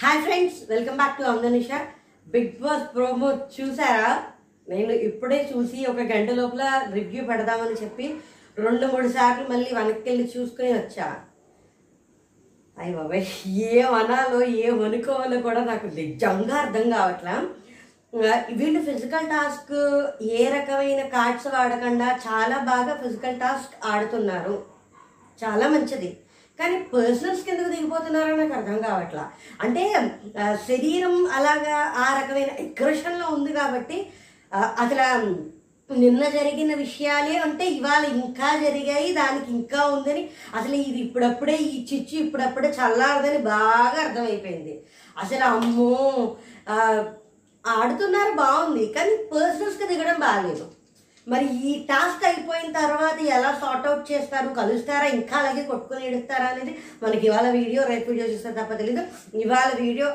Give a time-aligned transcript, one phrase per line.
[0.00, 1.70] Hi friends welcome back to అందనిష
[2.26, 4.06] Bigg Boss promo చూసారా?
[4.66, 6.62] నేను ఇప్పుడే చూసి ఒక గంట లోపల
[6.94, 8.06] రివ్యూ పెడదామని చెప్పి
[8.66, 11.08] రెండు మూడు సార్లు మళ్ళీ వెనక్కి వెళ్ళి చూసుకుని వచ్చా.
[12.76, 13.26] అయ్య బాబాయ్
[13.72, 17.34] ఏం అనాలో ఏం అనుకోవాలో కూడా నాకు నిజంగా అర్థం కావట్లా.
[18.60, 19.76] వీళ్ళు ఫిజికల్ టాస్క్
[20.38, 24.56] ఏ రకమైన కార్డ్స్ వాడకుండా చాలా బాగా ఫిజికల్ టాస్క్ ఆడుతున్నారు.
[25.38, 26.10] చాలా మంచిది.
[26.60, 29.24] కానీ పర్సనల్స్ కిందకు దిగిపోతున్నారో నాకు అర్థం కావట్లా.
[29.64, 29.84] అంటే
[30.68, 33.98] శరీరం అలాగా ఆ రకమైన ఎగ్రెషన్లో ఉంది కాబట్టి
[34.84, 35.06] అసలు
[35.90, 40.22] నిన్న జరిగిన విషయాలే అంటే ఇవాళ ఇంకా జరిగాయి దానికి ఇంకా ఉందని
[40.58, 44.74] అసలు ఇది ఇప్పుడప్పుడే ఈ చిచ్చు ఇప్పుడప్పుడే చల్లారదని బాగా అర్థమైపోయింది.
[45.16, 45.94] అసలు అమ్మో
[47.64, 50.66] ఆడుతున్నారు బాగుంది కానీ పర్సనల్స్కి దిగడం బాగాలేదు.
[51.26, 56.72] మరి ఈ టాస్క్ అయిపోయిన తర్వాత ఎలా సార్ట్ అవుట్ చేస్తారు కలుస్తారా ఇంకా అలాగే కొట్టుకొని ఏడుస్తారా అనేది
[57.02, 59.02] మనకి ఇవాళ వీడియో రేపు వీడియో చూస్తే తప్ప తెలీదు.
[59.44, 60.08] ఇవాళ వీడియో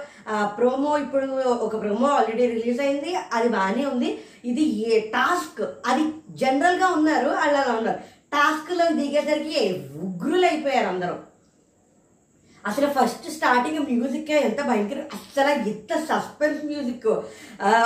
[0.57, 1.27] ప్రోమో ఇప్పుడు
[1.67, 4.09] ఒక ప్రోమో ఆల్రెడీ రిలీజ్ అయింది అది బాగానే ఉంది.
[4.51, 6.03] ఇది ఏ టాస్క్ అది
[6.43, 8.01] జనరల్గా ఉన్నారు అలా ఉన్నారు.
[8.35, 9.63] టాస్క్లో దిగేసరికి
[10.05, 11.15] ఉగ్రులు అయిపోయారు అందరూ.
[12.65, 17.07] అసలు ఫస్ట్ స్టార్టింగ్ మ్యూజిక్ ఎంత భయంకర అసలు ఎంత సస్పెన్స్ మ్యూజిక్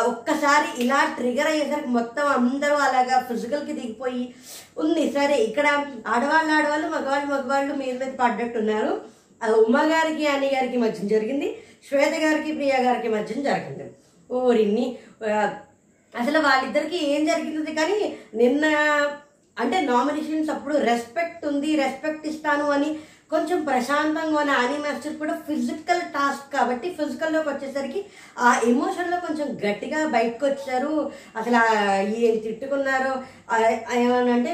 [0.07, 4.35] ఒక్కసారి ఇలా ట్రిగర్ అయ్యేసరికి మొత్తం అందరూ అలాగా ఫిజికల్కి దిగిపోయి
[4.77, 5.67] ఉంది సరే ఇక్కడ
[6.07, 9.01] ఆడవాళ్ళు ఆడవాళ్ళు మగవాళ్ళు మగవాళ్ళు మీద మీద పడ్డట్టున్నారు.
[9.43, 11.59] ఆ, ఉమా గారికి అని గారికి మధ్య జరిగింది.
[11.89, 13.85] శ్వేత గారికి ప్రియ గారికి మధ్య జరిగింది.
[14.31, 14.97] ఓరిన్ని
[16.15, 18.65] అసలు వాళ్ళిద్దరికి ఏం జరిగింది కానీ నిన్న
[19.57, 22.99] అంటే నామినేషన్స్ అప్పుడు రెస్పెక్ట్ ఉంది రెస్పెక్ట్ ఇస్తాను అని
[23.31, 28.05] కొంచెం ప్రశాంతంగా ఉన్న ఆని మాస్టర్ కూడా ఫిజికల్ టాస్క్ కాబట్టి ఫిజికల్లోకి వచ్చేసరికి
[28.39, 31.11] ఆ ఎమోషన్లో కొంచెం గట్టిగా బయటకు వచ్చారు.
[31.37, 31.59] అసలు
[32.05, 33.13] ఏం తిట్టుకున్నారో.
[33.93, 34.51] ఏమనంటే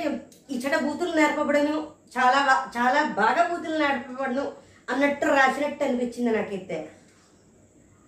[0.49, 2.41] ఇచ్చట బూతులు నేర్పబడను చాలా
[2.77, 4.51] చాలా బాగా బూతులు నేర్పబడను
[4.89, 6.89] అన్నట్టు రాసినట్టు అనిపించింది నాకైతే.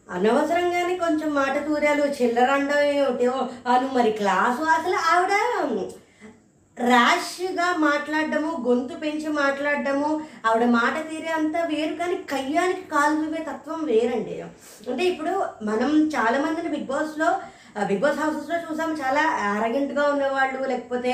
[0.09, 5.33] అనవసరంగానే కొంచెం మాట తూరాలు చిల్లరండో ఏమిటో అను మరి క్లాసు అసలు ఆవిడ
[6.77, 10.09] ర్యాష్గా మాట్లాడడము గొంతు పెంచి మాట్లాడడము
[10.47, 14.35] ఆవిడ మాట తీరే అంతా వేరు కానీ కయ్యానికి కాలు చూపే తత్వం వేరండి.
[14.89, 15.33] అంటే ఇప్పుడు
[15.69, 17.29] మనం చాలామందిని బిగ్ బాస్లో
[17.89, 19.23] బిగ్ బాస్ హౌసెస్లో చూసాం చాలా
[19.97, 21.11] గా ఉన్నవాళ్ళు లేకపోతే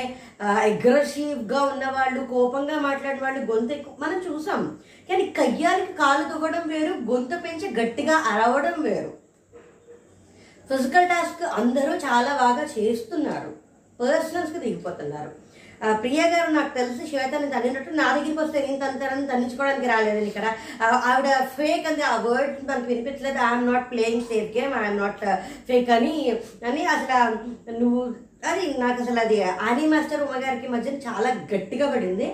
[0.68, 4.62] అగ్రెసివ్గా ఉన్నవాళ్ళు కోపంగా మాట్లాడే వాళ్ళు గొంతు ఎక్కువ మనం చూసాం
[5.08, 9.12] కానీ కయ్యానికి కాలు దువ్వడం వేరు గొంతు పెంచి గట్టిగా అరవడం వేరు.
[10.70, 13.50] ఫిజికల్ టాస్క్ అందరూ చాలా బాగా చేస్తున్నారు.
[13.98, 15.32] పర్సనల్స్కి దిగిపోతున్నారు.
[15.92, 20.46] ప్రియ గారు నాకు తెలిసి శ్వేతని తన్నినట్టు నా దగ్గరికి వస్తే నేను తనని తన్నించుకోవడానికి రాలేదని ఇక్కడ.
[20.82, 23.38] ఆవిడ ఫేక్ అంటే ఆ వర్డ్ మనకు వినిపించలేదు.
[23.38, 25.24] I'm not playing safe game I'm not
[25.68, 26.14] fake అని
[26.70, 27.18] అని అసలు
[27.80, 28.02] నువ్వు
[28.50, 32.28] అది నాకు అసలు అది ఆనీ మాస్టర్ ఉమ్మగారికి మధ్యన మధ్య చాలా గట్టిగా పడింది.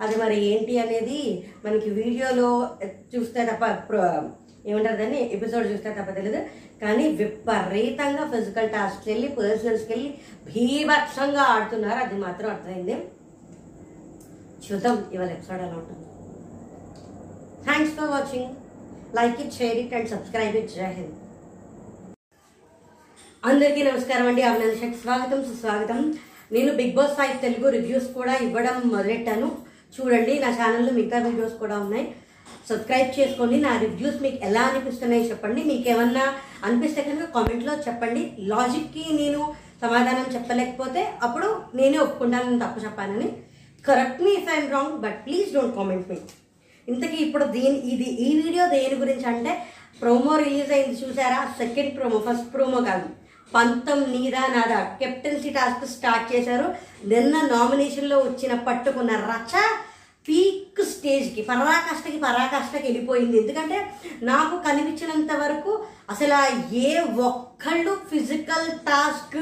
[0.00, 1.20] అది మరి ఏంటి అనేది
[1.66, 2.48] మనకి వీడియోలో
[3.14, 3.64] చూస్తే తప్ప
[4.66, 5.20] ఏమంటారు దాన్ని?
[5.32, 6.40] ఎపిసోడ్ చూస్తే తప్ప తెలియదు
[6.82, 10.14] కానీ విపరీతంగా ఫిజికల్ టాస్క్కి వెళ్ళి పర్సనల్స్కి వెళ్ళి
[10.46, 11.98] భీభత్సంగా ఆడుతున్నారు.
[12.04, 12.96] అది మాత్రం అర్థమైంది.
[14.66, 16.02] చూద్దాం ఇవాళ ఎపిసోడ్ ఎలా ఉంటుంది.
[17.64, 18.50] Thanks for watching
[19.16, 21.14] like it share it and subscribe it జై హింద్
[23.46, 24.42] అందరికీ నమస్కారం అండి.
[24.42, 26.14] అభినందనకి స్వాగతం సుస్వాగతం.
[26.52, 29.58] నేను Bigg Boss five Telugu reviews కూడా ఇవ్వడం మొదలెట్టాను.
[29.96, 32.14] చూడండి నా ఛానల్లో మిగతా వీడియోస్ కూడా ఉన్నాయి.
[32.68, 33.56] సబ్స్క్రైబ్ చేసుకోండి.
[33.60, 35.64] నా రివ్యూస్ మీకు ఎలా అనిపిస్తున్నాయి చెప్పండి.
[35.64, 36.24] మీకు ఏమన్నా
[36.64, 38.22] అనిపిస్తే కనుక కామెంట్లో చెప్పండి.
[38.52, 39.40] లాజిక్కి నేను
[39.82, 43.28] సమాధానం చెప్పలేకపోతే అప్పుడు నేనే ఒప్పుకుంటాను తప్పు చెప్పానని.
[43.86, 46.18] Correct me if I'm wrong but please don't comment me
[46.88, 49.52] ఇంతకీ ఇప్పుడు దీని ఇది ఈ వీడియో దేని గురించి అంటే
[50.00, 51.38] ప్రోమో రిలీజ్ అయింది చూసారా?
[51.58, 53.08] సెకండ్ ప్రోమో ఫస్ట్ ప్రోమో కాదు.
[53.54, 56.66] పంతం నీదా నాదా కెప్టెన్సీ టాస్క్ స్టార్ట్ చేశారు.
[57.08, 59.54] నిన్న నామినేషన్లో వచ్చిన పట్టుకున్న రచ
[60.26, 63.36] పీక్ స్టేజ్కి పరాకాష్ఠకి పరాకాష్ఠకి వెళ్ళిపోయింది.
[63.42, 63.78] ఎందుకంటే
[64.30, 65.72] నాకు కనిపించినంత వరకు
[66.12, 66.38] అసలు
[66.86, 66.90] ఏ
[67.28, 69.40] ఒక్కళ్ళు ఫిజికల్ టాస్క్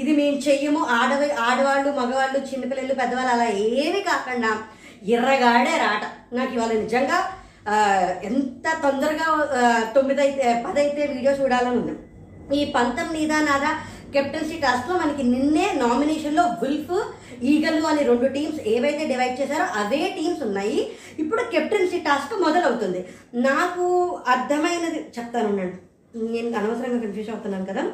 [0.00, 0.82] ఇది మేము చెయ్యము.
[0.98, 3.48] ఆడవి ఆడవాళ్ళు మగవాళ్ళు చిన్నపిల్లలు పెద్దవాళ్ళు అలా
[3.84, 4.52] ఏమీ కాకుండా
[5.14, 6.04] ఎర్రగాడే రాట.
[6.36, 7.18] నాకు ఇవాళ నిజంగా
[8.30, 11.94] ఎంత తొందరగా తొమ్మిదైతే తొమ్మిది అయితే పది అయితే వీడియో చూడాలని ఉంది.
[12.58, 13.70] ఈ పంతం నీదా నాదా
[14.14, 16.92] కెప్టెన్సీ టాస్క్లో మనకి నిన్నే నామినేషన్లో విల్ఫ్
[17.42, 20.90] ఈగల్ అని రెండు టీమ్స్ ఏవైతే డివైడ్ చేశారో అవే టీమ్స్ ఉన్నాయి.
[21.18, 23.08] ఇప్పుడు కెప్టెన్సీ టాస్క్ మొదలవుతుంది.
[23.34, 23.86] నాకు
[24.26, 27.84] అర్థమైనది చెప్తాను నేను అనవసరంగా కన్ఫ్యూజ్ అవుతున్నాను కదా.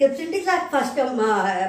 [0.00, 0.96] కెప్టెన్సీ టాస్క్ ఫస్ట్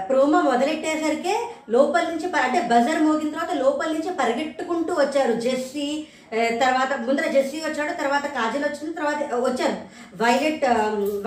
[0.10, 1.36] ప్రోమో మొదలెట్టేసరికి
[1.70, 7.94] లోపల నుంచి అంటే బజర్ మోగిన తర్వాత లోపల నుంచి పరిగెట్టుకుంటూ వచ్చారు జెస్సీ తర్వాత ముందర జెస్సీ వచ్చాడు
[8.02, 9.78] తర్వాత కాజల్ వచ్చింది తర్వాత వచ్చారు.
[10.24, 10.66] వైలెట్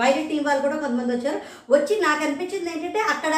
[0.01, 1.39] వైలెట్ టీం వాళ్ళు కూడా కొంతమంది వచ్చారు.
[1.73, 3.35] వచ్చి నాకు అనిపించింది ఏంటంటే అక్కడ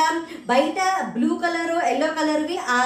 [0.48, 0.80] బయట
[1.18, 2.80] బ్లూ కలర్ ఎల్లో కలర్వి ఆ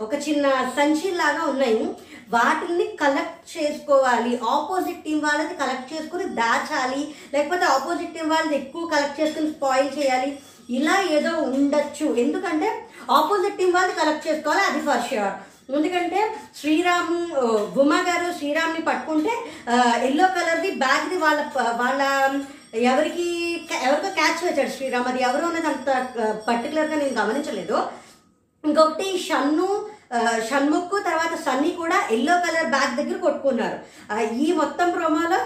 [0.00, 0.46] ఒక చిన్న
[0.76, 1.88] సంచి లాగా ఉన్నాయి.
[2.30, 4.32] వాటిని కలెక్ట్ చేసుకోవాలి.
[4.48, 7.14] ఆపోజిట్ టీం వాళ్ళది కలెక్ట్ చేసుకుని దాచాలి.
[7.34, 10.38] లేకపోతే ఆపోజిట్ టీం వాళ్ళది ఎక్కువ కలెక్ట్ చేసుకుని స్పాయిల్ చేయాలి.
[10.78, 12.06] ఇలా ఏదో ఉండొచ్చు.
[12.24, 12.68] ఎందుకంటే
[13.10, 15.32] ఆపోజిట్ టీం వాళ్ళు కలెక్ట్ చేసుకోవాలి అది ఫర్ ష్యూర్.
[15.76, 16.20] ఎందుకంటే
[16.60, 17.14] శ్రీరామ్
[17.82, 19.34] ఉమా గారు శ్రీరామ్ని పట్టుకుంటే
[20.08, 21.40] ఎల్లో కలర్ది బ్యాగ్ది వాళ్ళ
[21.82, 22.02] వాళ్ళ
[22.90, 23.26] ఎవరికి
[23.82, 25.08] ఎవరికో క్యాచ్ వచ్చాడు శ్రీరామ్.
[25.08, 25.88] అది ఎవరు అనేది అంత
[26.48, 27.78] పర్టికులర్గా నేను గమనించలేదు.
[28.64, 29.68] ఇంకొకటి షన్ను
[30.50, 33.78] షణ్ముఖ్ తర్వాత సన్నీ కూడా ఎల్లో కలర్ బ్యాగ్ దగ్గర కొట్టుకున్నారు.
[34.44, 35.40] ఈ మొత్తం ప్రోమోలో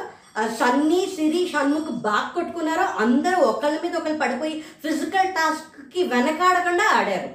[0.61, 2.85] సన్నీ సిరి షణ్ముఖ్ బాగా కొట్టుకున్నారు.
[3.05, 4.55] అందరూ ఒకళ్ళ మీద ఒకళ్ళు పడిపోయి
[4.85, 7.31] ఫిజికల్ టాస్క్కి వెనకాడకుండా ఆడారు.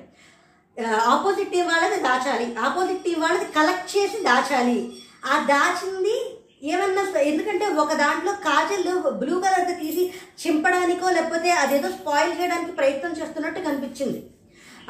[0.87, 2.55] ఆపోజిట్ టీం వాళ్ళది దాచాలి.
[2.55, 5.01] ఆపోజిట్ టీం వాళ్ళది కలెక్ట్ చేసి దాచాలి.
[5.25, 10.13] ఆ దాచింది ఏమన్నా ఎందుకంటే ఒక దాంట్లో కాజల్ బ్లూ కలర్ తీసి
[10.45, 14.23] చింపడానికో లేకపోతే అదేదో స్పాయిల్ చేయడానికి ప్రయత్నం చేస్తున్నట్టు కనిపించింది.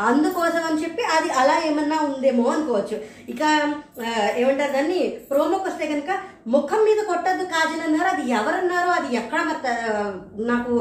[0.08, 2.98] అందుకోసం అని చెప్పి అది అలా ఏమన్నా ఉందేమో అనుకోవచ్చు.
[3.32, 3.42] ఇక
[4.42, 5.00] ఏమంటారు దాన్ని?
[5.30, 6.12] ప్రోమోకి వస్తే కనుక
[6.54, 9.40] ముఖం మీద కొట్టద్దు కాజల్ అన్నారు అది ఎవరన్నారో అది ఎక్కడ
[10.52, 10.74] నాకు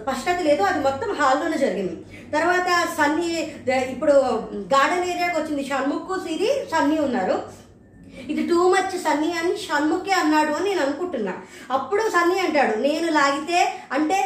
[0.00, 1.96] స్పష్టత లేదు అది మొత్తం హాల్లోనే జరిగింది.
[2.36, 2.68] తర్వాత
[2.98, 3.30] సన్నీ
[3.94, 4.16] ఇప్పుడు
[4.74, 7.38] గార్డెన్ ఏరియాకి వచ్చింది షణ్ముఖ్ సిరి సన్నీ ఉన్నారు.
[8.32, 11.34] ఇది టూ మచ్ సన్నీ అని షణ్ముఖే అన్నాడు అని నేను అనుకుంటున్నా.
[11.70, 13.60] అప్పుడు సన్నీ అంటాడు నేను లాగితే
[13.92, 14.18] అంటే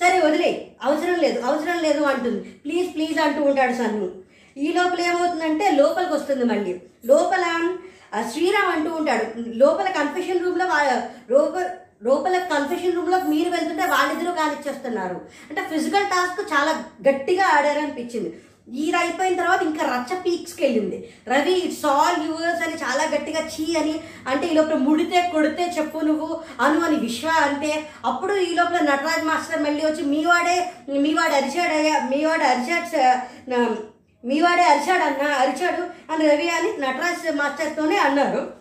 [0.00, 0.72] సరే వదిలే.
[0.82, 2.40] అవసరం లేదు అవసరం లేదు అంటుంది.
[2.40, 4.10] ప్లీజ్ ప్లీజ్ అంటూ ఉంటాడు సన్ను.
[4.56, 6.80] ఈ లోపల ఏమవుతుందంటే లోపలికి వస్తుంది మళ్ళీ.
[7.04, 7.44] లోపల
[8.32, 9.26] శ్రీరామ్ అంటూ ఉంటాడు.
[9.36, 10.66] లోపల కన్ఫెషన్ రూమ్లో
[11.30, 11.70] లోపల
[12.02, 15.20] లోపల కన్ఫెషన్ రూమ్లో మీరు వెళ్తుంటే వాళ్ళిద్దరూ కానిచ్చేస్తున్నారు
[15.50, 17.78] అంటే ఫిజికల్ టాస్క్ చాలా గట్టిగా ఆడారు
[18.72, 23.76] అనిపించింది అయిపోయిన తర్వాత ఇంకా రచ్చ పీక్స్కి వెళ్ళింది రవి ఇట్స్ ఆల్ యూవర్స్ అని చాలా గట్టిగా చీ
[23.76, 28.78] అని అంటే ఈ లోపల ముడితే కొడితే చెప్పు నువ్వు అను అని విశ్వ అంటే అప్పుడు ఈ లోపల
[28.78, 33.18] నటరాజ్ మాస్టర్ మళ్ళీ వచ్చి మీ వాడే మీ వాడు అరిచాడయ్యా మీ వాడు అరిచాడు సార్
[34.24, 38.52] మీ వాడే అరిచాడు అన్న అరిచాడు అని రవి అని నటరాజ్ మాస్టర్తోనే అన్నారు.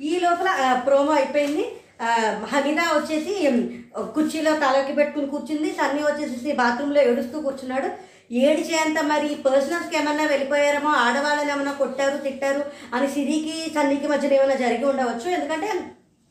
[0.00, 1.72] ఈ లోపల ప్రోమో అయిపోయింది.
[2.02, 2.38] ఆ,
[2.94, 3.50] వచ్చేసి
[4.00, 5.70] కుర్చీలో తలకి పెట్టుకుని కూర్చుంది.
[5.70, 8.09] సన్నీ వచ్చేసి బాత్రూంలో ఏడుస్తూ కూర్చున్నాడు.
[8.32, 10.90] ఏడిచేంత మరి పర్సనల్స్కి ఏమన్నా వెళ్ళిపోయారేమో?
[10.90, 15.30] ఆడవాళ్ళని ఏమన్నా కొట్టారు తిట్టారు అని సిరికి సన్నికి మధ్యన ఏమైనా జరిగి ఉండవచ్చు?
[15.30, 15.82] ఎందుకంటే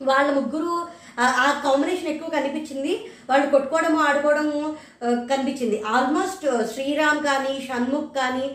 [0.02, 0.88] వాళ్ళ ముగ్గురు
[1.20, 3.10] ఆ- కాంబినేషన్ ఎక్కువ కనిపించింది.
[3.30, 5.82] వాళ్ళు కొట్టుకోవడము ఆడుకోవడము కనిపించింది.
[5.82, 8.50] ఆల్మోస్ట్ శ్రీరామ్ కానీ షణ్ముఖ్ కానీ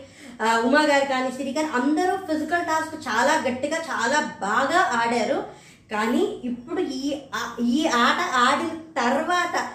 [0.64, 5.66] ఉమా గారు కానీ సిరి కానీ అందరూ ఫిజికల్ టాస్క్ చాలా గట్టిగా చాలా బాగా ఆడారు.
[5.92, 7.18] కానీ ఇప్పుడు ఈ
[7.60, 9.68] ఈ ఆట ఆడిన తర్వాత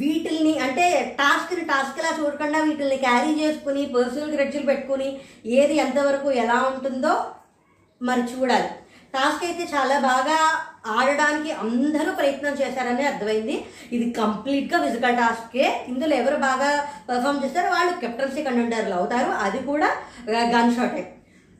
[0.00, 0.84] వీటిల్ని అంటే
[1.20, 5.08] టాస్క్ని టాస్క్లా చూడకుండా వీటిల్ని క్యారీ చేసుకుని పర్సనల్ గ్రెడ్జులు పెట్టుకుని
[5.60, 7.14] ఏది ఎంతవరకు ఎలా ఉంటుందో
[8.00, 8.70] మరి చూడాలి.
[9.14, 10.36] టాస్క్ అయితే చాలా బాగా
[10.98, 13.56] ఆడడానికి అందరూ ప్రయత్నం చేశారని అర్థమైంది.
[13.96, 15.66] ఇది కంప్లీట్గా ఫిజికల్ టాస్కే.
[15.90, 16.70] ఇందులో ఎవరు బాగా
[17.08, 19.30] పర్ఫామ్ చేస్తారో వాళ్ళు కెప్టెన్సీ కంటెండర్లు అవుతారు.
[19.46, 19.90] అది కూడా
[20.54, 21.04] గన్ షాటే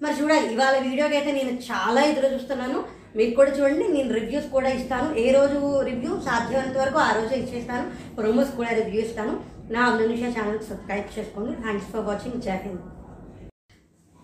[0.00, 0.46] మరి చూడాలి.
[0.54, 2.80] ఇవాళ వీడియోకి అయితే నేను చాలా ఎదురు చూస్తున్నాను.
[3.16, 5.08] మీరు కూడా చూడండి నేను రివ్యూస్ కూడా ఇస్తాను.
[5.24, 8.14] ఏ రోజు రివ్యూ సాధ్యమైనంత వరకు ఆ రోజే ఇచ్చేస్తాను.
[8.16, 9.34] ప్రోమోస్ కూడా రివ్యూ ఇస్తాను.
[9.74, 11.62] నా అమ్నునిషా ఛానల్ సబ్స్క్రైబ్ చేసుకోండి.
[11.62, 12.86] థ్యాంక్స్ ఫర్ వాచింగ్ జై హింద్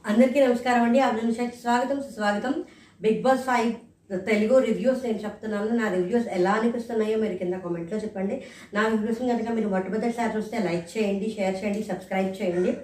[0.07, 1.01] అందరికీ నమస్కారం అండి.
[1.01, 2.55] అభినందనకి స్వాగతం సుస్వాగతం.
[3.03, 3.71] Bigg Boss five
[4.31, 5.71] Telugu reviews నేను చెప్తున్నాను.
[5.81, 8.43] నా రివ్యూస్ ఎలా అనిపిస్తున్నాయో మీరు కింద కామెంట్లో చెప్పండి.
[8.75, 12.75] నా రివ్యూస్ కనుక మీరు మొట్టమొదటిసారి చూస్తే లైక్ చేయండి షేర్ చేయండి సబ్స్క్రైబ్ చేయండి.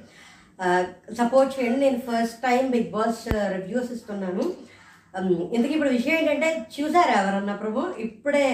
[0.64, 0.82] Uh,
[1.14, 1.80] సపోర్ట్ చేయండి.
[1.80, 4.44] నేను first time Bigg Boss reviews ఇస్తున్నాను.
[5.18, 7.80] Um, ఇందుకు ఇప్పుడు విషయం ఏంటంటే చూసారా ఎవరన్నా ప్రభు?
[7.98, 8.46] ఇప్పుడే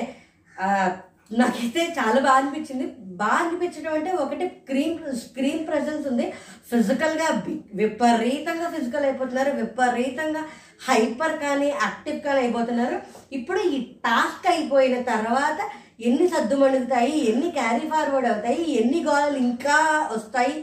[1.38, 2.87] నాకైతే చాలా బాగా అనిపించింది.
[3.23, 6.26] బాగా అనిపించడం అంటే ఒకటి స్క్రీన్ స్క్రీన్ ప్రెసెన్స్ ఉంది.
[6.71, 7.29] ఫిజికల్గా
[7.75, 9.52] విపరీతంగా ఫిజికల్ అయిపోతున్నారు.
[9.52, 10.43] విపరీతంగా
[10.88, 12.99] హైపర్ కానీ యాక్టివ్ కానీ అయిపోతున్నారు.
[13.33, 15.61] ఇప్పుడు ఈ టాస్క్ అయిపోయిన తర్వాత
[16.09, 19.79] ఎన్ని సద్దు మణుగుతాయి ఎన్ని క్యారీ ఫార్వర్డ్ అవుతాయి ఎన్ని గోళాలు ఇంకా
[20.12, 20.55] వస్తాయి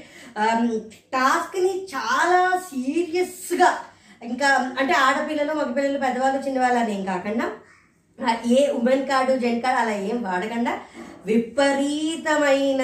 [1.14, 3.70] టాస్క్ని చాలా సీరియస్గా
[4.22, 7.48] ఇంకా అంటే ఆడపిల్లలు మగపిల్లలు పెద్దవాళ్ళు చిన్నవాళ్ళు అని ఏం కాకుండా
[8.58, 10.74] ఏ ఉమెన్ కార్డు జెంట్ కార్డు అలా ఏం వాడకుండా
[11.26, 12.84] విపరీతమైన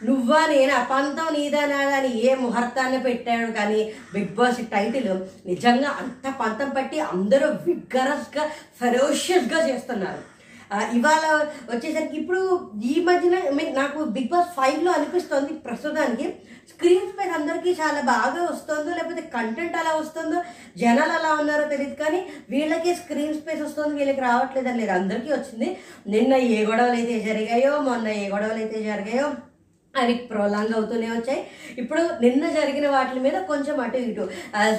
[0.00, 3.80] నువ్వా నేనా పంతం నీదా నాదా అని ఏ ముహూర్తాన్ని పెట్టాడు కానీ
[4.14, 5.08] బిగ్ బాస్ టైటిల్
[5.46, 8.44] నిజంగా అంత పంతం పట్టి అందరూ విగ్గరస్గా
[8.80, 10.20] ఫెరోషియస్గా చేస్తున్నారు.
[10.96, 11.24] ఇవాళ
[11.72, 12.42] వచ్చేసరికి ఇప్పుడు
[12.92, 13.36] ఈ మధ్యన
[13.80, 16.26] నాకు బిగ్ బాస్ ఫైవ్లో అనిపిస్తుంది ప్రస్తుతానికి.
[16.68, 20.38] స్క్రీన్ స్పేస్ అందరికీ చాలా బాగా వస్తుందో లేకపోతే కంటెంట్ అలా వస్తుందో
[20.82, 24.92] జనాలు అలా ఉన్నారో తెలియదు కానీ వీళ్ళకి స్క్రీన్ స్పేస్ వస్తుంది వీళ్ళకి రావట్లేదని లేదు.
[24.92, 25.68] అందరికీ వచ్చింది.
[26.14, 29.28] నిన్న ఏ గొడవలు అయితే జరిగాయో మొన్న ఏ గొడవలు అయితే జరిగాయో
[30.00, 31.40] అవి ప్రోలాంగ్ అవుతూనే వచ్చాయి.
[31.82, 34.24] ఇప్పుడు నిన్న జరిగిన వాటి మీద కొంచెం అటు ఇటు.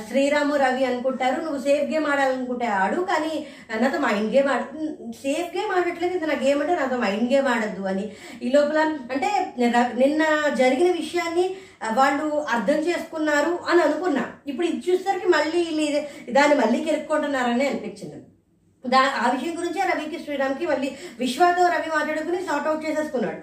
[0.08, 3.34] శ్రీరాము రవి అనుకుంటారు నువ్వు సేఫ్ గేమ్ ఆడాలనుకుంటే ఆడు కానీ
[3.82, 4.62] నాతో మైండ్ గేమ్ ఆడ
[5.24, 8.06] సేఫ్ గేమ్ ఆడట్లేదు ఇది నా గేమ్ అంటే నాతో మైండ్ గేమ్ ఆడద్దు అని.
[8.46, 8.80] ఈ లోపల
[9.16, 9.32] అంటే
[10.04, 10.24] నిన్న
[10.62, 11.48] జరిగిన విషయాన్ని
[12.00, 14.24] వాళ్ళు అర్థం చేసుకున్నారు అని అనుకున్నా.
[14.48, 15.64] ఇప్పుడు ఇది చూసేసరికి మళ్ళీ
[16.38, 18.18] దాన్ని మళ్ళీ కెలుక్కుంటున్నారని అనిపించింది.
[18.94, 20.90] దా ఆ విషయం గురించి రవికి శ్రీరామ్కి మళ్ళీ
[21.22, 23.40] విశ్వాతో రవి మాట్లాడుకుని సార్ట్ అవుట్ చేసేసుకున్నాడు.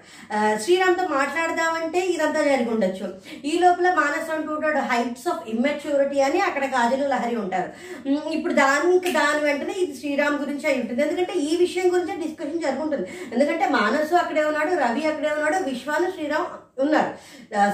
[0.63, 3.07] శ్రీరామ్తో మాట్లాడదామంటే ఇదంతా జరిగి ఉండొచ్చు
[3.51, 7.69] ఈ లోపల మానస్ అంటుంటాడు హైట్స్ ఆఫ్ ఇమ్మెచ్యూరిటీ అని అక్కడ కాజలు లహరి ఉంటారు.
[8.37, 11.03] ఇప్పుడు దానికి దాని వెంటనే ఇది శ్రీరామ్ గురించి అయి ఉంటుంది.
[11.07, 16.49] ఎందుకంటే ఈ విషయం గురించి డిస్కషన్ జరుగుతుంది ఎందుకంటే మానసు అక్కడే ఉన్నాడు రవి అక్కడే ఉన్నాడు విశ్వాను శ్రీరామ్
[16.85, 17.11] ఉన్నారు.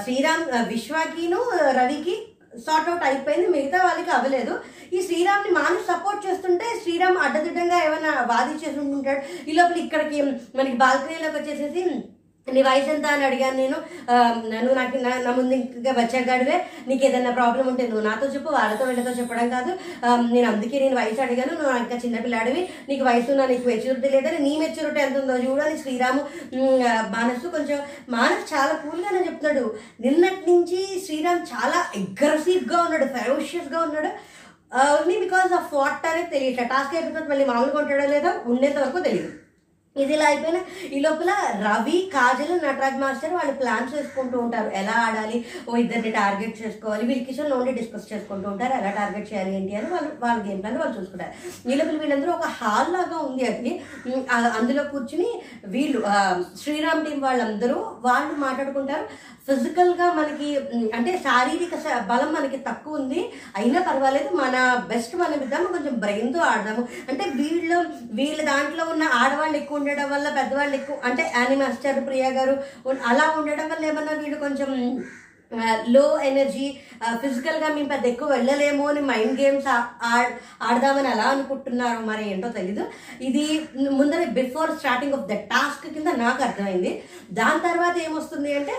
[0.04, 1.40] శ్రీరామ్ విశ్వకిను విశ్వాకిను
[1.76, 2.14] రవికి
[2.58, 3.46] సార్ట్ అవుట్ అయిపోయింది.
[3.46, 4.54] మిగతా వాళ్ళకి అవ్వలేదు.
[4.92, 9.50] ఈ శ్రీరామ్ని మానసు సపోర్ట్ చేస్తుంటే శ్రీరామ్ అడ్డదిడ్డంగా ఏమైనా వాదించేసి ఉంటుంటాడు?
[9.50, 10.22] ఈ లోపల ఇక్కడికి
[10.58, 11.82] మనకి బాల్కనీలోకి వచ్చేసేసి
[12.46, 13.76] నీ వయసు ఎంత అని అడిగాను నేను.
[14.54, 16.56] నువ్వు నాకు నా ముందు ఇంకా బచ్చాగాడివే
[16.88, 19.72] నీకు ఏదైనా ప్రాబ్లం ఉంటే నువ్వు నాతో చెప్పు వాళ్ళతో వీళ్ళతో చెప్పడం కాదు.
[20.32, 24.52] నేను అందుకే నేను వయసు అడిగాను నువ్వు ఇంకా చిన్నపిల్లాడివి నీకు వయసు నా నీకు మెచ్యూరిటీ లేదని నీ
[24.58, 26.22] మెచ్యూరిటీ ఎంత ఉందో చూడని శ్రీరాము
[26.56, 26.82] ఉమ్,
[27.14, 27.78] మానసు కొంచెం
[28.08, 29.64] మానసు చాలా కూల్గానే చెప్తున్నాడు.
[30.00, 34.10] నిన్నటి నుంచి శ్రీరామ్ చాలా అగ్రెసివ్గా ఉన్నాడు ఫెరోషియస్గా ఉన్నాడు.
[34.90, 38.32] ఓన్లీ బికాస్ ఆఫ్ వాట్ అనేది తెలియట్లే టాస్క్ అయిపోతుంది మళ్ళీ మామూలుగా ఉంటాడో లేదో?
[38.50, 39.30] ఉండేంత వరకు తెలియదు.
[40.02, 40.60] ఇది ఇలా అయిపోయినా
[40.92, 44.70] ఈ లోపల రవి కాజల్ నటరాజ్ మాస్టర్ వాళ్ళు ప్లాన్స్ చేసుకుంటూ ఉంటారు.
[44.74, 45.44] ఎలా ఆడాలి?
[45.70, 47.06] ఓ ఇద్దరిని టార్గెట్ చేసుకోవాలి.
[47.06, 48.72] వీళ్ళ కిషన్ ఓన్లీ డిస్కస్ చేసుకుంటూ ఉంటారు.
[48.72, 51.70] ఎలా టార్గెట్ చేయాలి ఏంటి అని వాళ్ళు వాళ్ళ గేమ్ ప్లాన్ వాళ్ళు చూసుకుంటారు.
[51.70, 53.82] ఈ లోపల వీళ్ళందరూ ఒక హాల్ లాగా ఉంది అది
[54.30, 56.02] అందులో కూర్చుని వీళ్ళు
[56.62, 59.30] శ్రీరామ్ టీం వాళ్ళందరూ వాళ్ళు మాట్లాడుకుంటారు.
[59.50, 60.56] ఫిజికల్గా మనకి
[60.96, 63.32] అంటే శారీరక శ- బలం మనకి తక్కువ ఉంది.
[63.56, 64.36] అయినా పర్వాలేదు.
[64.36, 65.64] మన బెస్ట్ మనం ఇద్దాము.
[65.64, 66.88] కొంచెం బ్రెయిన్తో ఆడదాము.
[67.08, 72.28] అంటే వీళ్ళు వీళ్ళ దాంట్లో ఉన్న ఆడవాళ్ళు ఎక్కువ ఉండడం వల్ల పెద్దవాళ్ళు ఎక్కువ అంటే యానిమాస్టర్ ప్రియ ప్రియా
[72.36, 72.54] గారు
[73.10, 74.70] అలా ఉండడం వల్ల ఏమన్నా వీళ్ళు కొంచెం
[75.94, 76.66] లో ఎనర్జీ
[77.22, 79.66] ఫిజికల్గా మేము పెద్ద ఎక్కువ వెళ్ళలేము అని మైండ్ గేమ్స్
[80.66, 82.82] ఆడదామని అలా అనుకుంటున్నారు మరి ఏంటో తెలీదు.
[83.28, 83.44] ఇది
[83.98, 86.92] ముందర before starting of the task కింద నాకు అర్థమైంది.
[87.38, 88.76] దాని తర్వాత ఏమొస్తుంది అంటే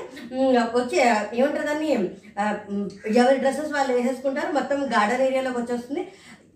[0.79, 0.99] వచ్చే
[1.39, 1.91] ఏమంటారు దాన్ని
[3.21, 6.03] ఎవరి డ్రెస్సెస్ వాళ్ళు వేసేసుకుంటారు మొత్తం గార్డెన్ ఏరియాలోకి వచ్చేస్తుంది.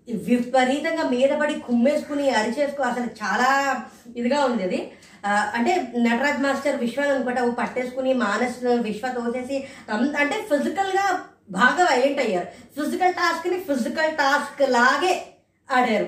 [0.08, 3.82] విపరీతంగా మీద పడి కుమ్మేసుకుని అరిచేసుకో అసలు చాలా
[4.18, 4.92] ఇదిగా ఉంది అది.
[5.28, 11.20] అంటే నటరాజ్ మాస్టర్ విశ్వ అనుకుంటా పట్టేసుకుని మానస్ విశ్వ తోసేసి అంటే ఫిజికల్గా
[11.52, 12.48] బాగా వైలెంట్ అయ్యారు.
[12.82, 15.26] ఫిజికల్ టాస్క్ని ఫిజికల్ టాస్క్ లాగే
[15.72, 16.08] ఆడారు.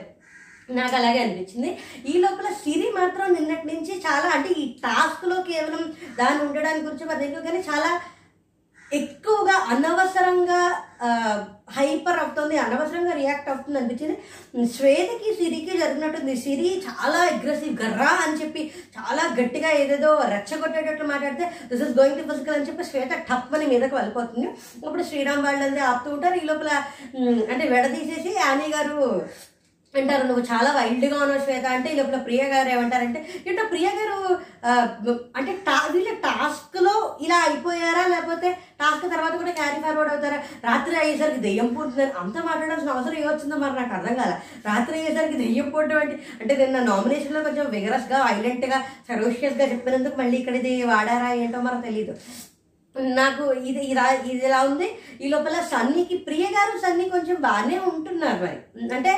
[0.69, 1.77] నాకు అలాగే అనిపించింది.
[2.05, 7.31] ఈ లోపల సిరి మాత్రం నిన్నటి నుంచి చాలా అంటే ఈ టాస్క్లో కేవలం దాన్ని ఉండడానికి గురించి మరి
[7.31, 8.01] కానీ చాలా
[8.91, 10.59] ఎక్కువగా అనవసరంగా
[11.77, 14.15] హైపర్ అవుతుంది అనవసరంగా రియాక్ట్ అవుతుంది అనిపించింది.
[14.75, 18.61] శ్వేతకి సిరికి జరిగినట్టుంది సిరి చాలా అగ్రెసివ్ గర్రా అని చెప్పి
[18.95, 23.67] చాలా గట్టిగా ఏదేదో రెచ్చగొట్టేటట్లు మాట్లాడితే this is going to physical అని చెప్పి శ్వేత టప్ అని
[23.73, 24.47] మీదకి వెళ్ళిపోతుంది.
[24.85, 26.39] అప్పుడు శ్రీరామ్ వాళ్ళది ఆపుతూ ఉంటారు.
[26.41, 26.71] ఈ లోపల
[27.51, 28.97] అంటే విడదీసేసి యానీ గారు
[29.97, 34.17] అంటారు నువ్వు చాలా వైల్డ్గా ఉన్నావు శ్వేత అంటే ఈ లోపల ప్రియ గారు ఏమంటారంటే ఏంటో ప్రియ గారు
[35.37, 36.93] అంటే టా వీళ్ళ టాస్క్లో
[37.25, 38.03] ఇలా అయిపోయారా?
[38.13, 38.49] లేకపోతే
[38.79, 40.37] టాస్క్ తర్వాత కూడా క్యారీ ఫార్వర్డ్ అవుతారా?
[40.65, 44.33] రాత్రి అయ్యేసరికి దెయ్యం పోతుందని అంత మాట్లాడాల్సిన అవసరం ఏమొచ్చిందో మరి నాకు అర్థం కాల.
[44.67, 50.55] రాత్రి అయ్యేసరికి దెయ్యం పోవడం అంటే అంటే నిన్న నామినేషన్లో కొంచెం విగరస్గా వైలెంట్గా సరోషియస్గా చెప్పినందుకు మళ్ళీ ఇక్కడ
[50.61, 52.15] ఇది వాడారా ఏంటో మనకు తెలియదు.
[53.19, 54.87] నాకు ఇది ఇలా ఇది ఇలా ఉంది.
[55.21, 58.57] ఈ లోపల సన్నీకి ప్రియ గారు సన్నీ కొంచెం బాగానే ఉంటున్నారు మరి.
[58.97, 59.11] అంటే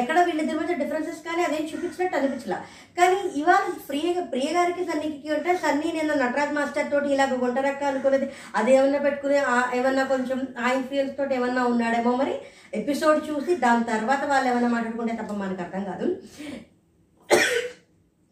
[0.00, 2.58] ఎక్కడ వీళ్ళిద్దరి మధ్య డిఫరెన్సెస్ కానీ అదేం చూపించినట్టు అనిపించలా.
[2.98, 8.28] కానీ ఇవాళ ప్రియ ప్రియ గారికి సన్నీకి ఉంటే సన్నీ నేను నటరాజ్ మాస్టర్ తోటి ఇలాగ గుంటరక్క అనుకున్నది.
[8.56, 9.36] అదేమన్నా పెట్టుకుని
[9.78, 12.34] ఏమన్నా కొంచెం ఆ ఇన్ఫ్లుయెన్స్ తోటి ఏమన్నా ఉన్నాడేమో మరి
[12.74, 16.06] ఎపిసోడ్ చూసి దాని తర్వాత వాళ్ళు ఏమన్నా మాట్లాడుకుంటే తప్ప మనకు అర్థం కాదు.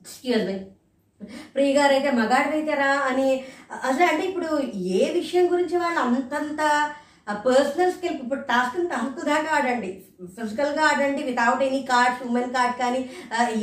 [0.02, 0.56] ఎక్స్క్యూజ్ మీ
[1.54, 3.28] ప్రియ గారు అయితే మగాడివైతేరా అని
[3.88, 4.50] అసలు అంటే ఇప్పుడు
[4.98, 6.62] ఏ విషయం గురించి వాళ్ళు అంతంత
[7.46, 9.88] పర్సనల్ స్కిల్ ఇప్పుడు టాస్క్ టాస్క్ దాకా ఆడండి.
[10.34, 13.00] ఫిజికల్గా ఆడండి without any cards women card కానీ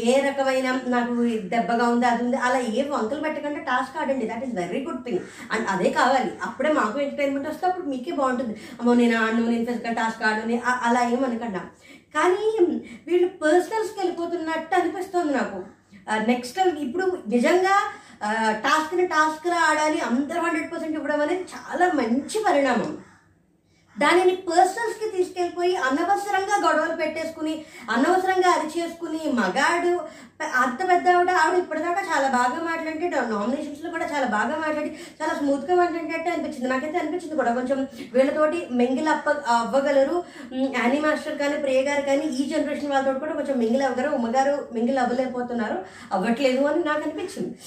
[0.07, 1.13] ఏ రకమైన నాకు
[1.53, 4.25] దెబ్బగా ఉంది అది ఉంది అలా ఏ వంకలు పెట్టకుండా టాస్క్ ఆడండి.
[4.31, 5.21] That is very good thing
[5.53, 6.31] and అదే కావాలి.
[6.47, 8.55] అప్పుడే మాకు ఎంటర్టైన్మెంట్ వస్తే అప్పుడు మీకే బాగుంటుంది.
[8.79, 11.61] అమ్మో నేను ఆడను నేను ఫిజికల్ టాస్క్ ఆడను అలా ఏమనకుండా.
[12.17, 12.43] కానీ
[13.07, 15.61] వీళ్ళు పర్సనల్స్కి వెళ్ళిపోతున్నట్టు అనిపిస్తుంది నాకు.
[16.31, 17.75] నెక్స్ట్ ఇప్పుడు నిజంగా
[18.65, 22.91] టాస్క్ని టాస్క్లా ఆడాలి అందరూ హండ్రెడ్ పర్సెంట్ ఇవ్వడం అనేది చాలా మంచి పరిణామం.
[23.99, 29.99] దానిని పర్సనల్స్కి తీసుకెళ్ళిపోయి అనవసరంగా గొడవలు పెట్టేసుకుని అనవసరంగా అరిచేసుకుని మగాడు
[30.61, 34.89] అంత పెద్ద ఆవిడ ఆవిడ ఇప్పటిదాకా చాలా బాగా మాట్లాడి నామినేషన్స్లో కూడా చాలా బాగా మాట్లాడి
[35.21, 36.69] చాలా స్మూత్గా మాట్లాడేటట్టు అనిపించింది.
[36.69, 37.53] నాకైతే అనిపించింది కూడా.
[37.53, 40.23] కొంచెం వీళ్ళతోటి మింగిల్ అప్ప అవ్వగలరు.
[40.53, 44.15] యానీ మాస్టర్ కానీ ప్రియ గారు కానీ ఈ జనరేషన్ వాళ్ళతో కూడా కొంచెం మింగిల్ అవ్వగలరు.
[44.15, 45.85] ఉమ్మగారు మింగిల్ అవ్వలేకపోతున్నారు.
[46.11, 47.57] అవ్వట్లేదు అని నాకు అనిపించింది.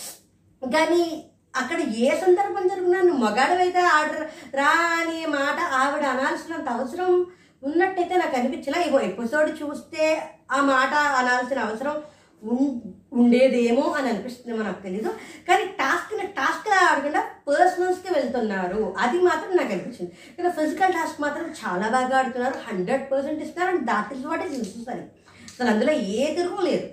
[0.62, 1.24] కానీ
[1.56, 7.26] అక్కడ ఏ సందర్భం జరిగినా నువ్వు మగాడవైతే ఆర్డర్ రా అనే మాట ఆవిడ అనాల్సినంత అవసరం
[7.64, 8.82] ఉన్నట్టయితే నాకు అనిపించలే.
[8.82, 12.02] ఇగో ఎపిసోడ్ చూస్తే ఆ మాట అనాల్సిన అవసరం
[12.44, 15.08] ఉం- ఉండేదేమో అని అనిపిస్తుందేమో నాకు తెలీదు.
[15.48, 18.94] కానీ టాస్క్ని టాస్క్లా ఆడకుండా పర్సనల్స్కి వెళ్తున్నారు.
[18.98, 20.12] అది మాత్రం నాకు అనిపించింది.
[20.38, 22.54] ఇక్కడ ఫిజికల్ టాస్క్ మాత్రం చాలా బాగా ఆడుతున్నారు.
[22.68, 23.76] హండ్రెడ్ పర్సెంట్ ఇస్తున్నారు.
[23.76, 26.88] And that is what is అసలు అందులో ఏ తిరుగు లేదు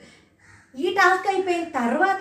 [0.77, 2.19] ఈ టాస్క్ అయిపోయిన తర్వాత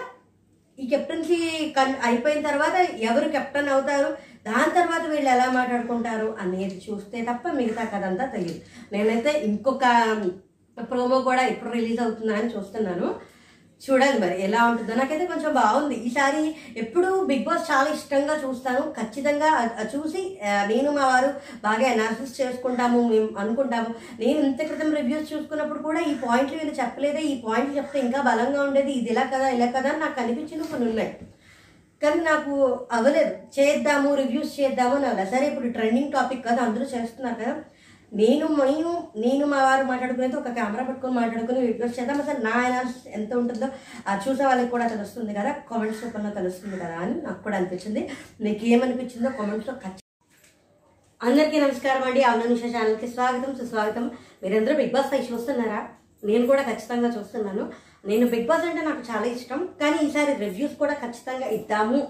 [0.82, 1.36] ఈ కెప్టెన్సీ
[1.76, 2.76] కన్ అయిపోయిన తర్వాత
[3.08, 4.08] ఎవరు కెప్టెన్ అవుతారు?
[4.46, 8.60] దాని తర్వాత వీళ్ళు ఎలా మాట్లాడుకుంటారు అనేది చూస్తే తప్ప మిగతా కథ అంతా తెలియదు.
[8.92, 9.84] నేనైతే ఇంకొక
[10.90, 13.08] ప్రోమో కూడా ఇప్పుడు రిలీజ్ అవుతుందా అని చూస్తున్నాను.
[13.84, 14.94] చూడాలి మరి ఎలా ఉంటుందో.
[14.98, 15.96] నాకైతే కొంచెం బాగుంది.
[16.08, 16.42] ఈసారి
[16.82, 18.82] ఎప్పుడు బిగ్ బాస్ చాలా ఇష్టంగా చూస్తాను.
[18.98, 19.50] ఖచ్చితంగా
[19.94, 20.22] చూసి
[20.70, 21.30] నేను మా వారు
[21.66, 23.90] బాగా అనాలిసిస్ చేసుకుంటాము మేము అనుకుంటాము.
[24.22, 28.62] నేను ఇంత క్రితం రివ్యూస్ చూసుకున్నప్పుడు కూడా ఈ పాయింట్లు వీళ్ళు చెప్పలేదే ఈ పాయింట్లు చెప్తే ఇంకా బలంగా
[28.68, 31.12] ఉండేది ఇది ఇలా కదా ఇలా కదా నాకు అనిపించిన కొన్ని ఉన్నాయి.
[32.02, 32.52] కానీ నాకు
[32.96, 33.34] అవ్వలేదు.
[33.56, 35.30] చేద్దాము రివ్యూస్ చేద్దాము అని అవ్వలేదు.
[35.34, 37.54] సరే ఇప్పుడు ట్రెండింగ్ టాపిక్ కదా అందరూ చేస్తున్నారు కదా.
[38.20, 42.18] నేను నేను నేను మా వారు మాట్లాడుకునేది ఒక కెమెరా పట్టుకొని మాట్లాడుకుని వీడియోస్ చేద్దాం.
[42.20, 43.68] అసలు నా అనాలిసిస్ ఎంత ఉంటుందో
[44.08, 45.52] అది చూసే వాళ్ళకి కూడా తెలుస్తుంది కదా.
[45.70, 48.02] కామెంట్స్ రూపంలో తెలుస్తుంది కదా అని నాకు కూడా అనిపించింది.
[48.40, 50.00] మీకు ఏమనిపించిందో కామెంట్స్లో ఖచ్చితంగా
[51.20, 52.22] అందరికీ నమస్కారం అండి.
[52.22, 54.10] అవున నిషా ఛానల్కి స్వాగతం సుస్వాగతం.
[54.42, 55.80] మీరందరూ బిగ్ బాస్ పై చూస్తున్నారా?
[56.24, 57.64] నేను కూడా ఖచ్చితంగా చూస్తున్నాను.
[58.06, 59.60] నేను బిగ్ బాస్ అంటే నాకు చాలా ఇష్టం.
[59.80, 62.00] కానీ ఈసారి రివ్యూస్ కూడా ఖచ్చితంగా ఇద్దాము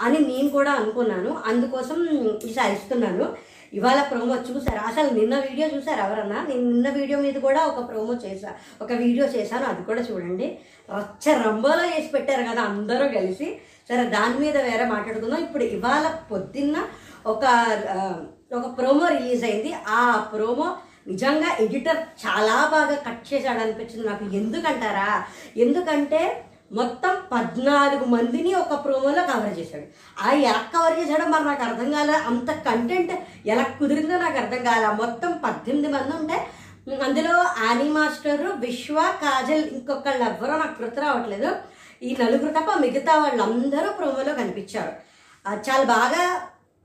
[0.00, 1.30] అని నేను కూడా అనుకున్నాను.
[1.46, 1.98] అందుకోసం
[2.44, 3.26] ఈసారి ఇస్తున్నాను.
[3.72, 4.80] ఇవాళ ప్రోమో చూసారా?
[4.80, 6.46] అసలు నిన్న వీడియో చూసారు ఎవరన్నా?
[6.48, 8.54] నేను నిన్న వీడియో మీద కూడా ఒక ప్రోమో చేశా.
[8.82, 10.58] ఒక వీడియో చేశాను అది కూడా చూడండి.
[10.96, 13.60] రచ్చ రంబోలో చేసి పెట్టారు కదా అందరూ కలిసి.
[13.88, 15.40] సరే దాని మీద వేరే మాట్లాడుకుందాం.
[15.40, 16.76] ఇప్పుడు ఇవాళ పొద్దున్న
[17.26, 17.44] ఒక
[18.52, 19.74] ఒక ప్రోమో రిలీజ్ అయింది.
[19.88, 24.24] ఆ ప్రోమో నిజంగా ఎడిటర్ చాలా బాగా కట్ చేశాడు అనిపించింది నాకు.
[24.24, 25.24] ఎందుకంటారా?
[25.56, 29.84] ఎందుకంటే మొత్తం పద్నాలుగు మందిని ఒక ప్రోమోలో కవర్ చేశాడు.
[30.26, 32.12] ఆ ఎలా కవర్ చేశాడో మరి నాకు అర్థం కాలే.
[32.12, 33.12] అంత కంటెంట్
[33.46, 34.86] ఎలా కుదిరిందో నాకు అర్థం కాలే.
[34.86, 36.46] మొత్తం పద్దెనిమిది మంది ఉంటే
[37.02, 41.56] అందులో ఆని మాస్టర్ విశ్వ కాజల్ ఇంకొకళ్ళు ఎవ్వరో నాకు గుర్తు రావట్లేదు.
[42.02, 44.92] ఈ నలుగురు తప్ప మిగతా వాళ్ళందరూ ప్రోమోలో కనిపించారు.
[45.48, 46.42] చాలా బాగా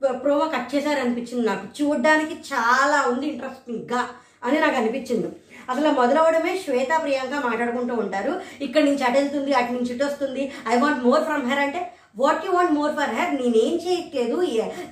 [0.08, 1.82] ప్రోమో కట్ చేశారు అనిపించింది నాకు.
[1.82, 4.08] చూడడానికి చాలా ఉంది ఇంట్రెస్టింగ్గా
[4.44, 5.36] అని నాకు అనిపించింది.
[5.70, 8.32] అసలు మొదలవడమే శ్వేత ప్రియాంక మాట్లాడుకుంటూ ఉంటారు.
[8.66, 10.44] ఇక్కడ నుంచి అటెళ్తుంది అటు నుంచి ఇటు వస్తుంది.
[10.72, 11.82] I want more from her అంటే
[12.22, 14.38] what you want more for her నేనేం చేయట్లేదు.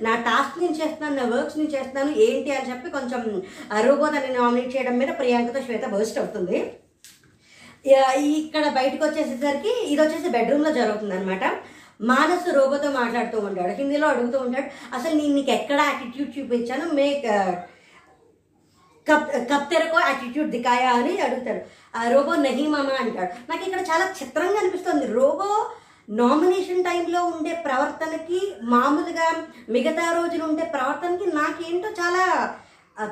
[0.05, 3.21] నా టాస్క్ నేను చేస్తున్నాను నా వర్క్స్ నేను చేస్తున్నాను ఏంటి అని చెప్పి కొంచెం
[3.87, 6.57] రోబో దాన్ని నామినేట్ చేయడం మీద ప్రియాంకతో శ్వేత బర్స్ట్ అవుతుంది.
[8.39, 11.45] ఇక్కడ బయటకు వచ్చేసేసరికి ఇది వచ్చేసి బెడ్రూమ్లో జరుగుతుంది అనమాట
[12.09, 14.67] మానసు రోబోతో మాట్లాడుతూ ఉంటాడు హిందీలో అడుగుతూ ఉంటాడు
[14.97, 16.85] అసలు నేను నీకు ఎక్కడ యాటిట్యూడ్ చూపించాను?
[16.99, 17.27] మేక్
[19.11, 21.61] కప్ కప్తెరకో యాటిట్యూడ్ దికాయా అని అడుగుతాడు.
[21.97, 23.51] ఆ రోబో నహీమామా అంటాడు.
[23.51, 25.05] నాకు ఇక్కడ చాలా చిత్రంగా అనిపిస్తుంది.
[25.07, 25.71] రోబో
[26.09, 29.27] నామినేషన్ టైంలో ఉండే ప్రవర్తనకి మామూలుగా
[29.69, 32.23] మిగతా రోజులు ఉండే ప్రవర్తనకి నాకేంటో చాలా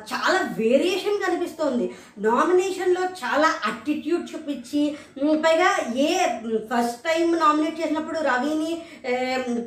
[0.05, 1.85] చాలా వేరియేషన్ కనిపిస్తోంది.
[2.25, 4.81] నామినేషన్లో చాలా అటిట్యూడ్ చూపించి
[5.45, 6.09] పైగా ఏ
[6.69, 8.71] ఫస్ట్ టైం నామినేట్ చేసినప్పుడు రవిని
[9.05, 9.13] ఏ,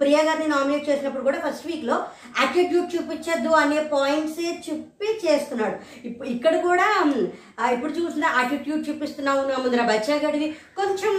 [0.00, 1.96] ప్రియా గారిని నామినేట్ చేసినప్పుడు కూడా ఫస్ట్ వీక్లో
[2.42, 5.76] అటిట్యూడ్ చూపించద్దు అనే పాయింట్సే చెప్పి చేస్తున్నాడు.
[6.04, 6.88] ఇప్పుడు ఇక్కడ కూడా
[7.72, 11.14] ఇప్పుడు చూసిన అటిట్యూడ్ చూపిస్తున్నావు నా ముందర బచ్చా గడివి కొంచెం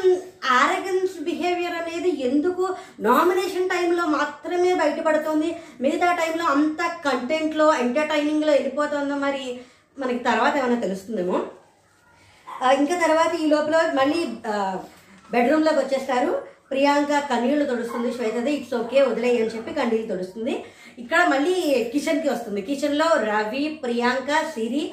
[0.59, 2.63] ఆరగన్స్ బిహేవియర్ అనేది ఎందుకు
[3.07, 5.49] నామినేషన్ టైంలో మాత్రమే బయటపడుతుంది?
[5.81, 9.45] మిగతా టైంలో అంత కంటెంట్లో ఎంటర్టైనింగ్లో వెళ్ళిపోతుందో మరి?
[9.99, 11.37] మనకి తర్వాత ఏమైనా తెలుస్తుందేమో?
[12.79, 14.19] ఇంకా తర్వాత ఈ లోపల మళ్ళీ
[15.33, 16.31] బెడ్రూమ్లోకి వచ్చేస్తారు.
[16.71, 18.09] ప్రియాంక కన్నీళ్ళు తొడుస్తుంది.
[18.17, 20.53] శ్వేతది ఇట్స్ ఓకే వదిలేయి అని చెప్పి కన్నీళ్ళు తుడుస్తుంది.
[21.01, 21.55] ఇక్కడ మళ్ళీ
[21.93, 22.61] కిచెన్కి వస్తుంది.
[22.61, 24.83] కిచెన్లో రవి ప్రియాంక సిరి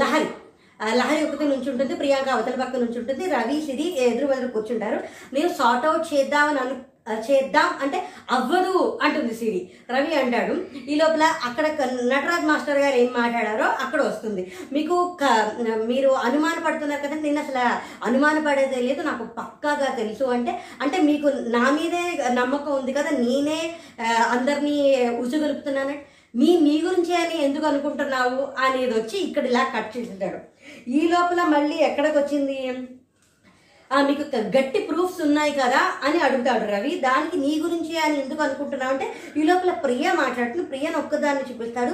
[0.00, 0.30] లహరి.
[0.94, 5.00] లహరి ఒకటి నుంచి ఉంటుంది ప్రియాంక అవతల పక్క నుంచి ఉంటుంది రవి సిరి ఎదురు ఎదురు కూర్చుంటారు.
[5.34, 6.90] నేను సార్ట్ అవుట్ చేద్దామని అను
[7.30, 7.98] చేద్దాం అంటే
[8.30, 9.70] అవ్వదు అంటుంది సిరి.
[9.90, 10.54] రవి అంటాడు
[10.88, 11.66] ఈ లోపల అక్కడ
[12.04, 14.52] నటరాజ్ మాస్టర్ గారు ఏం మాట్లాడారో అక్కడ వస్తుంది.
[14.72, 15.52] మీకు క-
[15.86, 17.64] మీరు అనుమాన పడుతున్నారు కదా నేను అసలు
[18.04, 23.74] అనుమాన పడేదే లేదు నాకు పక్కాగా తెలుసు అంటే అంటే మీకు నా మీదే నమ్మకం ఉంది కదా నేనే
[24.28, 24.76] అందరినీ
[25.08, 25.94] ఉసుగొలుపుతున్నాను
[26.36, 28.64] మీ మీ గురించి అని ఎందుకు అనుకుంటున్నావు?
[28.64, 30.49] అనేది వచ్చి ఇక్కడ ఇలా కట్ చేసేటాడు
[30.96, 32.58] ఈ లోపల మళ్ళీ ఎక్కడికి వచ్చింది
[34.08, 34.24] మీకు
[34.56, 36.92] గట్టి ప్రూఫ్స్ ఉన్నాయి కదా అని అడుగుతాడు రవి.
[37.06, 41.92] దానికి నీ గురించి అని ఎందుకు అనుకుంటున్నావు అంటే ఈ లోపల ప్రియ మాట్లాడుతుంది ప్రియను ఒక్కదాన్ని చూపిస్తాడు.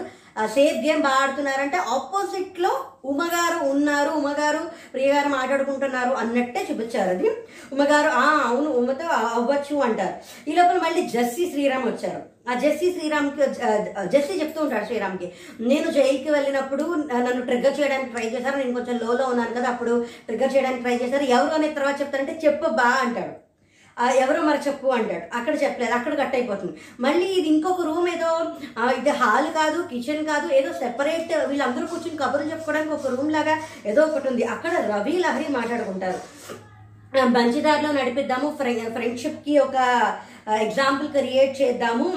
[0.54, 2.72] సేఫ్ గేమ్ బాగా ఆడుతున్నారంటే ఆపోజిట్లో
[3.04, 7.28] ఉమగారు ఉన్నారు ఉమగారు ప్రియగారు మాట్లాడుకుంటున్నారు అన్నట్టే చూపించారు అది.
[7.72, 10.16] ఉమగారు అవును ఉమతో అవ్వచ్చు అంటారు.
[10.50, 12.22] ఈ లోపల మళ్ళీ జస్సీ శ్రీరామ్ వచ్చారు.
[12.50, 13.42] ఆ జెస్సీ శ్రీరామ్కి
[14.14, 15.28] జెస్సీ చెప్తూ ఉంటాడు శ్రీరామ్కి
[15.70, 19.94] నేను జైలుకి వెళ్ళినప్పుడు నన్ను ట్రిగ్గర్ చేయడానికి ట్రై చేశారు నేను కొంచెం లోలో ఉన్నాను కదా అప్పుడు
[20.28, 23.34] ట్రిగ్గర్ చేయడానికి ట్రై చేశారు ఎవరు అనేది తర్వాత చెప్తారంటే చెప్పు బా అంటాడు.
[24.22, 25.24] ఎవరో మరి చెప్పు అంటాడు.
[25.38, 26.74] అక్కడ చెప్పలేదు అక్కడ కట్ అయిపోతుంది.
[27.04, 28.30] మళ్ళీ ఇది ఇంకొక రూమ్ ఏదో
[28.98, 33.54] ఇది హాల్ కాదు కిచెన్ కాదు ఏదో సెపరేట్ వీళ్ళందరూ కూర్చుని కబుర్లు చెప్పుకోవడానికి ఒక రూమ్ లాగా
[33.92, 34.44] ఏదో ఒకటి ఉంది.
[34.54, 36.20] అక్కడ రవి లహరి మాట్లాడుకుంటారు.
[37.14, 38.48] బంజీదార్లో నడిపిద్దాము.
[38.60, 39.76] ఫ్రెండ్షిప్కి ఒక
[40.64, 42.08] ఎగ్జాంపుల్ క్రియేట్ చేద్దాము.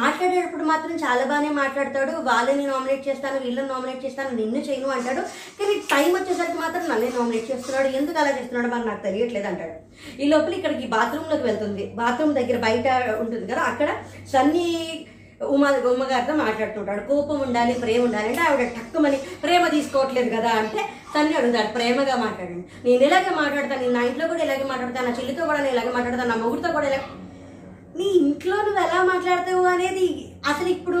[0.00, 2.12] మాట్లాడేటప్పుడు మాత్రం చాలా బాగానే మాట్లాడతాడు.
[2.28, 5.22] వాళ్ళని నామినేట్ చేస్తాను వీళ్ళని నామినేట్ చేస్తాను నిన్ను చేయను అంటాడు.
[5.58, 7.88] కానీ టైం వచ్చేసరికి మాత్రం నన్నే నామినేట్ చేస్తున్నాడు.
[8.00, 9.76] ఎందుకు అలా చేస్తున్నాడు మరి నాకు తెలియట్లేదు అంటాడు.
[10.22, 11.86] ఈ లోపల ఇక్కడికి బాత్రూంలోకి వెళ్తుంది.
[12.00, 12.86] బాత్రూమ్ దగ్గర బయట
[13.22, 13.90] ఉంటుంది కదా అక్కడ
[14.34, 14.66] సన్నీ
[15.46, 17.02] ఉమా ఉమ్మగారితో మాట్లాడుతుంటాడు.
[17.10, 20.80] కోపం ఉండాలి ప్రేమ ఉండాలి అంటే ఆవిడ టక్కుమని ప్రేమ తీసుకోవట్లేదు కదా అంటే
[21.14, 22.64] తన్ని అడుగుతాడు ప్రేమగా మాట్లాడండి.
[22.86, 26.32] నేను ఇలాగే మాట్లాడతాను నేను నా ఇంట్లో కూడా ఇలాగే మాట్లాడతాను నా చెల్లితో కూడా నేను ఇలాగే మాట్లాడతాను
[26.32, 27.00] నా మొగుడితో కూడా ఇలా
[27.98, 30.08] నీ ఇంట్లో నువ్వు ఎలా మాట్లాడతావు అనేది
[30.50, 31.00] అసలు ఇప్పుడు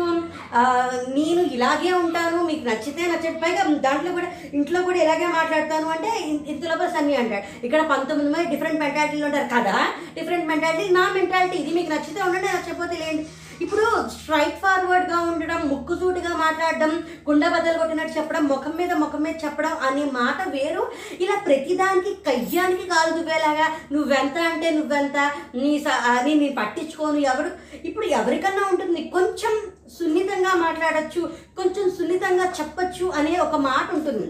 [1.16, 6.46] నేను ఇలాగే ఉంటాను మీకు నచ్చితే నచ్చట్టు పైగా దాంట్లో కూడా ఇంట్లో కూడా ఇలాగే మాట్లాడతాను అంటే ఇన్-
[6.52, 7.46] ఇంతలోపల సన్ని అంటాడు.
[7.66, 9.76] ఇక్కడ పంతొమ్మిది మంది డిఫరెంట్ మెంటాలిటీలు ఉంటారు కదా
[10.14, 13.24] డిఫరెంట్ మెంటాలిటీ నా మెంటాలిటీ ఇది మీకు నచ్చితే ఉండండి నచ్చకపోతే లేండి.
[13.60, 16.92] ఇప్పుడు స్ట్రైట్ ఫార్వర్డ్గా ఉండడం ముక్కుసూటిగా మాట్లాడడం
[17.26, 20.82] కుండ బద్దలు కొట్టినట్టు చెప్పడం ముఖం మీద ముఖం మీద చెప్పడం అనే మాట వేరు.
[21.20, 25.16] ఇలా ప్రతిదానికి కయ్యానికి కాలు దువ్వేలాగా నువ్వెంత అంటే నువ్వెంత
[25.54, 27.50] నీ స- అని నీ పట్టించుకోను ఎవరు
[27.84, 29.54] ఇప్పుడు ఎవరికన్నా ఉంటుంది కొంచెం
[29.98, 31.22] సున్నితంగా మాట్లాడచ్చు
[31.56, 34.28] కొంచెం సున్నితంగా చెప్పొచ్చు అనే ఒక మాట ఉంటుంది.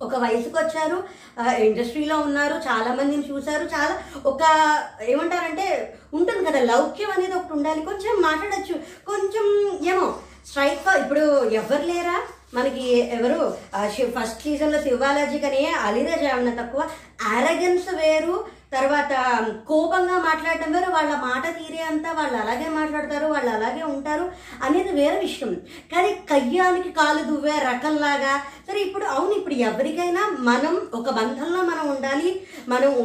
[0.00, 0.98] ఒక వయసుకు వచ్చారు
[1.62, 3.94] ఇండస్ట్రీలో ఉన్నారు చాలామందిని చూశారు చాలా
[4.24, 4.42] ఒక
[5.02, 5.66] ఏమంటారంటే
[6.14, 7.82] ఉంటుంది కదా లౌక్యం అనేది ఒకటి ఉండాలి.
[7.82, 8.74] కొంచెం మాట్లాడొచ్చు.
[9.06, 9.46] కొంచెం
[9.88, 10.14] ఏమో
[10.46, 12.22] స్ట్రైట్ ఇప్పుడు ఎవరు లేరా?
[12.54, 13.56] మనకి ఎవరు?
[14.18, 16.88] ఫస్ట్ సీజన్లో శివాలజీ కానీ అలీరాజ్ ఏమన్నా తక్కువ?
[17.22, 18.57] ఆరగెన్స్ వేరు.
[18.72, 19.12] తర్వాత
[19.68, 24.24] కోపంగా మాట్లాడటం వేరు వాళ్ళ మాట తీరే అంతా వాళ్ళు అలాగే మాట్లాడతారు వాళ్ళు అలాగే ఉంటారు
[24.62, 25.52] అనేది వేరే విషయం.
[25.92, 28.34] కానీ కయ్యానికి కాలు దువ్వే రకంలాగా
[28.68, 32.30] సరే ఇప్పుడు అవును ఇప్పుడు ఎవరికైనా మనం ఒక బంధంలో మనం ఉండాలి
[32.68, 33.02] మనం మనకు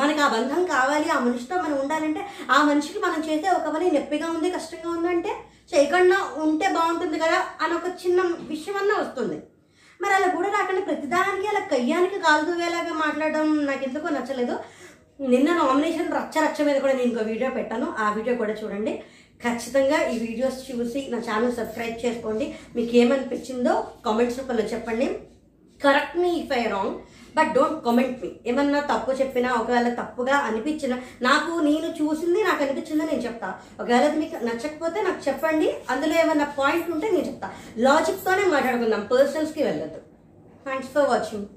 [0.00, 4.28] మనకి ఆ బంధం కావాలి ఆ మనిషితో మనం ఉండాలంటే ఆ మనిషికి మనం చేసే ఒక పని నొప్పిగా
[4.28, 5.32] ఉంది కష్టంగా ఉందంటే
[5.72, 9.36] చేయకుండా ఉంటే బాగుంటుంది కదా అని ఒక చిన్న విషయం అన్నా వస్తుంది.
[10.00, 14.54] మరి అలా కూడా రాకుండా ప్రతిదానికి అలా కయ్యానికి కాలు దువ్వేలాగా మాట్లాడడం నాకు ఎందుకో నచ్చలేదు.
[15.30, 17.86] నిన్న నామినేషన్ రచ్చ రచ్చ మీద కూడా నేను ఇంకో వీడియో పెట్టాను.
[18.04, 18.92] ఆ వీడియో కూడా చూడండి.
[19.44, 22.46] ఖచ్చితంగా ఈ వీడియోస్ చూసి నా ఛానల్ సబ్స్క్రైబ్ చేసుకోండి.
[22.76, 23.74] మీకు ఏమనిపించిందో
[24.06, 25.06] కామెంట్స్ రూపంలో చెప్పండి.
[25.84, 26.96] Correct me if I wrong
[27.36, 30.94] but don't comment me ఏమన్నా తప్పు చెప్పినా ఒకవేళ తప్పుగా అనిపించిన
[31.28, 33.48] నాకు నేను చూసింది నాకు అనిపించిందో నేను చెప్తా.
[33.80, 35.70] ఒకవేళ మీకు నచ్చకపోతే నాకు చెప్పండి.
[35.90, 37.50] అందులో ఏమన్నా పాయింట్ ఉంటే నేను చెప్తా.
[37.86, 39.04] లాజిక్తోనే మాట్లాడుకుందాం.
[39.12, 40.00] పర్సన్స్కి వెళ్ళదు
[40.68, 41.48] థ్యాంక్స్ ఫర్ వాచింగ్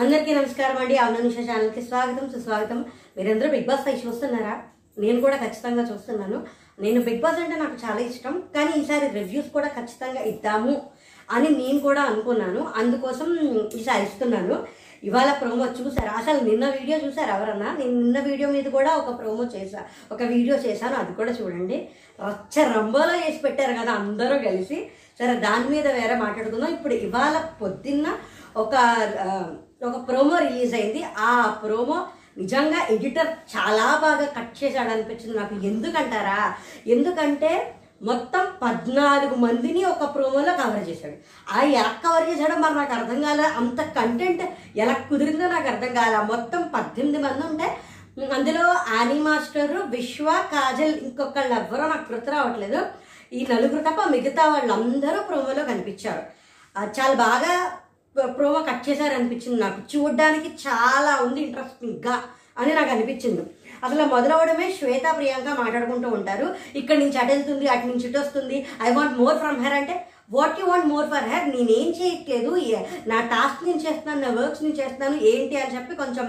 [0.00, 0.96] అందరికీ నమస్కారం అండి.
[0.96, 2.30] అవున నిషా ఛానల్కి స్వాగతం.
[2.34, 2.84] సుస్వాగతం.
[3.16, 4.62] మీరందరూ బిగ్ బాస్ ఫైవ్ చూస్తున్నారా?
[4.98, 6.46] నేను కూడా ఖచ్చితంగా చూస్తున్నాను.
[6.80, 8.42] నేను బిగ్ బాస్ అంటే నాకు చాలా ఇష్టం.
[8.56, 10.82] కానీ ఈసారి రివ్యూస్ కూడా ఖచ్చితంగా ఇద్దాము
[11.30, 12.68] అని నేను కూడా అనుకున్నాను.
[12.76, 13.28] అందుకోసం
[13.74, 14.66] ఈసారి ఇస్తున్నాను.
[15.04, 16.12] ఇవాళ ప్రోమో చూసారా?
[16.12, 17.76] అసలు నిన్న వీడియో చూసారా ఎవరన్నా?
[17.78, 19.82] నేను నిన్న వీడియో మీద కూడా ఒక ప్రోమో చేశా.
[20.12, 20.94] ఒక వీడియో చేశాను.
[20.94, 21.88] అది కూడా చూడండి.
[22.28, 24.90] రచ్చ రంబోలో చేసి పెట్టారు కదా అందరూ కలిసి.
[25.18, 26.70] సరే దాని మీద వేరే మాట్లాడుకుందాం.
[26.70, 28.06] ఇప్పుడు ఇవాళ పొద్దున్న
[28.56, 28.74] ఒక
[29.82, 31.02] ఒక ప్రోమో రిలీజ్ అయింది.
[31.18, 32.06] ఆ ప్రోమో
[32.38, 35.54] నిజంగా ఎడిటర్ చాలా బాగా కట్ చేశాడు అనిపించింది నాకు.
[35.54, 36.54] ఎందుకంటారా?
[36.86, 41.16] ఎందుకంటే మొత్తం పద్నాలుగు మందిని ఒక ప్రోమోలో కవర్ చేశాడు.
[41.52, 43.42] ఆ ఎలా కవర్ చేశాడో మరి నాకు అర్థం కాలే.
[43.42, 44.44] అంత కంటెంట్
[44.76, 46.16] ఎలా కుదిరిందో నాకు అర్థం కాలే.
[46.16, 47.68] మొత్తం పద్దెనిమిది మంది ఉంటే
[48.34, 48.64] అందులో
[48.98, 52.80] ఆని మాస్టర్ విశ్వ కాజల్ ఇంకొకళ్ళు ఎవ్వరో నాకు గుర్తు రావట్లేదు.
[53.32, 56.22] ఈ నలుగురు తప్ప మిగతా వాళ్ళందరూ ప్రోమోలో కనిపించారు.
[57.00, 57.52] చాలా బాగా
[58.36, 59.80] ప్రోవో కట్ చేశారు అనిపించింది నాకు.
[59.92, 62.16] చూడడానికి చాలా ఉంది ఇంట్రెస్టింగ్గా
[62.62, 63.42] అని నాకు అనిపించింది.
[63.86, 66.46] అసలు మొదలవడమే శ్వేత ప్రియాంక మాట్లాడుకుంటూ ఉంటారు.
[66.80, 68.56] ఇక్కడి నుంచి అటు వెళ్తుంది అటు నుంచి ఇటు వస్తుంది.
[68.86, 69.96] I want more from her అంటే
[70.36, 72.50] what you want more for her నేనేం చేయట్లేదు.
[73.10, 76.26] నా టాస్క్ నేను చేస్తున్నాను నా వర్క్స్ నేను చేస్తున్నాను ఏంటి అని చెప్పి కొంచెం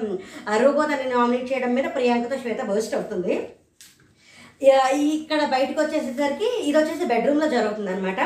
[0.63, 3.34] రోబో దాన్ని నామినేట్ చేయడం మీద ప్రియాంకతో శ్వేత బర్స్ట్ అవుతుంది.
[5.18, 8.22] ఇక్కడ బయటకు వచ్చేసేసరికి ఇది వచ్చేసి బెడ్రూమ్లో జరుగుతుంది అనమాట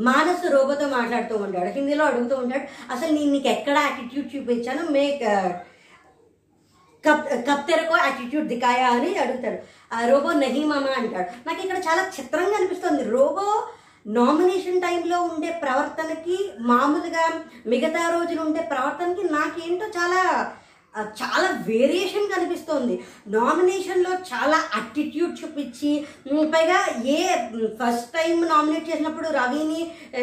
[0.00, 2.92] మానసు రోబోతో మాట్లాడుతూ ఉంటాడు హిందీలో అడుగుతూ ఉంటాడు.
[2.92, 5.24] అసలు నేను నీకు ఎక్కడ యాటిట్యూడ్ చూపించాను మేక్
[7.04, 9.58] కప్ కప్ తెరకో యాటిట్యూడ్ దికాయా అని అడుగుతాడు.
[9.94, 11.28] ఆ రోబో నహీమామా అంటాడు.
[11.48, 13.04] నాకు ఇక్కడ చాలా చిత్రంగా అనిపిస్తుంది.
[13.10, 13.46] రోబో
[14.06, 17.24] నామినేషన్ టైంలో ఉండే ప్రవర్తనకి మామూలుగా
[17.66, 20.20] మిగతా రోజులు ఉండే ప్రవర్తనకి నాకేంటో చాలా
[21.20, 22.94] చాలా వేరియేషన్ కనిపిస్తోంది.
[23.34, 25.90] నామినేషన్లో చాలా అటిట్యూడ్ చూపించి
[26.54, 26.78] పైగా
[27.10, 27.18] ఏ
[27.80, 29.80] ఫస్ట్ టైం నామినేట్ చేసినప్పుడు రవిని
[30.14, 30.22] ఏ,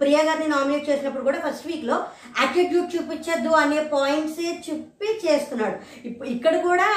[0.00, 1.96] ప్రియా గారిని నామినేట్ చేసినప్పుడు కూడా ఫస్ట్ వీక్లో
[2.42, 5.76] అటిట్యూడ్ చూపించద్దు అనే పాయింట్సే చెప్పి చేస్తున్నాడు.
[6.08, 6.88] ఇప్పుడు ఇక్కడ కూడా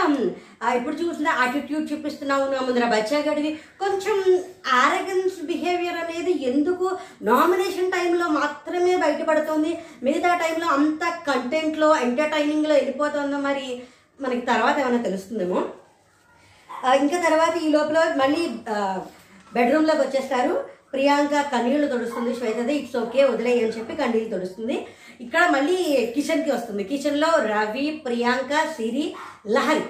[0.77, 3.51] ఇప్పుడు చూసిన అటిట్యూడ్ చూపిస్తున్నావు నా ముందర బచ్చాగడివి
[3.82, 4.17] కొంచెం
[4.77, 6.86] ఆరగన్స్ బిహేవియర్ అనేది ఎందుకు
[7.23, 9.73] నామినేషన్ టైంలో మాత్రమే బయటపడుతుంది?
[10.03, 12.75] మిగతా టైంలో అంత కంటెంట్లో ఎంటర్టైనింగ్లో
[13.08, 13.67] వెళ్ళిపోతుందో మరి
[14.24, 15.60] మనకి తర్వాత ఏమైనా తెలుస్తుందేమో?
[17.02, 18.41] ఇంకా తర్వాత ఈ లోపల మళ్ళీ
[19.56, 20.54] బెడ్రూమ్లోకి వచ్చేస్తారు.
[20.93, 24.76] ప్రియాంక కన్నీళ్ళు తొడుస్తుంది శ్వేతది ఇట్స్ ఓకే వదిలేయి అని చెప్పి కన్నీళ్ళు తొడుస్తుంది.
[25.24, 25.78] ఇక్కడ మళ్ళీ
[26.15, 26.84] కిచెన్కి వస్తుంది.
[26.91, 29.06] కిచెన్లో రవి ప్రియాంక సిరి
[29.56, 29.86] లహరి.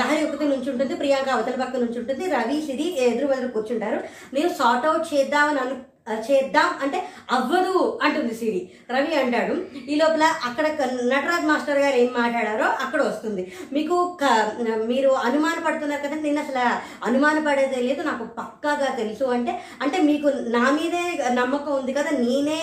[0.00, 2.24] లహరి ఒకటి నుంచి ఉంటుంది ప్రియాంక అవతల పక్క నుంచి ఉంటుంది.
[2.36, 3.98] రవి సిరి ఎదురు ఎదురు కూర్చుంటారు.
[4.36, 6.98] నేను సార్ట్ అవుట్ చేద్దామని అను చేద్దాం అంటే
[7.30, 8.60] అవ్వదు అంటుంది సిరి.
[8.90, 9.54] రవి అంటాడు
[9.88, 13.42] ఈ లోపల అక్కడ క- నటరాజ్ మాస్టర్ గారు ఏం మాట్లాడారో అక్కడ వస్తుంది.
[13.72, 14.50] మీకు క-
[14.86, 16.62] మీరు అనుమాన పడుతున్నారు కదా నేను అసలు
[17.04, 22.60] అనుమాన పడేదే లేదు నాకు పక్కాగా తెలుసు అంటే అంటే మీకు నా మీదే నమ్మకం ఉంది కదా నేనే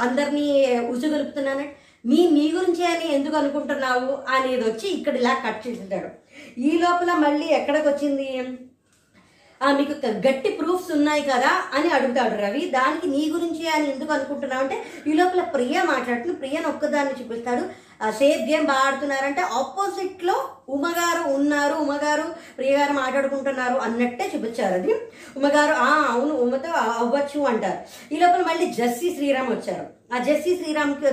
[0.00, 0.46] అందరినీ
[0.88, 4.34] ఉసుగొలుపుతున్నానంటే మీ మీ గురించి అని ఎందుకు అనుకుంటున్నావు?
[4.34, 6.08] అనేది వచ్చి ఇక్కడ ఇలా కట్ చేసేటాడు
[6.60, 8.26] ఈ లోపల మళ్ళీ ఎక్కడికి వచ్చింది
[9.70, 12.70] మీకు గట్టి ప్రూఫ్స్ ఉన్నాయి కదా అని అడుగుతాడు రవి.
[12.74, 16.36] దానికి నీ గురించి అని ఎందుకు అనుకుంటున్నావు అంటే ఈ లోపల ప్రియ మాట్లాడుతుంది.
[16.36, 17.91] ప్రియను ఒక్కదాన్ని చూపిస్తాడు.
[18.10, 20.36] సేఫ్ గేమ్ బాగా ఆడుతున్నారంటే ఆపోజిట్లో
[20.68, 22.26] ఉమగారు ఉన్నారు ఉమగారు
[22.58, 24.92] ప్రియగారు మాట్లాడుకుంటున్నారు అన్నట్టే చూపించారు అది.
[25.36, 27.78] ఉమగారు ఆ అవును ఉమతో అవ్వచ్చు అంటారు.
[28.12, 29.84] ఈ లోపల మళ్ళీ జస్సి శ్రీరామ్ వచ్చారు.
[30.12, 31.06] ఆ జస్సి శ్రీరామ్కి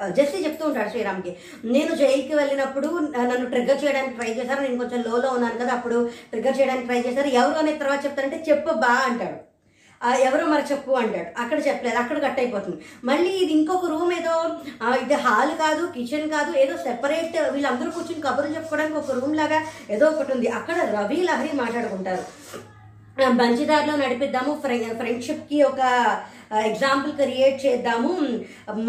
[0.00, 1.32] ఆ, జస్సి చెప్తూ ఉంటాడు శ్రీరామ్కి
[1.64, 4.60] నేను జైలుకి వెళ్ళినప్పుడు నన్ను ట్రిగ్గర్ చేయడానికి ట్రై చేశారు?
[4.60, 5.98] నేను కొంచెం లోలో ఉన్నాను కదా అప్పుడు
[6.30, 7.28] ట్రిగ్గర్ చేయడానికి ట్రై చేశారు?
[7.34, 9.38] ఎవరు అనే తర్వాత చెప్తారంటే చెప్పు బా అంటాడు.
[10.28, 11.30] ఎవరో మరి చెప్పు అంటాడు.
[11.42, 12.78] అక్కడ చెప్పలేదు అక్కడ కట్ అయిపోతుంది.
[13.04, 14.34] మళ్ళీ ఇది ఇంకొక రూమ్ ఏదో
[15.02, 19.60] ఇది హాల్ కాదు కిచెన్ కాదు ఏదో సెపరేట్ వీళ్ళందరూ కూర్చుని కబుర్లు చెప్పుకోవడానికి ఒక రూమ్ లాగా
[19.90, 20.48] ఏదో ఒకటి ఉంది.
[20.48, 22.24] అక్కడ రవి లహరి మాట్లాడుకుంటారు.
[23.40, 24.52] బంచిదారిలో నడిపిద్దాము.
[24.62, 25.80] ఫ్రెండ్ ఫ్రెండ్షిప్కి ఒక
[26.68, 28.10] ఎగ్జాంపుల్ క్రియేట్ చేద్దాము.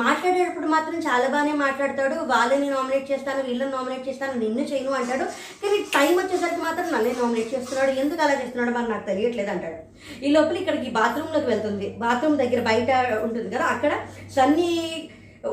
[0.02, 2.16] మాట్లాడేటప్పుడు మాత్రం చాలా బాగానే మాట్లాడతాడు.
[2.34, 5.26] వాళ్ళని నామినేట్ చేస్తాను వీళ్ళని నామినేట్ చేస్తాను నిన్ను చేయను అంటాడు.
[5.62, 7.92] కానీ టైం వచ్చేసరికి మాత్రం నన్నే నామినేట్ చేస్తున్నాడు.
[8.04, 9.80] ఎందుకు అలా చేస్తున్నాడు మరి నాకు తెలియట్లేదు అంటాడు.
[10.26, 11.90] ఈ లోపల ఇక్కడికి బాత్రూంలోకి వెళ్తుంది.
[12.06, 12.92] బాత్రూమ్ దగ్గర బయట
[13.26, 13.94] ఉంటుంది కదా అక్కడ
[14.38, 14.70] సన్నీ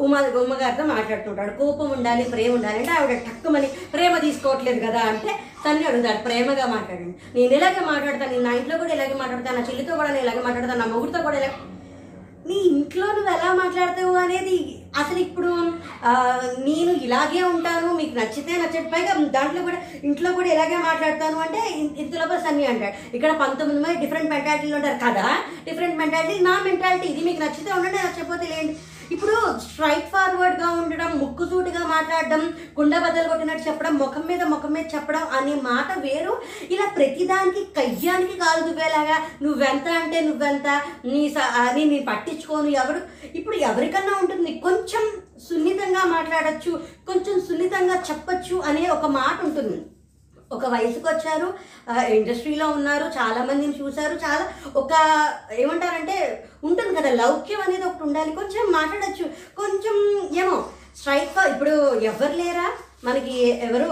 [0.04, 1.52] ఉమా ఉమ్మగారితో మాట్లాడుతుంటాడు.
[1.60, 5.30] కోపం ఉండాలి ప్రేమ ఉండాలి అంటే ఆవిడ టక్కుమని ప్రేమ తీసుకోవట్లేదు కదా అంటే
[5.64, 7.14] తన్ని అడుగుతాడు ప్రేమగా మాట్లాడండి.
[7.36, 10.82] నేను ఇలాగే మాట్లాడతాను నేను నా ఇంట్లో కూడా ఇలాగే మాట్లాడతాను నా చెల్లితో కూడా నేను ఇలాగే మాట్లాడతాను
[10.82, 11.50] నా మొగుడితో కూడా ఇలా
[12.50, 14.58] నీ ఇంట్లో నువ్వు ఎలా మాట్లాడతావు అనేది
[14.98, 15.50] అసలు ఇప్పుడు
[16.66, 21.96] నేను ఇలాగే ఉంటాను మీకు నచ్చితే నచ్చట పైగా దాంట్లో కూడా ఇంట్లో కూడా ఇలాగే మాట్లాడతాను అంటే ఇన్-
[21.96, 23.16] ఇంతలోపల సన్ని అంటాడు.
[23.16, 25.26] ఇక్కడ పంతొమ్మిది మంది డిఫరెంట్ మెంటాలిటీలు ఉంటారు కదా?
[25.64, 27.24] డిఫరెంట్ మెంటాలిటీ నా మెంటాలిటీ ఇది.
[27.24, 28.74] మీకు నచ్చితే ఉండండి నచ్చకపోతే లేండి.
[29.10, 32.42] ఇప్పుడు స్ట్రైట్ ఫార్వర్డ్గా ఉండడం ముక్కుసూటిగా మాట్లాడడం
[32.78, 36.34] గుండె బద్దలు కొట్టినట్టు చెప్పడం ముఖం మీద ముఖం మీద చెప్పడం అనే మాట వేరు.
[36.70, 40.68] ఇలా ప్రతిదానికి కయ్యానికి కాలు దువ్వేలాగా నువ్వెంత అంటే నువ్వెంత
[41.04, 43.00] నీ స- ఆ, నీ పట్టించుకోను ఎవరు
[43.34, 45.04] ఇప్పుడు ఎవరికన్నా ఉంటుంది కొంచెం
[45.48, 46.70] సున్నితంగా మాట్లాడచ్చు
[47.06, 49.78] కొంచెం సున్నితంగా చెప్పచ్చు అనే ఒక మాట ఉంటుంది.
[50.52, 51.48] ఒక వయసుకు వచ్చారు
[52.14, 54.44] ఇండస్ట్రీలో ఉన్నారు చాలా మందిని చూశారు చాలా
[54.82, 54.92] ఒక
[55.62, 56.16] ఏమంటారంటే
[56.64, 58.32] ఉంటుంది కదా లౌక్యం అనేది ఒకటి ఉండాలి.
[58.32, 59.26] కొంచెం మాట్లాడొచ్చు.
[59.60, 59.96] కొంచెం
[60.42, 60.56] ఏమో
[60.98, 61.74] స్ట్రైక్ ఇప్పుడు
[62.10, 62.68] ఎవరు లేరా?
[63.04, 63.36] మనకి
[63.66, 63.90] ఎవరు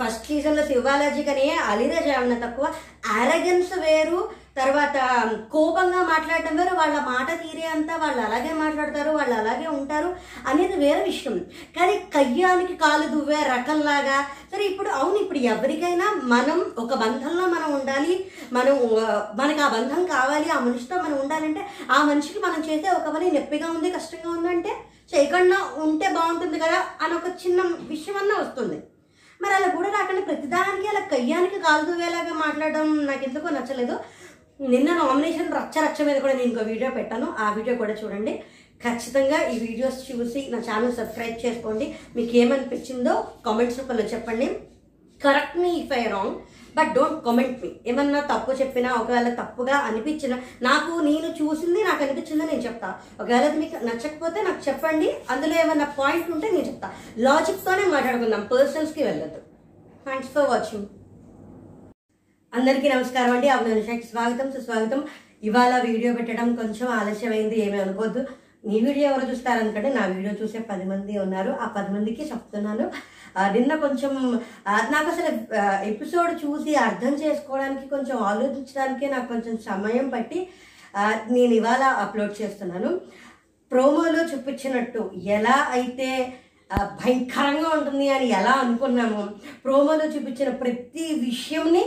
[0.00, 2.66] ఫస్ట్ సీజన్లో శివాలజీ కానీ అలీరాజ్ ఏమన్నా తక్కువ?
[3.18, 4.18] ఆరగెన్స్ వేరు
[4.56, 4.96] తర్వాత
[5.52, 10.10] కోపంగా మాట్లాడటం వేరు వాళ్ళ మాట తీరే అంతా వాళ్ళు అలాగే మాట్లాడతారు వాళ్ళు అలాగే ఉంటారు
[10.46, 11.34] అనేది వేరే విషయం.
[11.76, 14.18] కానీ కయ్యానికి కాలు దువ్వే రకంలాగా
[14.52, 18.14] సరే ఇప్పుడు అవును ఇప్పుడు ఎవరికైనా మనం ఒక బంధంలో మనం ఉండాలి
[18.52, 18.76] మనం
[19.34, 23.68] మనకు ఆ బంధం కావాలి ఆ మనిషితో మనం ఉండాలంటే ఆ మనిషికి మనం చేసే ఒక పని నొప్పిగా
[23.68, 24.72] ఉంది కష్టంగా ఉందంటే
[25.12, 28.78] చేయకుండా ఉంటే బాగుంటుంది కదా అని ఒక చిన్న విషయం అన్నా వస్తుంది.
[29.40, 33.94] మరి అలా కూడా రాకుండా ప్రతిదానికి అలా కయ్యానికి కాలు దువ్వేలాగా మాట్లాడడం నాకు ఎందుకో నచ్చలేదు.
[34.60, 37.26] నిన్న నామినేషన్ రచ్చ రచ్చ మీద కూడా నేను ఇంకో వీడియో పెట్టాను.
[37.38, 38.42] ఆ వీడియో కూడా చూడండి.
[38.84, 41.86] ఖచ్చితంగా ఈ వీడియోస్ చూసి నా ఛానల్ సబ్స్క్రైబ్ చేసుకోండి.
[42.16, 43.14] మీకు ఏమనిపించిందో
[43.46, 44.46] కామెంట్స్ రూపంలో చెప్పండి.
[45.24, 46.34] Correct me if I wrong
[46.76, 52.44] but don't comment me ఏమన్నా తప్పు చెప్పినా ఒకవేళ తప్పుగా అనిపించిన నాకు నేను చూసింది నాకు అనిపించిందో
[52.44, 52.88] నేను చెప్తా.
[53.20, 55.08] ఒకవేళ మీకు నచ్చకపోతే నాకు చెప్పండి.
[55.30, 56.90] అందులో ఏమన్నా పాయింట్ ఉంటే నేను చెప్తా.
[57.18, 58.48] లాజిక్తోనే మాట్లాడుకుందాం.
[58.52, 59.40] పర్సన్స్కి వెళ్ళొద్దు.
[60.04, 60.86] థ్యాంక్స్ ఫర్ వాచింగ్
[62.58, 63.48] అందరికీ నమస్కారం అండి.
[63.52, 65.00] అవును స్వాగతం సుస్వాగతం.
[65.48, 68.20] ఇవాళ వీడియో పెట్టడం కొంచెం ఆలస్యమైంది ఏమీ అనుకోవద్దు
[68.68, 71.52] నీ వీడియో ఎవరు చూస్తారనుకంటే నా వీడియో చూసే పది మంది ఉన్నారు.
[71.64, 72.84] ఆ పది మందికి చెప్తున్నాను.
[73.56, 74.12] నిన్న కొంచెం
[74.94, 75.32] నాకు అసలు
[75.90, 80.40] ఎపిసోడ్ చూసి అర్థం చేసుకోవడానికి కొంచెం ఆలోచించడానికే నాకు కొంచెం సమయం పట్టి
[81.34, 82.92] నేను ఇవాళ అప్లోడ్ చేస్తున్నాను.
[83.72, 85.02] ప్రోమోలో చూపించినట్టు
[85.38, 86.08] ఎలా అయితే
[87.02, 89.22] భయంకరంగా ఉంటుంది అని ఎలా అనుకున్నామో
[89.66, 91.84] ప్రోమోలో చూపించిన ప్రతి విషయంని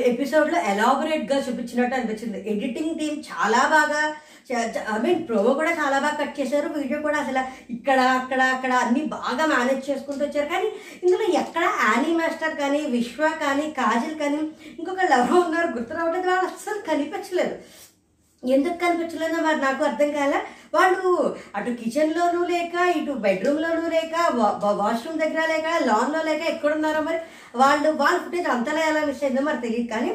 [0.00, 2.38] ఎపిసోడ్లో ఎలాబొరేట్గా చూపించినట్టు అనిపించింది.
[2.50, 4.14] ఎడిటింగ్ టీం చాలా బాగా
[4.94, 6.68] ఐ మీన్ ప్రోమో కూడా చాలా బాగా కట్ చేశారు.
[6.68, 10.48] వీడియో కూడా అసలు ఇక్కడ అక్కడ అక్కడ అన్నీ బాగా మేనేజ్ చేసుకుంటూ వచ్చారు.
[10.48, 10.68] కానీ
[11.02, 14.40] ఇందులో ఎక్కడ యానీ మాస్టర్ కానీ విశ్వ కానీ కాజల్ కానీ
[14.78, 15.66] ఇంకొక లవ్ ఉన్నారు.
[15.66, 16.28] గుర్తు రావట్లేదు.
[16.28, 17.56] వాళ్ళు అస్సలు కనిపించలేదు.
[18.42, 20.34] ఎందుకు కనిపించలేదో మరి నాకు అర్థం కాల.
[20.74, 21.10] వాళ్ళు
[21.56, 24.14] అటు కిచెన్లోనూ లేక ఇటు బెడ్రూమ్లోనూ లేక
[24.80, 27.18] వాష్రూమ్ దగ్గర లేక లాన్లో లేక ఎక్కడున్నారో మరి
[27.54, 30.12] వాళ్ళు వాళ్ళ ఫుటేజ్ అంతలా ఎలా మిస్ అయిందో మరి తెలియదు కానీ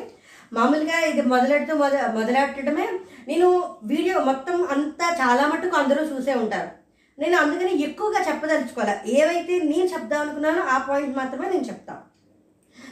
[0.54, 2.88] మామూలుగా ఇది మొదలెడుతూ మొద మొదలెట్టడమే.
[3.28, 3.48] నేను
[3.84, 6.72] వీడియో మొత్తం అంతా చాలా మటుకు అందరూ చూసే ఉంటారు.
[7.20, 8.96] నేను అందుకని ఎక్కువగా చెప్పదలుచుకోవాలి.
[9.20, 12.02] ఏవైతే నేను చెప్దాం అనుకున్నానో ఆ పాయింట్ మాత్రమే నేను చెప్తాను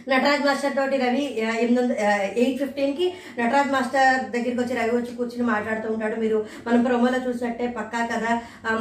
[0.09, 1.91] నటరాజ్ మాస్టర్ తోటి రవి ఎనిమిది వంద
[2.41, 6.15] ఎయిట్ ఫిఫ్టీన్కి నటరాజ్ మాస్టర్ దగ్గరికి వచ్చి రవి వచ్చి కూర్చుని మాట్లాడుతూ ఉంటాడు.
[6.15, 8.31] మీరు మనం ప్రొమోలో చూసినట్టే పక్కా కదా.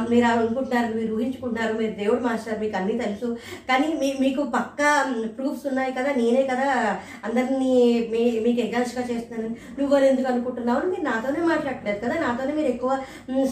[0.09, 3.37] మీరు అనుకుంటున్నారు మీరు ఊహించుకుంటున్నారు మీరు దేవుడు మాస్టర్ మీకు అన్నీ తెలుసు.
[3.69, 4.89] కానీ మీ మీకు పక్కా
[5.37, 7.73] ప్రూఫ్స్ ఉన్నాయి కదా నేనే కదా అందరినీ
[8.11, 9.55] మీ మీకు ఎగ్జామ్స్గా చేస్తున్నాను.
[9.79, 12.15] నువ్వు అని ఎందుకు అనుకుంటున్నావు మీరు నాతోనే మాట్లాడలేదు కదా.
[12.27, 12.91] నాతోనే మీరు ఎక్కువ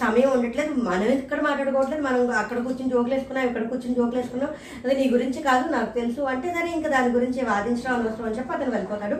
[0.02, 0.74] సమయం ఉండట్లేదు.
[0.74, 2.04] మనం ఇక్కడ మాట్లాడుకోవట్లేదు?
[2.04, 4.52] మనం అక్కడ కూర్చొని జోకులు వేసుకున్నాం ఇక్కడ కూర్చొని జోకులు వేసుకున్నాం.
[4.86, 6.22] అది నీ గురించి కాదు నాకు తెలుసు.
[6.34, 9.18] అంటే సరే ఇంకా దాని గురించి వాదించడం అనవసరం అని చెప్పి అతను వెళ్ళిపోతాడు.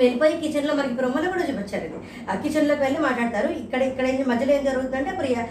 [0.00, 1.98] వెళ్ళిపోయి కిచెన్లో మనకి బ్రహ్మలో కూడా చూపించారండి
[2.30, 3.48] ఆ కిచెన్లోకి వెళ్ళి మాట్లాడతారు.
[3.64, 5.42] ఇక్కడ ఇక్కడ మధ్యలో ఏం జరుగుతుందంటే ప్రియా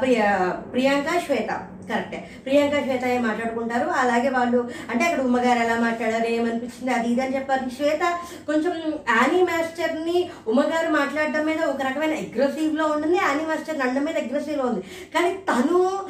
[0.00, 0.24] ప్రియా
[0.72, 1.50] ప్రియాంక శ్వేత.
[1.88, 2.30] కరెక్టే.
[2.44, 3.88] ప్రియాంక శ్వేత మాట్లాడుకుంటారు?
[3.88, 6.92] అలాగే వాళ్ళు అంటే అక్కడ ఉమ్మగారు ఎలా మాట్లాడారు ఏమనిపించింది?
[6.94, 7.68] అది ఇది అని చెప్పారు.
[7.76, 8.74] శ్వేత కొంచెం
[9.10, 14.82] యానీ మాస్టర్ని ఉమ్మగారు మాట్లాడడం మీద ఒక రకమైన అగ్రెసివ్లో ఉంటుంది యానీ మాస్టర్ నండం మీద అగ్రెసివ్లో ఉంది.
[15.14, 16.00] కానీ తను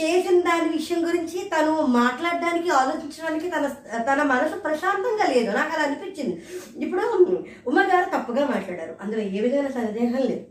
[0.00, 3.66] చేసిన దాని విషయం గురించి తను మాట్లాడడానికి ఆలోచించడానికి తన
[4.12, 5.50] తన మనసు ప్రశాంతంగా లేదు.
[5.56, 6.42] నాకు అలా అనిపించింది.
[6.76, 7.02] ఇప్పుడు
[7.66, 8.96] ఉమ్మగారు తప్పుగా మాట్లాడారు.
[9.00, 10.44] అందులో ఏ విధమైన సందేహం లేదు.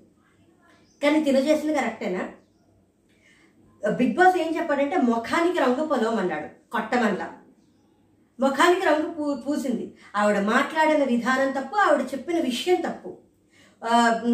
[1.03, 2.19] కానీ తిను చేసింది కరెక్టేనా?
[3.99, 7.27] బిగ్ బాస్ ఏం చెప్పాడంటే ముఖానికి రంగు పొలవమన్నాడు కొట్టమల్లా
[8.39, 9.85] ముఖానికి రంగు పూ పూసింది.
[10.15, 13.11] ఆవిడ మాట్లాడిన విధానం తప్పు ఆవిడ చెప్పిన విషయం తప్పు.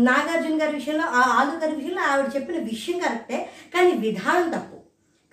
[0.07, 3.39] నాగార్జున గారి విషయంలో ఆ ఆలు గారి విషయంలో ఆవిడ చెప్పిన విషయం కరెక్టే
[3.73, 4.77] కానీ విధానం తప్పు.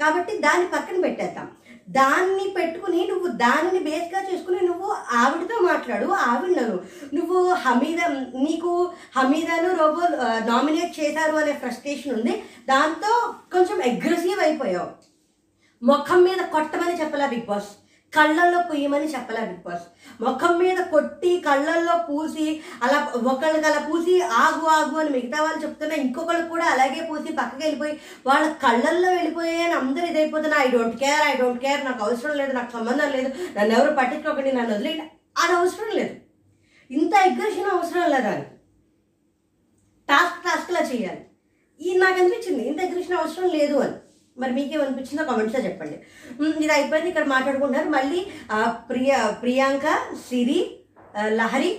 [0.00, 1.48] కాబట్టి దాన్ని పక్కన పెట్టేద్దాం.
[1.88, 6.80] దాన్ని పెట్టుకుని నువ్వు దానిని బేస్గా చేసుకుని నువ్వు ఆవిడతో మాట్లాడు ఆవిడను
[7.14, 8.00] నువ్వు హమీద
[8.34, 10.00] నీకు హమీదాను రోబో
[10.50, 12.42] నామినేట్ చేశారు అనే ఫ్రస్ట్రేషన్ ఉంది.
[12.68, 14.90] దాంతో కొంచెం అగ్రెసివ్ అయిపోయావు.
[15.84, 17.87] ముఖం మీద కొట్టమని చెప్పలా బిగ్ బాస్.
[18.12, 19.86] కళ్ళల్లో పూయమని చెప్పలే బిగ్ బాస్
[20.24, 22.46] ముఖం మీద కొట్టి కళ్ళల్లో పూసి
[22.84, 22.98] అలా
[23.32, 27.94] ఒకళ్ళకి అలా పూసి ఆగు ఆగు అని మిగతా వాళ్ళు చెప్తున్నా ఇంకొకళ్ళు కూడా అలాగే పూసి పక్కకి వెళ్ళిపోయి
[28.30, 32.54] వాళ్ళ కళ్ళల్లో వెళ్ళిపోయి అని అందరూ ఇదైపోతున్నా I don't care I don't care నాకు అవసరం లేదు
[32.58, 34.94] నాకు సంబంధం లేదు నన్ను ఎవరు పట్టించుకోకండి నన్ను వదిలే
[35.42, 36.14] అది అవసరం లేదు.
[36.90, 38.46] ఇంత అగ్రెషన్ అవసరం లేదు అని
[40.08, 41.22] టాస్క్ టాస్క్లా చేయాలి.
[41.80, 43.96] ఈ నాకు అనిపించింది ఇంత అగ్రెషన్ అవసరం లేదు అని.
[44.40, 45.96] మరి మీకేమనిపించిందో కామెంట్స్లో చెప్పండి.
[46.64, 47.88] ఇది అయిపోయింది ఇక్కడ మాట్లాడుకుంటున్నారు.
[47.96, 48.20] మళ్ళీ
[48.90, 49.86] ప్రియా ప్రియ ప్రియాంక
[50.28, 50.60] సిరి
[51.40, 51.70] లహరి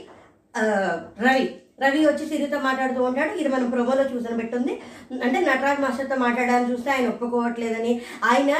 [1.27, 1.47] రవి.
[1.83, 3.33] రవి వచ్చి సిరితో మాట్లాడుతూ ఉంటాడు.
[3.39, 4.81] ఇది మనం ప్రోమోలో చూసిన పెట్టుంది.
[5.23, 8.01] అంటే నటరాజ్ మాస్టర్తో మాట్లాడాలని చూస్తే ఆయన ఒప్పుకోవట్లేదని.
[8.23, 8.51] ఆయన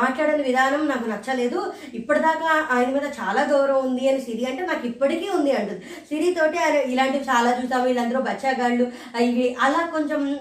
[0.00, 1.72] మాట్లాడిన విధానం నాకు నచ్చలేదు.
[1.94, 5.80] ఇప్పటిదాకా ఆయన మీద చాలా గౌరవం ఉంది అని సిరి అంటే నాకు ఇప్పటికీ ఉంది అంటుంది.
[5.80, 7.84] సిరితోటి ఆయన ఇలాంటివి చాలా చూసాము.
[7.84, 8.86] వీళ్ళందరూ బచ్చాగాళ్ళు.
[9.20, 10.38] ఇవి అలా కొంచెం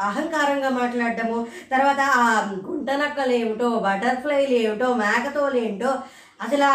[0.00, 5.94] అహంకారంగా మాట్లాడటము తర్వాత ఆ గుంటనక్కలు ఏమిటో బటర్ఫ్లైలు ఏమిటో మేకతోలు ఏంటో
[6.44, 6.68] అసలు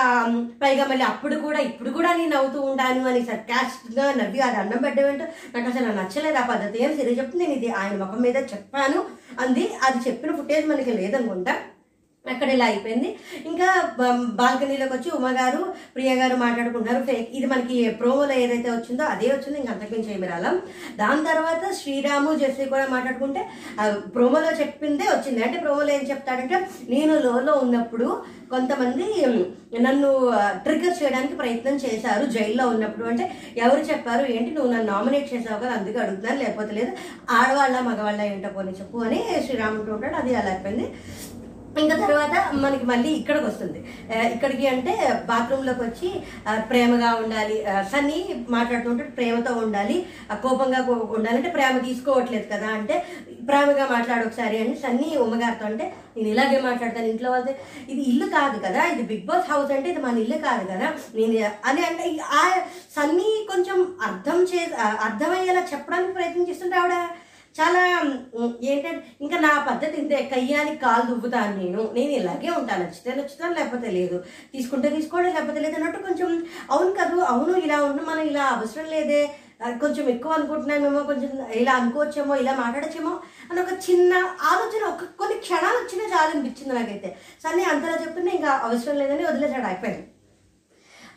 [0.61, 5.17] పైగా మళ్ళీ అప్పుడు కూడా ఇప్పుడు కూడా నేను నవ్వుతూ ఉంటాను అని సర్కాస్ట్గా నవ్వి అది అన్నం పెట్టడం
[5.55, 6.83] నాకు అసలు నచ్చలేదు ఆ పద్ధతి.
[6.83, 9.01] ఏం సరే చెప్తే నేను ఇది ఆయన ముఖం మీద చెప్పాను.
[9.43, 11.55] అంది అది చెప్పిన ఫుటేజ్ మనకి లేదనుకుంటా.
[12.33, 13.09] అక్కడ ఇలా అయిపోయింది.
[13.51, 13.67] ఇంకా
[14.41, 15.61] బాల్కనీలోకి వచ్చి ఉమగారు
[15.95, 17.03] ప్రియ గారు మాట్లాడుకుంటున్నారు.
[17.09, 19.57] ఫేక్ ఇది మనకి ప్రోమోలో ఏదైతే వచ్చిందో అదే వచ్చింది.
[19.61, 20.55] ఇంకా అంతకుమించి ఏమి రాలం
[21.01, 23.43] దాని తర్వాత శ్రీరాము జెస్సీ కూడా మాట్లాడుకుంటే
[24.15, 25.41] ప్రోమోలో చెప్పిందే వచ్చింది.
[25.47, 26.59] అంటే ప్రోమోలో ఏం చెప్తాడంటే
[26.95, 28.09] నేను లోలో ఉన్నప్పుడు
[28.51, 29.05] కొంతమంది
[29.85, 30.09] నన్ను
[30.65, 33.05] ట్రిగర్ చేయడానికి ప్రయత్నం చేశారు జైల్లో ఉన్నప్పుడు.
[33.11, 33.25] అంటే
[33.63, 34.23] ఎవరు చెప్పారు?
[34.35, 36.41] ఏంటి నువ్వు నన్ను నామినేట్ చేసావు కదా అందుకే అడుగుతున్నాను.
[36.43, 36.91] లేకపోతే లేదు
[37.39, 40.15] ఆడవాళ్ళ మగవాళ్ళ ఏంటో పోనీ చెప్పు అని శ్రీరాముడు ఉంటాడు.
[40.21, 40.87] అది అలా అయిపోయింది.
[41.83, 43.79] ఇంకా తర్వాత మనకి మళ్ళీ ఇక్కడికి వస్తుంది.
[44.35, 44.93] ఇక్కడికి అంటే
[45.29, 46.09] బాత్రూంలోకి వచ్చి
[46.71, 47.57] ప్రేమగా ఉండాలి.
[47.91, 48.19] సన్నీ
[48.55, 49.97] మాట్లాడుతుంటే ప్రేమతో ఉండాలి.
[50.45, 50.79] కోపంగా
[51.17, 52.97] ఉండాలంటే ప్రేమ తీసుకోవట్లేదు కదా అంటే
[53.49, 55.85] ప్రేమగా మాట్లాడు ఒకసారి అని సన్నీ ఉమ్మగారితో అంటే
[56.15, 57.53] నేను ఇలాగే మాట్లాడతాను ఇంట్లో వాళ్ళతో.
[57.91, 58.81] ఇది ఇల్లు కాదు కదా.
[58.93, 60.87] ఇది బిగ్ బాస్ హౌస్ అంటే ఇది మన ఇల్లు కాదు కదా.
[61.19, 61.37] నేను
[61.69, 62.03] అని అంటే
[62.39, 62.43] ఆ
[62.97, 63.77] సన్నీ కొంచెం
[64.09, 64.61] అర్థం చే
[65.07, 66.97] అర్థమయ్యేలా చెప్పడానికి ప్రయత్నం చేస్తుంటే ఆవిడ
[67.57, 67.81] చాలా
[68.63, 70.17] ఏంటంటే ఇంకా నా పద్ధతి ఇంతే.
[70.33, 71.81] కయ్యానికి కాలు దువ్వుతాను నేను.
[71.93, 72.83] నేను ఇలాగే ఉంటాను.
[72.83, 74.17] నచ్చితే నచ్చుతాను లేకపోతే లేదు.
[74.53, 76.29] తీసుకుంటే తీసుకోవడం లేకపోతే లేదు అన్నట్టు కొంచెం
[76.71, 79.21] అవును కాదు అవును ఇలా ఉన్న మనం ఇలా అవసరం లేదే.
[79.61, 83.13] కొంచెం ఎక్కువ అనుకుంటున్నామేమో కొంచెం ఇలా అనుకోవచ్చేమో ఇలా మాట్లాడచ్చేమో
[83.51, 84.11] అని ఒక చిన్న
[84.51, 87.09] ఆలోచన ఒక కొన్ని క్షణాలు వచ్చినా చాలా అనిపించింది నాకైతే.
[87.43, 90.05] సరే అంతలా చెప్పిన ఇంకా అవసరం లేదని వదిలేసాడు అయిపోయింది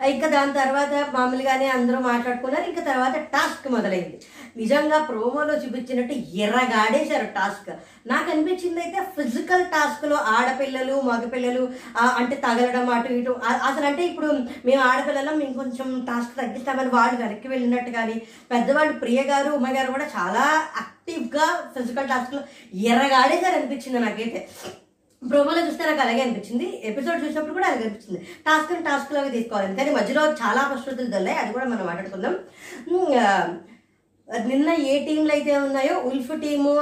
[0.09, 2.65] ఇంకా దాని తర్వాత మామూలుగానే అందరూ మాట్లాడుకున్నారు.
[2.71, 4.19] ఇంకా తర్వాత టాస్క్ మొదలైంది.
[4.57, 7.71] నిజంగా ప్రోమోలో చూపించినట్టు ఎర్రగాడేశారు టాస్క్.
[8.07, 13.31] నాకు అనిపించింది అయితే ఫిజికల్ టాస్క్లో ఆడపిల్లలు మగపిల్లలు అంటే తగలడం అటు ఇటు.
[13.69, 14.27] అసలు అంటే ఇప్పుడు
[14.67, 19.93] మేము ఆడపిల్లలం మేము కొంచెం టాస్క్ తగ్గిస్తామని వాళ్ళు వెనక్కి వెళ్ళినట్టు కానీ పెద్దవాళ్ళు ప్రియ గారు ఉమ్మ గారు
[19.93, 20.45] కూడా చాలా
[20.81, 21.47] యాక్టివ్గా
[21.79, 22.41] ఫిజికల్ టాస్క్లో
[22.75, 24.49] ఎర్రగాడేశారు అనిపించింది నాకైతే.
[25.23, 26.81] ప్రోమోలో చూస్తే నాకు అలాగే అనిపించింది.
[26.85, 28.21] ఎపిసోడ్ చూసినప్పుడు కూడా అలాగే అనిపించింది.
[28.47, 29.77] టాస్క్ టాస్క్ లాగా తీసుకోవాలి.
[29.77, 32.37] కానీ మధ్యలో చాలా పరిస్థితులు దొల్లాయి అది కూడా మనం మాట్లాడుకుందాం.
[34.49, 36.73] నిన్న ఏ టీంలు అయితే ఉన్నాయో wolf team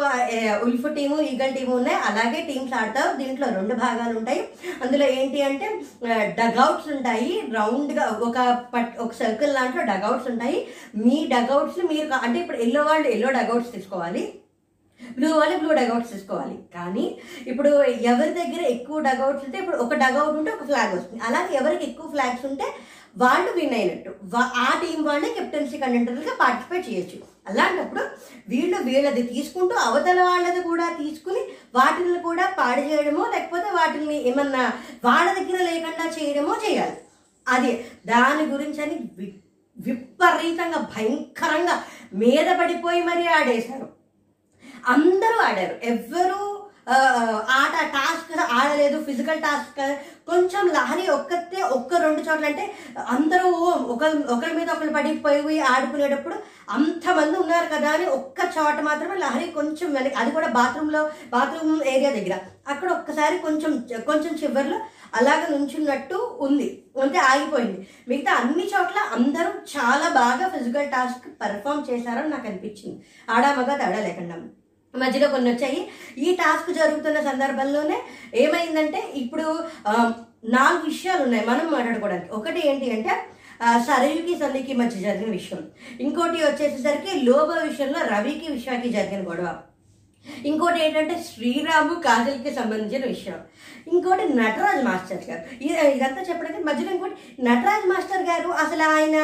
[0.65, 1.99] wolf team eagle team ఉన్నాయి.
[2.09, 3.11] అలాగే టీమ్స్ ఆడతారు.
[3.21, 4.41] దీంట్లో రెండు భాగాలు ఉంటాయి.
[4.83, 5.69] అందులో ఏంటి అంటే
[6.41, 7.31] డగౌట్స్ ఉంటాయి.
[7.55, 8.37] రౌండ్గా ఒక
[8.75, 10.59] పట్ ఒక సర్కిల్ దాంట్లో డగౌట్స్ ఉంటాయి.
[11.05, 14.25] మీ డగౌట్స్ మీరు అంటే ఇప్పుడు ఎల్లో వాళ్ళు ఎల్లో డగౌట్స్ తీసుకోవాలి.
[15.17, 16.59] బ్లూ వాళ్ళు బ్లూ డగౌట్స్ తీసుకోవాలి.
[16.77, 17.07] కానీ
[17.47, 17.83] ఇప్పుడు
[18.13, 21.23] ఎవరి దగ్గర ఎక్కువ డగౌట్స్ ఉంటే ఇప్పుడు ఒక డగౌట్ ఉంటే ఒక ఫ్లాగ్ వస్తుంది.
[21.29, 22.69] అలాగే ఎవరికి ఎక్కువ ఫ్లాగ్స్ ఉంటే
[23.19, 24.11] వాళ్ళు విన్ అయినట్టు.
[24.37, 27.19] ఆ టీం వాళ్ళే కెప్టెన్సీ కంటెంటర్గా పార్టిసిపేట్ చేయొచ్చు.
[27.49, 28.03] అలాంటప్పుడు
[28.49, 31.41] వీళ్ళు వీళ్ళది తీసుకుంటూ అవతల వాళ్ళది కూడా తీసుకుని
[31.75, 34.73] వాటిని కూడా పాడు చేయడమో లేకపోతే వాటిని ఏమన్నా
[35.05, 36.97] వాళ్ళ దగ్గర లేకుండా చేయడమో చేయాలి.
[37.49, 39.49] అదే దాని గురించి అని వి-
[39.81, 41.85] విపరీతంగా భయంకరంగా
[42.15, 43.89] మీద పడిపోయి మరీ ఆడేశారు.
[44.87, 45.79] అందరూ ఆడారు.
[45.83, 46.58] ఎవ్వరూ
[47.51, 49.81] ఆట టాస్క్ ఆడలేదు ఫిజికల్ టాస్క్
[50.27, 52.75] కొంచెం లహరి ఒక్కతే ఒక్క రెండు చోట్ల అంటే
[53.09, 53.49] అందరూ
[53.95, 56.35] ఒకరి ఒకరి మీద ఒకరు పడిపోయి ఆడుకునేటప్పుడు
[56.71, 62.11] అంతమంది ఉన్నారు కదా అని ఒక్క చోట మాత్రమే లహరి కొంచెం వెనక అది కూడా బాత్రూంలో బాత్రూమ్ ఏరియా
[62.11, 62.39] దగ్గర.
[62.69, 63.73] అక్కడ ఒక్కసారి కొంచెం
[64.07, 64.81] కొంచెం చివరిలో
[65.15, 66.85] అలాగ నుంచున్నట్టు ఉంది.
[67.03, 67.89] అంటే ఆగిపోయింది.
[68.09, 73.07] మిగతా అన్ని చోట్ల అందరూ చాలా బాగా ఫిజికల్ టాస్క్ పెర్ఫామ్ చేశారని నాకు అనిపించింది.
[73.31, 74.37] ఆడా మగ తేడా లేకుండా.
[74.95, 75.81] మధ్యలో కొన్ని వచ్చాయి.
[76.19, 77.99] ఈ టాస్క్ జరుగుతున్న సందర్భంలోనే
[78.45, 79.47] ఏమైందంటే ఇప్పుడు
[80.57, 82.33] నాలుగు విషయాలు ఉన్నాయి మనం మాట్లాడుకోవడానికి.
[82.33, 83.15] ఒకటి ఏంటి అంటే
[83.87, 85.63] సరయుకి సన్నికి మధ్య జరిగిన విషయం.
[86.01, 89.49] ఇంకోటి వచ్చేసేసరికి లోభ విషయంలో రవికి విషయానికి జరిగిన గొడవ.
[90.47, 93.39] ఇంకోటి ఏంటంటే శ్రీరాము కాజల్కి సంబంధించిన విషయం.
[93.93, 95.45] ఇంకోటి నటరాజ్ మాస్టర్ గారు.
[95.97, 99.19] ఇదంతా చెప్పడానికి మధ్యలో ఇంకోటి నటరాజ్ మాస్టర్ గారు అసలు ఆయన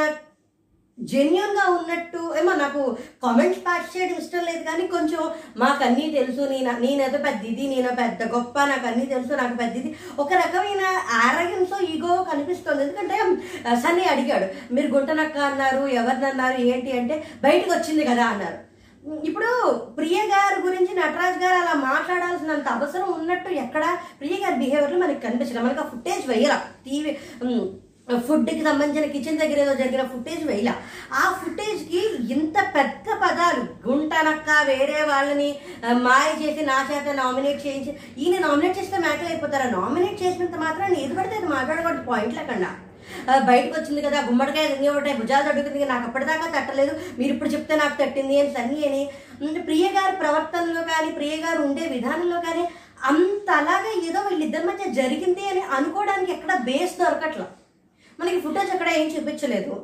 [0.98, 2.82] జెన్యున్గా ఉన్నట్టు ఏమో నాకు
[3.24, 5.22] కామెంట్స్ పాస్ చేయడం ఇష్టం లేదు కానీ కొంచెం
[5.62, 6.42] మాకు అన్నీ తెలుసు.
[6.52, 9.90] నేను నేనేదో పెద్ద ఇది నేను పెద్ద గొప్ప నాకు అన్నీ తెలుసు నాకు పెద్ద ఇది.
[10.24, 10.82] ఒక రకమైన
[11.24, 12.82] ఆరోగ్యంతో ఈగో కనిపిస్తుంది.
[12.86, 13.16] ఎందుకంటే
[13.84, 17.16] సన్నీ అడిగాడు మీరు గుంటనక్క అన్నారు ఎవరినన్నారు ఏంటి అంటే
[17.46, 18.58] బయటకు వచ్చింది కదా అన్నారు.
[19.28, 19.50] ఇప్పుడు
[19.96, 23.84] ప్రియ గారి గురించి నటరాజ్ గారు అలా మాట్లాడాల్సినంత అవసరం ఉన్నట్టు ఎక్కడ
[24.20, 27.12] ప్రియ గారి బిహేవియర్లో మనకి కనిపించలేదు మనకి ఆ ఫుటేజ్ వేయరా టీవీ
[28.08, 30.70] ఫుడ్కి సంబంధించిన కిచెన్ దగ్గర ఏదో జరిగిన ఫుటేజ్ వేయాల.
[31.20, 32.00] ఆ ఫుటేజ్కి
[32.34, 35.48] ఇంత పెద్ద పదాలు గుంటనక్క వేరే వాళ్ళని
[36.06, 37.92] మాయ చేసి నా చేత నామినేట్ చేయించి
[38.24, 39.68] ఈయన నామినేట్ చేస్తే మ్యాటర్ అయిపోతారా?
[39.78, 42.70] నామినేట్ చేసినంత మాత్రం ఏది పడితే అది మాట్లాడకూడదు పాయింట్ల కన్నా.
[43.48, 46.92] బయటకు వచ్చింది కదా గుమ్మడికాయ రింగి ఒకటే భుజాలు తడుగుతుంది నాకు అప్పటిదాకా తట్టలేదు.
[47.18, 49.02] మీరు ఇప్పుడు చెప్తే నాకు తట్టింది అని సన్ని అని.
[49.40, 52.64] ప్రియగారి ప్రియ గారి ప్రవర్తనలో కానీ ప్రియ గారు ఉండే విధానంలో కానీ
[53.10, 57.46] అంత అలాగా ఏదో వీళ్ళిద్దరి మధ్య జరిగింది అని అనుకోవడానికి ఎక్కడ బేస్ దొరకట్లా.
[58.20, 59.74] మనకి ఫుటేజ్ అక్కడ ఏం చూపించలేదు.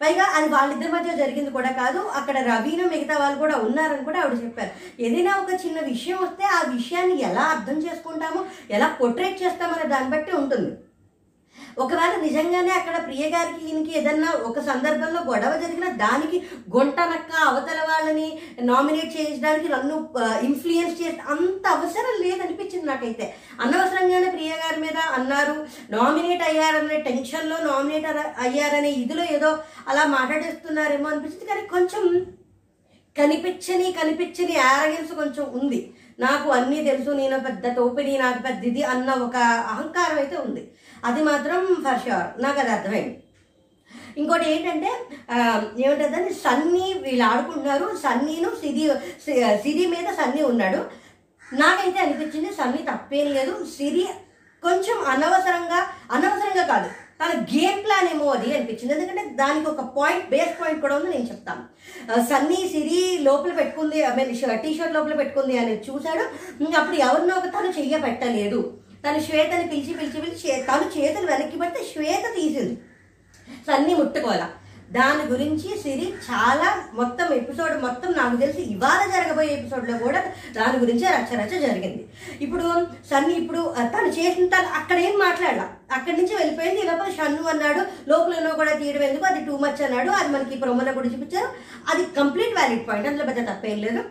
[0.00, 4.36] పైగా అది వాళ్ళిద్దరి మధ్య జరిగింది కూడా కాదు అక్కడ రవీన మిగతా వాళ్ళు కూడా ఉన్నారని కూడా ఆవిడ
[4.42, 4.72] చెప్పారు.
[5.04, 8.40] ఏదైనా ఒక చిన్న విషయం వస్తే ఆ విషయాన్ని ఎలా అర్థం చేసుకుంటామో
[8.76, 10.70] ఎలా పొట్రేట్ చేస్తామనే దాన్ని బట్టి ఉంటుంది.
[11.82, 16.38] ఒకవేళ నిజంగానే అక్కడ ప్రియ గారికి ఈయనకి ఏదన్నా ఒక సందర్భంలో గొడవ జరిగిన దానికి
[16.76, 18.28] గొంటనక్క అవతల వాళ్ళని
[18.70, 19.96] నామినేట్ చేయించడానికి నన్ను
[20.48, 23.26] ఇన్ఫ్లుయెన్స్ చేసి అంత అవసరం లేదనిపించింది నాకైతే.
[23.64, 25.56] అనవసరంగానే ప్రియ గారి మీద అన్నారు
[25.96, 28.08] నామినేట్ అయ్యారనే టెన్షన్లో నామినేట్
[28.46, 29.52] అయ్యారనే ఇదిలో ఏదో
[29.88, 31.50] అలా మాట్లాడేస్తున్నారేమో అనిపించింది.
[31.52, 32.02] కానీ కొంచెం
[33.16, 35.78] కనిపించని కనిపించని యారగెన్స్ కొంచెం ఉంది.
[36.24, 39.36] నాకు అన్నీ తెలుసు నేను పెద్ద టోపిని నాకు పెద్ద ఇది అన్న ఒక
[39.72, 40.62] అహంకారం అయితే ఉంది.
[41.06, 43.22] అది మాత్రం ఫర్ షూర్ నాకు అది అర్థమైంది.
[44.18, 44.98] ఇంకోటి ఏంటంటే
[45.30, 47.96] ఆ, ఏమంటుందని సన్నీ వీళ్ళు ఆడుకుంటున్నారు.
[47.96, 48.90] సన్నీను సిరి
[49.24, 50.76] సి- సిరి మీద సన్నీ ఉన్నాడు.
[51.54, 53.66] నాకైతే అనిపించింది సన్నీ తప్పేం లేదు.
[53.78, 54.08] సిరి
[54.62, 56.90] కొంచెం అనవసరంగా అనవసరంగా కాదు.
[57.22, 58.94] తన గేమ్ ప్లాన్ ఏమో అది అనిపించింది.
[58.94, 61.62] ఎందుకంటే దానికి ఒక పాయింట్ బేస్ పాయింట్ కూడా ఉంది నేను చెప్తాను.
[62.24, 66.22] సన్నీ సిరి లోపల పెట్టుకుంది ఐ మీన్ టీ షర్ట్ లోపల పెట్టుకుంది అని చూశాడు.
[66.76, 68.78] అప్పుడు ఎవరినో ఒక తను చెయ్య పెట్టలేదు
[69.08, 72.78] తను శ్వేతని పిలిచి పిలిచి పిలిచి చే- తను చేతులు వెనక్కి పడితే శ్వేత తీసింది.
[73.66, 74.48] సన్నీ ముట్టుకోవాల.
[74.92, 81.08] దాని గురించి సిరి చాలా మొత్తం ఎపిసోడ్ మొత్తం నాకు తెలిసి ఇవాళ జరగబోయే ఎపిసోడ్లో కూడా దాని గురించే
[81.08, 82.08] రచ్చ రచ్చ జరిగింది.
[82.40, 85.68] ఇప్పుడు సన్నీ ఇప్పుడు తను చేసిన తను అక్కడ ఏం మాట్లాడాల?
[85.92, 86.80] అక్కడి నుంచి వెళ్ళిపోయింది.
[86.80, 89.26] ఈ షన్ను అన్నాడు లోపలనో కూడా తీయడం ఎందుకు?
[89.26, 90.10] అది టూ మచ్ అన్నాడు.
[90.10, 91.48] అది మనకి ప్రొమోలో కూడా చూపించారు
[91.94, 94.04] అది కంప్లీట్ వ్యాలిడ్ పాయింట్ అందులో పెద్ద తప్పేం లేదు.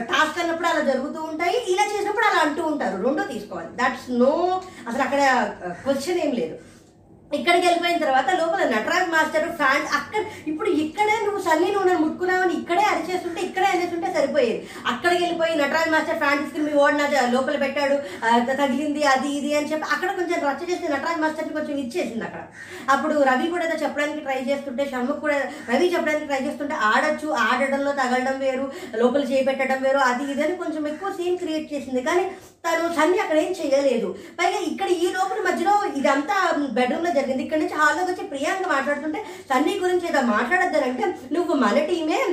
[0.00, 2.96] టాస్క్ అన్నప్పుడు అలా జరుగుతూ ఉంటాయి ఇలా చేసినప్పుడు అలా అంటూ ఉంటారు.
[3.02, 3.70] రెండో తీసుకోవాలి.
[3.74, 5.22] దట్స్ నో అసలు అక్కడ
[5.84, 6.56] క్వశ్చన్ ఏం లేదు.
[7.36, 12.54] ఇక్కడికి వెళ్ళిపోయిన తర్వాత లోపల నటరాజ్ మాస్టర్ ఫ్యాన్స్ అక్కడ ఇప్పుడు ఇక్కడే నువ్వు సన్నీ నువ్వు నన్ను ముట్టుకున్నావని
[12.60, 14.60] ఇక్కడే అరిచేస్తుంటే ఇక్కడే అనేస్తుంటే సరిపోయేది.
[14.92, 17.96] అక్కడికి వెళ్ళిపోయి నటరాజ్ మాస్టర్ ఫ్యాన్స్ తీసుకుని మీ నా లోపల పెట్టాడు
[18.60, 22.42] తగిలింది అది ఇది అని చెప్పి అక్కడ కొంచెం రచ్చ చేసి నటరాజ్ మాస్టర్ని కొంచెం ఇచ్చేసింది అక్కడ.
[22.94, 25.38] అప్పుడు రవి కూడా ఏదో చెప్పడానికి ట్రై చేస్తుంటే షణ్ముఖ్ కూడా
[25.72, 28.66] రవి చెప్పడానికి ట్రై చేస్తుంటే ఆడొచ్చు ఆడడంలో తగలడం వేరు
[29.02, 32.02] లోపల చేయి పెట్టడం వేరు అది ఇది అని కొంచెం ఎక్కువ సీన్ క్రియేట్ చేసింది.
[32.08, 32.26] కానీ
[32.66, 34.08] తను సన్ని అక్కడ ఏం చేయలేదు.
[34.38, 36.36] పైగా ఇక్కడ ఈ లోపల మధ్యలో ఇదంతా
[36.78, 37.42] బెడ్రూమ్లో జరిగింది.
[37.42, 42.24] ఇక్కడ నుంచి హాల్లోకి వచ్చి ప్రియాంక మాట్లాడుతుంటే సన్నీ గురించి ఏదో మాట్లాడొద్దనంటే నువ్వు మన టీమే.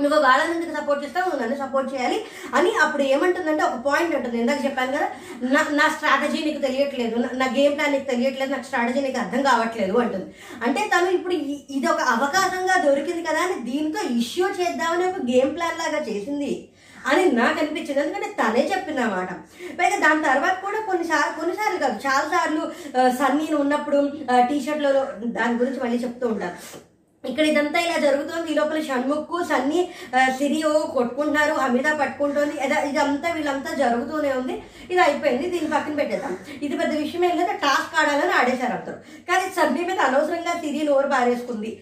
[0.00, 2.24] నువ్వు వాళ్ళని ఎందుకు సపోర్ట్ చేస్తావు నన్ను సపోర్ట్ చేయాలి
[2.54, 4.38] అని అప్పుడు ఏమంటుందంటే ఒక పాయింట్ ఉంటుంది.
[4.38, 5.08] ఇందాక చెప్పాను కదా
[5.42, 7.16] నా నా స్ట్రాటజీ నీకు తెలియట్లేదు.
[7.16, 8.50] నా- గేమ్ ప్లాన్ నీకు తెలియట్లేదు.
[8.50, 10.34] నాకు స్ట్రాటజీ నీకు అర్థం కావట్లేదు అంటుంది.
[10.62, 11.34] అంటే తను ఇప్పుడు
[11.70, 16.68] ఇది ఒక అవకాశంగా దొరికింది కదా అని దీంతో ఇష్యూ చేద్దామని ఒక గేమ్ ప్లాన్ లాగా చేసింది.
[17.10, 18.00] అని నాకు అనిపించింది.
[18.02, 19.30] ఎందుకంటే తనే చెప్పింది అనమాట
[19.78, 22.64] పైగా దాని తర్వాత కూడా కొన్నిసార్లు కొన్నిసార్లు కాదు చాలా సార్లు
[23.20, 24.00] సన్నీని ఉన్నప్పుడు
[24.50, 25.02] టీ షర్ట్లలో
[25.38, 26.56] దాని గురించి మళ్ళీ చెప్తూ ఉంటారు.
[27.24, 28.48] ఇక్కడ ఇదంతా ఇలా జరుగుతోంది.
[28.52, 29.80] ఈ లోపల షణ్ముఖ్ సన్నీ
[30.38, 32.54] సిరియో కొట్టుకుంటున్నారు అమిత పట్టుకుంటుంది.
[32.90, 34.54] ఇదంతా వీళ్ళంతా జరుగుతూనే ఉంది.
[34.92, 35.46] ఇది అయిపోయింది.
[35.54, 36.36] దీన్ని పక్కన పెట్టేద్దాం.
[36.66, 37.56] ఇది పెద్ద విషయం ఏం లేదు.
[37.64, 38.98] టాస్క్ ఆడాలని ఆడేశారు అందరూ.
[39.30, 41.72] కానీ సన్నీ మీద అనవసరంగా సిరి నోరు పారేసుకుంది.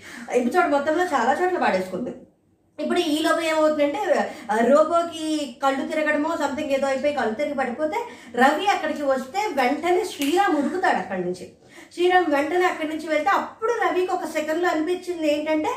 [0.40, 2.14] ఎపిసోడ్ మొత్తంలో చాలా చోట్ల పాడేసుకుంది.
[2.78, 4.00] ఇప్పుడు ఈ లోపల ఏమవుతుందంటే
[4.70, 5.26] రోబోకి
[5.62, 7.98] కళ్ళు తిరగడమో సంథింగ్ ఏదో అయిపోయి కళ్ళు తిరిగి పడిపోతే
[8.34, 11.46] రవి అక్కడికి వస్తే వెంటనే శ్రీరామ్ ఉరుకుతాడు అక్కడి నుంచి.
[11.94, 15.72] శ్రీరామ్ వెంటనే అక్కడి నుంచి వెళ్తే అప్పుడు రవికి ఒక సెకండ్లో అనిపించింది ఏంటంటే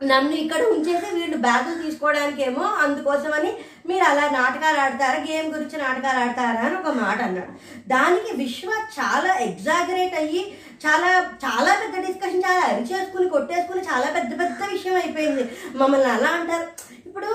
[0.00, 3.50] నన్ను ఇక్కడ ఉంచేసి వీళ్ళు బ్యాగులు తీసుకోవడానికి ఏమో అందుకోసమని
[3.86, 7.52] మీరు అలా నాటకాలు ఆడతారా గేమ్ గురించి నాటకాలు ఆడతారా అని ఒక మాట అన్నాడు.
[7.86, 10.42] దానికి విశ్వ చాలా ఎగ్జాగరేట్ అయ్యి
[10.86, 11.10] చాలా
[11.44, 15.50] చాలా పెద్ద డిస్కషన్ చాలా అరిచేసుకుని కొట్టేసుకుని చాలా పెద్ద పెద్ద విషయం అయిపోయింది.
[15.74, 16.66] మమ్మల్ని అలా అంటారు.
[17.06, 17.30] ఇప్పుడు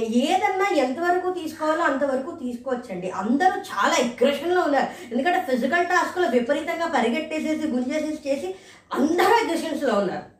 [0.00, 3.10] ఏదన్నా ఎంతవరకు తీసుకోవాలో అంతవరకు తీసుకోవచ్చండి.
[3.10, 5.14] అందరూ చాలా అగ్రెషన్లో ఉన్నారు.
[5.14, 8.54] ఎందుకంటే ఫిజికల్ టాస్క్లో విపరీతంగా పరిగెట్టేసేసి గుంజేసేసి చేసి
[8.94, 10.38] అందరూ అగ్రెషన్స్లో ఉన్నారు.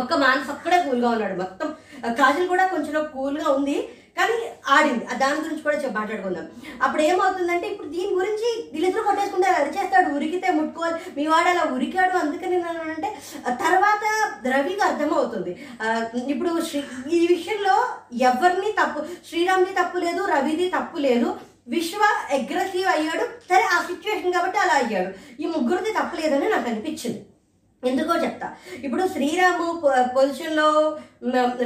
[0.00, 1.34] ఒక్క మానస్ అక్కడే కూల్గా ఉన్నాడు.
[1.34, 1.74] మొత్తం
[2.04, 3.88] కాజల్ కూడా కొంచెం కూల్గా ఉంది.
[4.18, 4.36] కానీ
[4.74, 5.04] ఆడింది.
[5.22, 6.46] దాని గురించి కూడా మాట్లాడుకుందాం.
[6.82, 10.98] అప్పుడు ఏమవుతుందంటే ఇప్పుడు దీని గురించి వీళ్ళిద్దరు కొట్టేసుకుంటారు అది చేస్తాడు ఉరికితే ముట్టుకోవాలి.
[11.16, 13.10] మీ వాడు అలా ఉరికాడు అందుకని నేను అంటే
[13.64, 14.04] తర్వాత
[14.52, 15.52] రవికి అర్థమవుతుంది.
[16.32, 16.82] ఇప్పుడు శ్రీ
[17.18, 17.76] ఈ విషయంలో
[18.30, 21.28] ఎవరిని తప్పు శ్రీరామ్ది తప్పు లేదు రవిది తప్పు లేదు.
[21.68, 22.02] విశ్వ
[22.32, 23.26] అగ్రెసివ్ అయ్యాడు.
[23.50, 25.12] సరే ఆ సిచ్యువేషన్ కాబట్టి అలా అయ్యాడు.
[25.42, 27.20] ఈ ముగ్గురిది తప్పలేదని నాకు అనిపించింది.
[27.90, 28.48] ఎందుకో చెప్తా.
[28.86, 29.66] ఇప్పుడు శ్రీరాము
[30.16, 30.68] పొజిషన్లో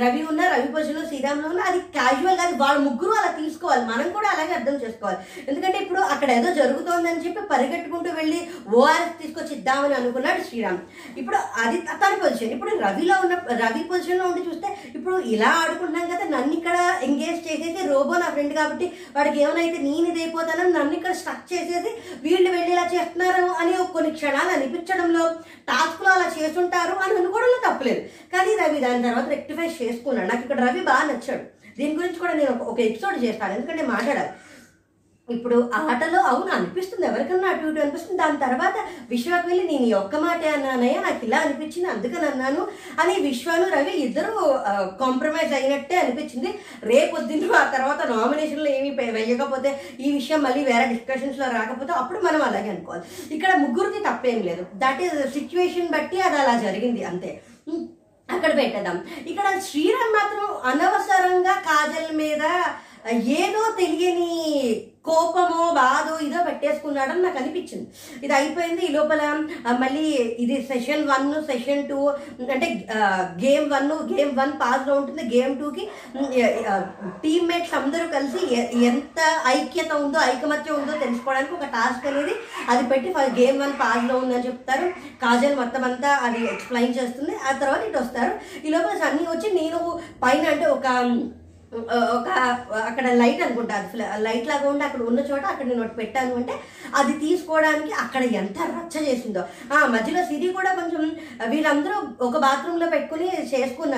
[0.03, 2.57] రవి ఉన్న రవి పొజిషన్లో శ్రీరాములో ఉన్న అది క్యాజువల్ కాదు.
[2.63, 3.85] వాళ్ళ ముగ్గురు అలా తీసుకోవాలి.
[3.85, 5.19] మనం కూడా అలాగే అర్థం చేసుకోవాలి.
[5.49, 8.41] ఎందుకంటే ఇప్పుడు అక్కడ ఏదో జరుగుతోందని చెప్పి పరిగెట్టుకుంటూ వెళ్ళి
[8.75, 10.79] ఓఆర్ఎస్ తీసుకొచ్చి ఇద్దామని అనుకున్నాడు శ్రీరామ్.
[11.19, 12.55] ఇప్పుడు అది తన పొజిషన్.
[12.57, 17.89] ఇప్పుడు రవిలో ఉన్న రవి పొజిషన్లో ఉండి చూస్తే ఇప్పుడు ఇలా ఆడుకుంటున్నాం కదా నన్ను ఇక్కడ ఎంగేజ్ చేసేసి
[17.89, 22.91] రోబో నా ఫ్రెండ్ కాబట్టి వాడికి ఏమైతే నేను ఇదైపోతానని నన్ను ఇక్కడ స్ట్రక్ చేసేసి వీళ్ళు వెళ్ళి ఇలా
[22.95, 25.29] చేస్తున్నారు అని కొన్ని క్షణాలు అనిపించడంలో
[25.69, 28.01] టాస్క్లో అలా చేస్తుంటారు అని అనుకోవడంలో తప్పలేదు.
[28.33, 30.29] కానీ రవి దాని తర్వాత రెక్టిఫై చేసుకున్నాడు.
[30.29, 31.43] నాకు ఇక్కడ రవి బాగా నచ్చాడు.
[31.79, 33.53] దీని గురించి కూడా నేను ఒక- ఒక ఎపిసోడ్ చేస్తాను.
[33.53, 34.29] ఎందుకంటే మాట్లాడాలి.
[35.31, 37.07] ఇప్పుడు ఆటలో అవును అనిపిస్తుంది.
[37.07, 38.19] ఎవరికన్నా అటు ఇటు అనిపిస్తుంది.
[38.23, 38.75] దాని తర్వాత
[39.11, 42.63] విశ్వకు వెళ్ళి నేను ఈ ఒక్క మాటే అన్నానయ్యా నాకు ఇలా అనిపించింది అందుకని అన్నాను
[43.03, 44.33] అని విశ్వాను రవి ఇద్దరు
[45.03, 46.53] కాంప్రమైజ్ అయినట్టే అనిపించింది.
[46.83, 52.71] రేపొద్దున ఆ తర్వాత నామినేషన్లో ఏమీ వేయకపోతే ఈ విషయం మళ్ళీ వేరే డిస్కషన్స్లో రాకపోతే అప్పుడు మనం అలాగే
[52.71, 53.05] అనుకోవాలి.
[53.35, 54.65] ఇక్కడ ముగ్గురికి తప్పేం లేదు.
[54.75, 57.33] దట్ ఈస్ సిచ్యువేషన్ బట్టి అది అలా జరిగింది అంతే.
[58.29, 58.97] అక్కడ పెట్టేద్దాం.
[59.27, 62.43] ఇక్కడ శ్రీరామ్ మాత్రం అనవసరంగా కాజల్ మీద
[63.15, 64.33] ఏదో తెలియని
[65.09, 67.87] కోపమో బాధో ఇదో పెట్టేసుకున్నాడని నాకు అనిపించింది.
[68.25, 68.83] ఇది అయిపోయింది.
[68.89, 69.23] ఈ లోపల
[69.83, 70.05] మళ్ళీ
[70.45, 71.99] ఇది సెషన్ వన్ సెషన్ టూ
[72.55, 72.69] అంటే
[73.45, 75.23] గేమ్ వన్ గేమ్ వన్ పాస్లో ఉంటుంది.
[75.35, 75.85] గేమ్ టూకి
[77.25, 78.41] టీమ్మేట్స్ అందరూ కలిసి
[78.91, 79.21] ఎంత
[79.55, 82.35] ఐక్యత ఉందో ఐకమత్యం ఉందో తెలుసుకోవడానికి ఒక టాస్క్ అనేది
[82.73, 84.87] అది పెట్టి గేమ్ వన్ పాస్లో ఉందని చెప్తారు.
[85.25, 87.35] కాజల్ మొత్తం అంతా అది ఎక్స్ప్లెయిన్ చేస్తుంది.
[87.49, 88.33] ఆ తర్వాత ఇటు వస్తారు.
[88.67, 89.79] ఈ లోపల సన్నీ వచ్చి నేను
[90.25, 90.87] పైన అంటే ఒక
[92.17, 92.29] ఒక
[92.89, 96.55] అక్కడ లైట్ అనుకుంటా అది లైట్ లాగా ఉండి అక్కడ ఉన్న చోట అక్కడ నేను ఒకటి పెట్టాను అంటే
[96.99, 99.43] అది తీసుకోవడానికి అక్కడ ఎంత రచ్చ చేసిందో.
[99.77, 101.03] ఆ మధ్యలో సిరి కూడా కొంచెం
[101.53, 101.97] వీళ్ళందరూ
[102.27, 103.95] ఒక బాత్రూంలో పెట్టుకుని చేసుకున్న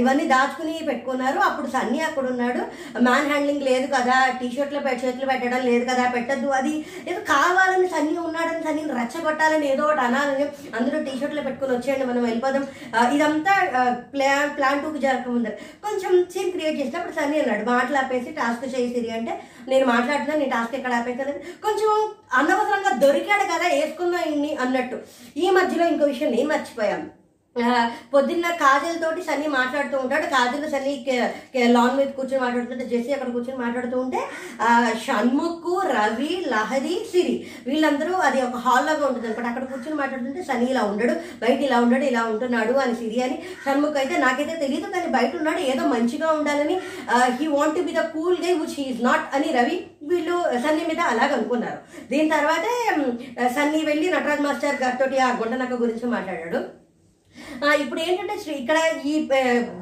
[0.00, 1.38] ఇవన్నీ దాచుకుని పెట్టుకున్నారు.
[1.48, 2.62] అప్పుడు సన్నీ అక్కడ ఉన్నాడు.
[3.08, 6.74] మ్యాన్ హ్యాండ్లింగ్ లేదు కదా టీ షర్ట్లో చేతులు పెట్టడం లేదు కదా పెట్టద్దు అది.
[7.08, 10.46] ఏదో కావాలని సన్నీ ఉన్నాడని సన్ని రచ్చ కొట్టాలని ఏదో ఒకటి అనాలని
[10.80, 12.66] అందరూ టీ షర్ట్లో పెట్టుకుని వచ్చేయండి మనం వెళ్ళిపోదాం.
[13.16, 13.54] ఇదంతా
[14.16, 15.54] ప్లాన్ ప్లాన్ టూకి జరగకముందు.
[15.86, 20.74] కొంచెం సీన్ క్రియేట్ చేసినప్పుడు సన్నీ అన్నాడు మాటలు ఆపేసి టాస్క్ చేసిరి అంటే నేను మాట్లాడుతున్నా నీ టాస్క్
[20.74, 21.32] ఎక్కడ ఆపేసాను
[21.62, 21.90] కొంచెం
[22.32, 24.98] అనవసరంగా దొరికాడు కదా వేసుకున్నా ఇన్ని అన్నట్టు.
[25.36, 27.21] ఈ మధ్యలో ఇంకో విషయం నేను మర్చిపోయాను.
[28.14, 30.26] పొద్దున్న కాజల్ సన్నీ మాట్లాడుతూ ఉంటాడు.
[30.26, 34.20] కాజల్ సన్నీ కే- లాన్ మీద కూర్చొని మాట్లాడుతుంటే జెస్సీ అక్కడ కూర్చొని మాట్లాడుతూ ఉంటే
[35.04, 37.34] షణ్ముఖు షణ్ముఖ్ రవి లహరి సిరి
[37.66, 41.80] వీళ్ళందరూ అది ఒక హాల్ లాగా ఉంటుంది అనమాట అక్కడ కూర్చొని మాట్లాడుతుంటే సన్నీ ఇలా ఉండడు బయట ఇలా
[41.80, 46.32] ఉండడు ఇలా ఉంటున్నాడు అని సిరి అని షణ్ముఖ్ అయితే నాకైతే తెలియదు కానీ బయట ఉన్నాడు ఏదో మంచిగా
[46.32, 46.80] ఉండాలని
[47.40, 51.32] he want be the cool guy which he's not అని రవి వీళ్ళు సన్నీ మీద అలాగ
[51.32, 51.78] అనుకున్నారు
[52.10, 52.74] దీని తర్వాతే
[53.48, 56.81] సన్నీ వెళ్ళి నటరాజ్ మాస్టర్ గారితో ఆ గుండనక్క గురించి మాట్లాడాడు.
[57.80, 59.14] ఇప్పుడు ఏంటంటే శ్రీ ఇక్కడ ఈ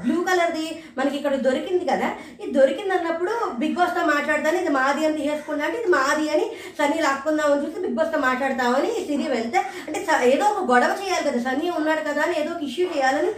[0.01, 0.67] బ్లూ కలర్ది
[0.97, 2.09] మనకి ఇక్కడ దొరికింది కదా
[2.41, 6.47] ఇది దొరికింది అన్నప్పుడు బిగ్ బాస్తో మాట్లాడతాను ఇది మాది అని తీసేసుకున్నా అంటే ఇది మాది అని
[6.79, 9.99] సన్నీ లాక్కుందామని చూసి బిగ్ బాస్తో మాట్లాడతామని సిరి వెళ్తే అంటే
[10.31, 13.33] ఏదో ఒక గొడవ చేయాలి కదా సన్నీ ఉన్నాడు కదా అని ఏదో ఒక ఇష్యూ చేయాలని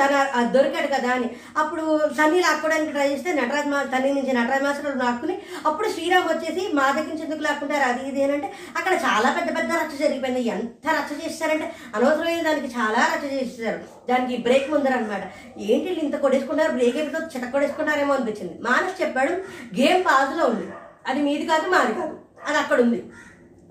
[0.00, 0.12] తన
[0.54, 1.28] దొరికాడు కదా అని.
[1.56, 1.84] అప్పుడు
[2.18, 5.36] సన్నీ లాక్కోవడానికి ట్రై చేస్తే నటరాజ్ మా సన్నీ నుంచి నటరాజ్ మాస్టర్ లాక్కుని
[5.66, 9.48] అప్పుడు శ్రీరామ్ వచ్చేసి మా దగ్గర నుంచి ఎందుకు లాక్కుంటారు అది ఇది అని అంటే అక్కడ చాలా పెద్ద
[9.56, 10.22] పెద్ద రచ్చ జరిగిపోయింది.
[10.54, 15.22] ఎంత రచ్చ చేస్తారంటే అనవసరమైన దానికి చాలా రచ్చ చేస్తారు దానికి బ్రేక్ ముందర అనమాట
[15.58, 18.54] ఏంటి వీళ్ళు ఇంత కొడేసుకున్నారు బ్రేక్ అయిపోతే చిట కొడేసుకున్నారేమో అనిపించింది.
[18.62, 19.32] మానస్ చెప్పాడు
[19.80, 20.66] గేమ్ పాజ్లో ఉంది.
[21.06, 22.14] అది మీది కాదు మాది కాదు.
[22.48, 23.00] అది అక్కడ ఉంది.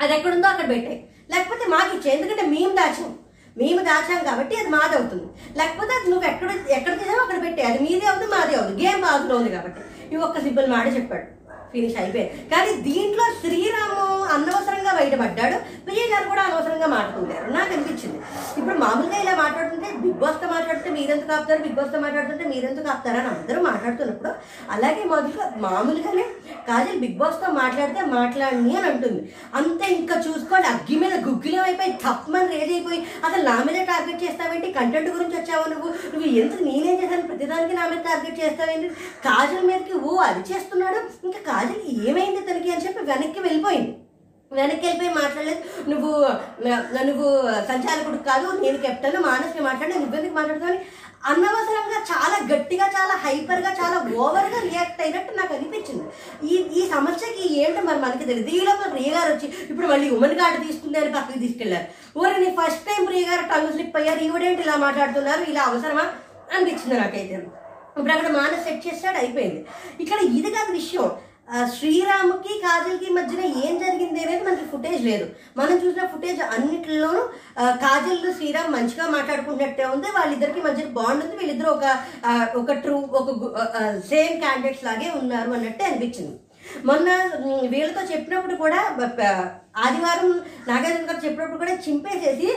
[0.01, 1.09] అది ఎక్కడుందో అక్కడ పెట్టాయి.
[1.31, 3.11] లేకపోతే మాకు ఇచ్చే ఎందుకంటే మేము దాచాం.
[3.57, 5.27] మేము దాచాం కాబట్టి అది మాది అవుతుంది.
[5.57, 8.85] లేకపోతే అది నువ్వు ఎక్కడ ఎక్కడ తీసావో అక్కడ పెట్టే అది మీదే అవుతుంది మాదే అవుతుంది.
[8.85, 9.81] గేమ్ బాజులో ఉంది కాబట్టి.
[10.13, 11.42] ఇవి ఒక్క సింపుల్ మాట చెప్పాడు.
[11.73, 12.29] ఫినిష్ అయిపోయాయి.
[12.29, 15.57] కానీ దీంట్లో శ్రీరాము అనవసరంగా బయటపడ్డాడు.
[15.89, 18.17] విజయ్ గారు కూడా అనవసరంగా మాట్లాడుతున్నారు నాకు అనిపించింది.
[18.57, 21.61] ఇప్పుడు మామూలుగా ఇలా మాట్లాడుతుంటే బిగ్ బాస్తో మాట్లాడితే మీరెందుకు ఆపుతారు?
[21.61, 23.17] బిగ్ బాస్తో మాట్లాడుతుంటే మీరెందుకు ఆపుతారు?
[23.17, 24.31] అని అందరూ మాట్లాడుతున్నప్పుడు
[24.71, 26.25] అలాగే మొదలు మామూలుగానే
[26.67, 29.33] కాజల్ బిగ్ బాస్తో మాట్లాడితే మాట్లాడని అని అంటుంది.
[29.55, 30.67] అంతే ఇంకా చూసుకోండి.
[30.67, 34.71] అగ్గి మీద గుగ్గిలో అయిపోయి తప్పమని రేజ్ అయిపోయి అసలు నా మీద టార్గెట్ చేస్తావేంటి?
[34.71, 35.89] కంటెంట్ గురించి వచ్చావు నువ్వు?
[35.89, 37.21] నువ్వు ఎందుకు నేనేం చేశాను?
[37.21, 38.87] ప్రతిదానికి నా మీద టార్గెట్ చేస్తావేంటి?
[39.27, 41.25] కాజల్ మీదకి ఓ అది చేస్తున్నాడు.
[41.25, 43.91] ఇంకా రాజుకి ఏమైంది తనకి అని చెప్పి వెనక్కి వెళ్ళిపోయింది.
[44.51, 45.61] వెనక్కి వెళ్ళిపోయి మాట్లాడలేదు.
[45.91, 46.11] నువ్వు
[47.09, 47.27] నువ్వు
[47.69, 50.77] సంచాలకుడు కాదు నేను కెప్టెన్ మానస్ని మాట్లాడి నువ్వెందుకు మాట్లాడుతావు
[51.31, 56.05] అనవసరంగా చాలా గట్టిగా చాలా హైపర్గా చాలా ఓవర్గా రియాక్ట్ అయినట్టు నాకు అనిపించింది.
[56.51, 60.37] ఈ ఈ సమస్యకి ఏంటో మరి మనకి తెలియదు ఈ లోపల ప్రియ గారు వచ్చి ఇప్పుడు మళ్ళీ ఉమెన్
[60.39, 61.87] కార్డు తీసుకుంది అని పక్కకి తీసుకెళ్ళారు.
[62.19, 64.21] ఊరి నీ ఫస్ట్ టైం ప్రియ గారు టంగ్ స్లిప్ అయ్యారు.
[64.27, 65.43] ఈవిడేంటి ఇలా మాట్లాడుతున్నారు?
[65.51, 66.05] ఇలా అవసరమా?
[66.55, 67.35] అనిపించింది నాకైతే.
[67.97, 69.61] ఇప్పుడు అక్కడ మానస్ సెట్ చేస్తాడు అయిపోయింది.
[70.03, 71.07] ఇక్కడ ఇది కాదు విషయం.
[71.75, 75.25] శ్రీరామ్కి కాజల్కి మధ్యన ఏం జరిగింది అనేది మనకి ఫుటేజ్ లేదు.
[75.59, 77.23] మనం చూసిన ఫుటేజ్ అన్నిటిలోనూ
[77.83, 80.07] కాజల్ శ్రీరామ్ మంచిగా మాట్లాడుకున్నట్టే ఉంది.
[80.17, 81.35] వాళ్ళిద్దరికి మధ్య బాండ్ ఉంది.
[81.41, 81.85] వీళ్ళిద్దరు ఒక
[82.61, 83.29] ఒక ట్రూ ఒక
[84.11, 86.35] సేమ్ క్యాండిడేట్స్ లాగే ఉన్నారు అన్నట్టే అనిపించింది.
[86.87, 87.09] మొన్న
[87.73, 88.79] వీళ్ళతో చెప్పినప్పుడు కూడా
[89.83, 90.29] ఆదివారం
[90.69, 92.49] నాగార్జున గారు చెప్పినప్పుడు కూడా చింపేసేసి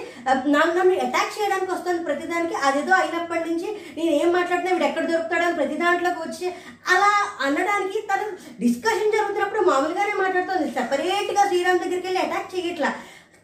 [0.55, 2.57] నన్ను నన్ను అటాక్ చేయడానికి వస్తుంది ప్రతిదానికి.
[2.67, 6.47] అదేదో అయినప్పటి నుంచి నేను ఏం మాట్లాడినా వీడు ఎక్కడ దొరుకుతాడని ప్రతి దాంట్లోకి వచ్చి
[6.95, 7.11] అలా
[7.47, 8.27] అనడానికి తను
[8.65, 10.69] డిస్కషన్ జరుగుతున్నప్పుడు మామూలుగానే మాట్లాడుతుంది.
[10.79, 12.93] సపరేట్గా శ్రీరామ్ దగ్గరికి వెళ్ళి అటాక్ చేయట్లా.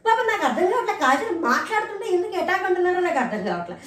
[0.06, 0.96] పాప నాకు అర్థం కావట్లే.
[1.04, 3.78] కాజల్ మాట్లాడుతుంటే ఎందుకు అటాక్ అంటున్నారో నాకు అర్థం కావట్లే.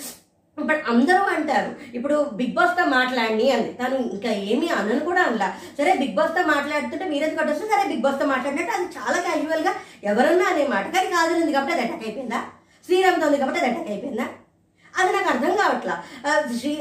[0.58, 5.48] బట్ అందరూ అంటారు ఇప్పుడు బిగ్ బాస్తో మాట్లాడి అని తను ఇంకా ఏమీ అనను కూడా అనలా.
[5.80, 9.74] సరే బిగ్ బాస్తో మాట్లాడుతుంటే మీరేది కట్టొస్తే సరే బిగ్ బాస్తో మాట్లాడినట్టు అది చాలా క్యాజువల్గా
[10.12, 12.40] ఎవరన్నా అనే మాట కానీ కాజల్ ఉంది కాబట్టి అది అటాక్ అయిపోయిందా?
[12.88, 14.28] శ్రీరామ్తో ఉంది కాబట్టి అది అటాక్ అయిపోయిందా?
[14.94, 15.96] అది నాకు అర్థం కావట్లా.
[16.60, 16.74] శ్రీ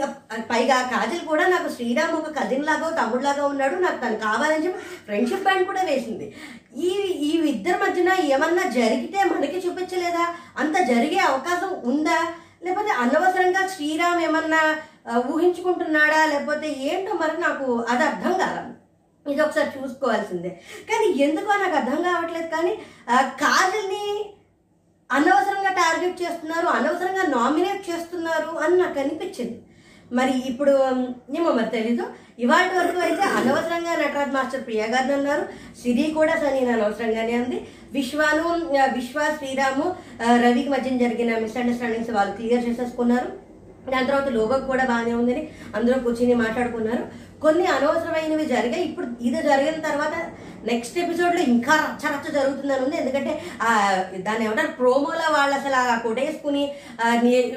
[0.51, 3.77] పైగా కాజల్ కూడా నాకు శ్రీరామ్ ఒక కజిన్ లాగా తమ్ముడు లాగా ఉన్నాడు.
[3.85, 6.27] నాకు తను కావాలని చెప్పి ఫ్రెండ్షిప్ బ్యాండ్ కూడా వేసింది.
[6.89, 6.93] ఈ
[7.29, 10.25] ఈ ఇద్దరి మధ్యన ఏమన్నా జరిగితే మనకి చూపించలేదా?
[10.63, 12.19] అంత జరిగే అవకాశం ఉందా?
[12.65, 14.63] లేకపోతే అనవసరంగా శ్రీరామ్ ఏమన్నా
[15.33, 16.21] ఊహించుకుంటున్నాడా?
[16.33, 18.69] లేకపోతే ఏంటో మరి నాకు అది అర్థం కాలం
[19.27, 20.51] ఇది ఒకసారి చూసుకోవాల్సిందే.
[20.89, 22.49] కానీ ఎందుకో నాకు అర్థం కావట్లేదు.
[22.57, 22.73] కానీ
[23.43, 24.07] కాజల్ని
[25.11, 29.57] అనవసరంగా టార్గెట్ చేస్తున్నారు అనవసరంగా నామినేట్ చేస్తున్నారు అని నాకు అనిపించింది.
[30.19, 30.73] మరి ఇప్పుడు
[31.39, 32.05] ఏమో మరి తెలీదు.
[32.45, 35.45] ఇవాళ వరకు అయితే అనవసరంగా నటరాజ్ మాస్టర్ ప్రియా గారిని అన్నారు.
[35.81, 37.59] సిరి కూడా సనీని అనవసరంగానే అంది
[37.95, 38.47] విశ్వాను
[38.97, 39.87] విశ్వ శ్రీరాము
[40.45, 43.29] రవికి మధ్య జరిగిన మిస్అండర్స్టాండింగ్స్ వాళ్ళు క్లియర్ చేసేసుకున్నారు.
[43.93, 45.43] దాని తర్వాత లోగోకి కూడా బాగానే ఉందని
[45.77, 47.05] అందరూ కూర్చుని మాట్లాడుకున్నారు.
[47.43, 48.85] కొన్ని అనవసరమైనవి జరిగాయి.
[48.89, 50.15] ఇప్పుడు ఇది జరిగిన తర్వాత
[50.69, 52.97] నెక్స్ట్ ఎపిసోడ్లో ఇంకా రచ్చ రచ్చ జరుగుతుందని ఉంది.
[53.01, 53.33] ఎందుకంటే
[54.27, 56.65] దాన్ని ఏమంటారు ప్రోమోలో వాళ్ళు అసలు ఆ కొట్టేసుకుని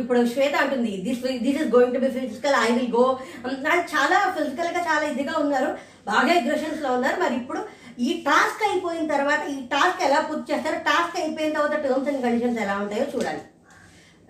[0.01, 3.05] ఇప్పుడు శ్వేత అంటుంది this this is going to be physical I will go
[3.47, 5.69] అది చాలా ఫిజికల్గా చాలా ఇదిగా ఉన్నారు.
[6.11, 7.17] బాగా అగ్రెషన్స్లో ఉన్నారు.
[7.23, 7.61] మరి ఇప్పుడు
[8.05, 12.59] ఈ టాస్క్ అయిపోయిన తర్వాత ఈ టాస్క్ ఎలా పూర్తి చేస్తారో టాస్క్ అయిపోయిన తర్వాత టర్మ్స్ అండ్ కండిషన్స్
[12.63, 13.41] ఎలా ఉంటాయో చూడాలి.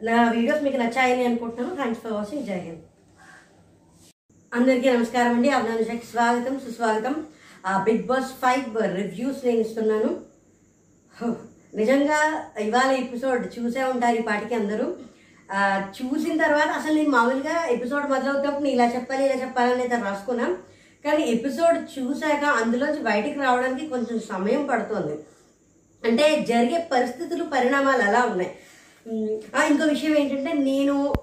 [0.08, 1.76] నా వీడియోస్ మీకు నచ్చాయని అనుకుంటున్నాను.
[1.80, 2.84] థ్యాంక్స్ ఫర్ వాచింగ్ జై హింద్.
[4.52, 5.50] అందరికీ నమస్కారం అండి.
[5.58, 7.16] అభినందనకి స్వాగతం సుస్వాగతం.
[7.88, 10.12] బిగ్ బాస్ ఫైవ్ రివ్యూస్ నేను ఇస్తున్నాను.
[11.82, 12.20] నిజంగా
[12.68, 14.88] ఇవాళ ఎపిసోడ్ చూసే ఉంటారు ఈ పాటికి అందరూ.
[15.98, 20.56] చూసిన తర్వాత అసలు నేను మామూలుగా ఎపిసోడ్ మొదలవుతున్నప్పుడు నేను ఇలా చెప్పాలి ఇలా చెప్పాలని అయితే రాసుకున్నాను
[21.06, 25.20] కానీ ఎపిసోడ్ చూశాక అందులోంచి బయటికి రావడానికి కొంచెం సమయం పడుతుంది.
[26.04, 28.56] అంటే జరిగే పరిస్థితులు పరిణామాలు అలా ఉన్నాయి.
[29.56, 31.14] ఆ, ఇంకో విషయం ఏంటంటే నేను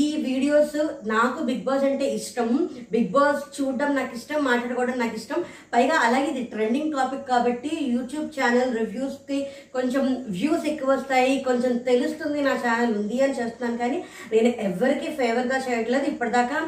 [0.00, 0.76] ఈ వీడియోస్
[1.12, 2.48] నాకు బిగ్ బాస్ అంటే ఇష్టం.
[2.94, 5.40] బిగ్ బాస్ చూడడం నాకు ఇష్టం మాట్లాడుకోవడం నాకు ఇష్టం.
[5.74, 9.38] పైగా అలాగే ఇది ట్రెండింగ్ టాపిక్ కాబట్టి యూట్యూబ్ ఛానల్ రివ్యూస్కి
[9.76, 10.04] కొంచెం
[10.38, 14.00] వ్యూస్ ఎక్కువ వస్తాయి కొంచెం తెలుస్తుంది నా ఛానల్ ఉంది అని చేస్తున్నాను కానీ
[14.34, 16.06] నేను ఎవరికి ఫేవర్గా చేయట్లేదు.
[16.12, 16.58] ఇప్పటిదాకా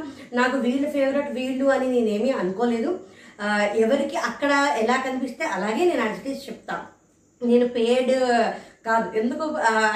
[0.40, 2.92] నాకు వీళ్ళు ఫేవరెట్ వీళ్ళు అని నేనేమీ అనుకోలేదు.
[3.86, 4.52] ఎవరికి అక్కడ
[4.84, 6.86] ఎలా కనిపిస్తే అలాగే నేను యాక్టివ్ చెప్తాను.
[7.40, 8.14] నేను పేడ్
[8.89, 9.07] కాదు.
[9.20, 9.45] ఎందుకు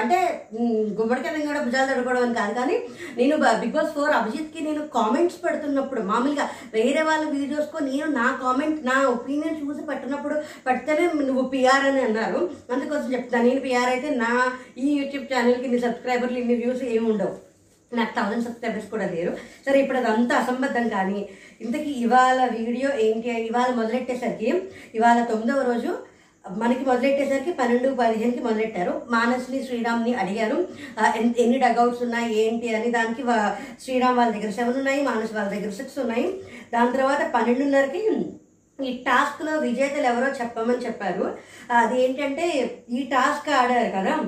[0.00, 0.18] అంటే
[0.56, 0.68] మ్,
[0.98, 2.54] గుమ్మడికాయలు కూడా భుజాలు తడుకోవడం అని కాదు.
[2.58, 2.76] కానీ
[3.18, 8.80] నేను బిగ్ బాస్ ఫోర్ అభిజిత్కి నేను కామెంట్స్ పెడుతున్నప్పుడు మామూలుగా వేరే వాళ్ళ వీడియోస్కో నేను నా కామెంట్
[8.84, 10.36] నా ఒపీనియన్ చూసి పెట్టినప్పుడు
[10.66, 12.42] పెడితేనే నువ్వు పిఆర్ అని అన్నారు.
[12.72, 14.32] అందుకోసం చెప్తాను నేను పిఆర్ అయితే నా
[14.78, 17.34] ఈ యూట్యూబ్ ఛానల్కి నీ సబ్స్క్రైబర్లు ఇన్ని వ్యూస్ ఏమి ఉండవు.
[17.92, 19.32] నాకు థౌసండ్ సబ్స్క్రైబర్స్ కూడా లేరు.
[19.64, 21.18] సరే ఇప్పుడు అదంతా అసంబద్ధం కానీ
[21.60, 23.28] ఇంతకీ ఇవాళ వీడియో ఏంటి?
[23.48, 24.48] ఇవాళ మొదలెట్టేసరికి
[24.94, 25.90] ఇవాళ తొమ్మిదవ రోజు
[26.50, 29.02] మనకి మొదలెట్టేసరికి పన్నెండు పదిహేనుకి మొదలెట్టారు.
[29.10, 30.68] మానస్ని శ్రీరామ్ని అడిగారు.
[31.16, 35.70] ఎన్ని డగౌట్స్ ఉన్నాయి ఏంటి అని దానికి వా- శ్రీరామ్ వాళ్ళ దగ్గర సెవెన్ ఉన్నాయి మానస్ వాళ్ళ దగ్గర
[35.70, 36.32] సిక్స్ ఉన్నాయి.
[36.74, 38.10] దాని తర్వాత పన్నెండున్నరకి
[38.84, 41.38] ఈ టాస్క్లో విజేతలు ఎవరో చెప్పమని చెప్పారు.
[41.70, 44.18] అది ఏంటంటే ఈ టాస్క్ ఆడారు కదా.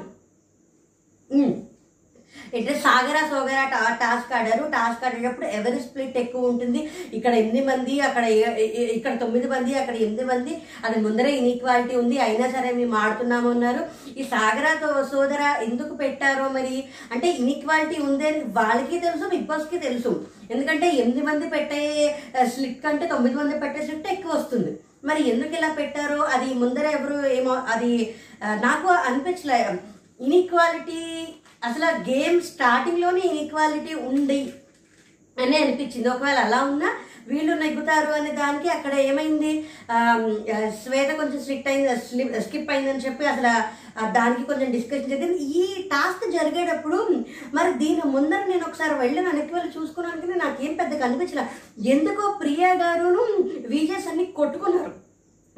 [2.55, 2.62] ఉమ్.
[2.62, 4.64] అంటే సాగర సోగర టా- టాస్క్ ఆడారు.
[4.64, 6.90] టాస్క్ ఆడేటప్పుడు ఎవరి స్ప్లిట్ ఎక్కువ ఉంటుంది?
[7.12, 12.18] ఇక్కడ ఎనిమిది మంది అక్కడ ఇక్కడ తొమ్మిది మంది అక్కడ ఎనిమిది మంది అది ముందరే ఇన్ఈక్వాలిటీ ఉంది.
[12.18, 13.86] అయినా సరే మేము ఆడుతున్నాము అన్నారు.
[14.18, 14.66] ఈ సాగర
[15.11, 16.84] సోదర ఎందుకు పెట్టారో మరి?
[17.12, 20.26] అంటే ఇన్ఈక్వాలిటీ ఉంది అని వాళ్ళకి తెలుసు బిగ్ బాస్కి తెలుసు.
[20.50, 22.16] ఎందుకంటే ఎనిమిది మంది పెట్టే
[22.55, 24.78] స్లిట్ కంటే తొమ్మిది మంది పెట్టే స్లిట్ ఎక్కువ వస్తుంది.
[25.05, 26.22] మరి ఎందుకు ఇలా పెట్టారో?
[26.22, 29.78] అది ముందర ఎవరు ఏమో అది నాకు అనిపించలే.
[30.20, 31.28] ఇన్ఈక్వాలిటీ
[31.69, 34.43] అసలు గేమ్ స్టార్టింగ్లోనే ఈక్వాలిటీ ఉంది
[35.37, 36.09] అని అనిపించింది.
[36.15, 36.91] ఒకవేళ అలా ఉన్నా
[37.29, 39.53] వీళ్ళు నెగ్గుతారు అనే దానికి అక్కడ ఏమైంది?
[40.81, 43.53] శ్వేత కొంచెం స్ట్రిక్ట్ అయింది స్కిప్ అయిందని చెప్పి అసలు
[44.19, 46.99] దానికి కొంచెం డిస్కషన్ జరిగింది ఈ టాస్క్ జరిగేటప్పుడు
[47.59, 51.47] మరి దీని ముందర నేను ఒకసారి వెళ్ళి వెనక్కి వెళ్ళి చూసుకున్నాను నాకేం పెద్దగా అనిపించలే.
[51.95, 53.25] ఎందుకో ప్రియా గారును
[53.75, 54.93] విజయస్ అన్ని కొట్టుకున్నారు.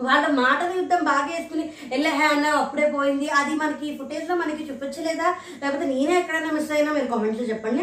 [0.01, 3.28] వాళ్ళ మాటల యుద్ధం బాగా వేసుకుని వెళ్ళే హ్యాండ్ అప్పుడే పోయింది.
[3.28, 5.34] అది మనకి ఫుటేజ్లో మనకి చూపించలేదా?
[5.62, 7.82] లేకపోతే నేనే ఎక్కడైనా మిస్ అయినా మీరు కామెంట్స్లో చెప్పండి.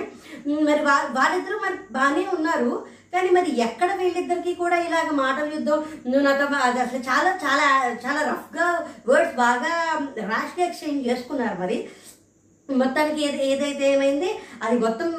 [0.64, 2.86] మరి వా- వాళ్ళిద్దరూ మరి బాగానే ఉన్నారు.
[3.14, 5.86] కానీ మరి ఎక్కడ వీళ్ళిద్దరికి కూడా ఇలాగ మాటల యుద్ధం?
[6.08, 11.90] నువ్వు నాతో అది అసలు చాలా చాలా చాలా రఫ్గా వర్డ్స్ బాగా రాష్ ఎక్స్చేంజ్ చేసుకున్నారు మరి.
[12.70, 14.30] మొత్తానికి ఏది ఏదైతే ఏమైంది
[14.66, 15.10] అది మొత్తం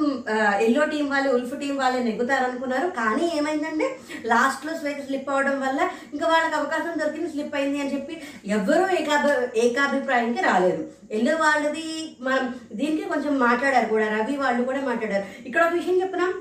[0.67, 2.87] ఎల్లో టీం వాళ్ళు ఉల్ఫ్ టీం వాళ్ళే నెగ్గుతారనుకున్నారు.
[3.01, 3.87] కానీ ఏమైందంటే
[4.31, 5.81] లాస్ట్లో శ్వేత స్లిప్ అవ్వడం వల్ల
[6.15, 8.17] ఇంకా వాళ్ళకి అవకాశం దొరికింది స్లిప్ అయింది అని చెప్పి
[8.57, 9.31] ఎవ్వరూ ఏకాభి
[9.67, 10.83] ఏకాభిప్రాయానికి రాలేదు.
[11.19, 11.87] ఎల్లో వాళ్ళది
[12.29, 12.47] మనం
[12.81, 15.27] దీనికి కొంచెం మాట్లాడారు కూడా రవి వాళ్ళు కూడా మాట్లాడారు.
[15.49, 16.33] ఇక్కడ ఒక విషయం చెప్పినాం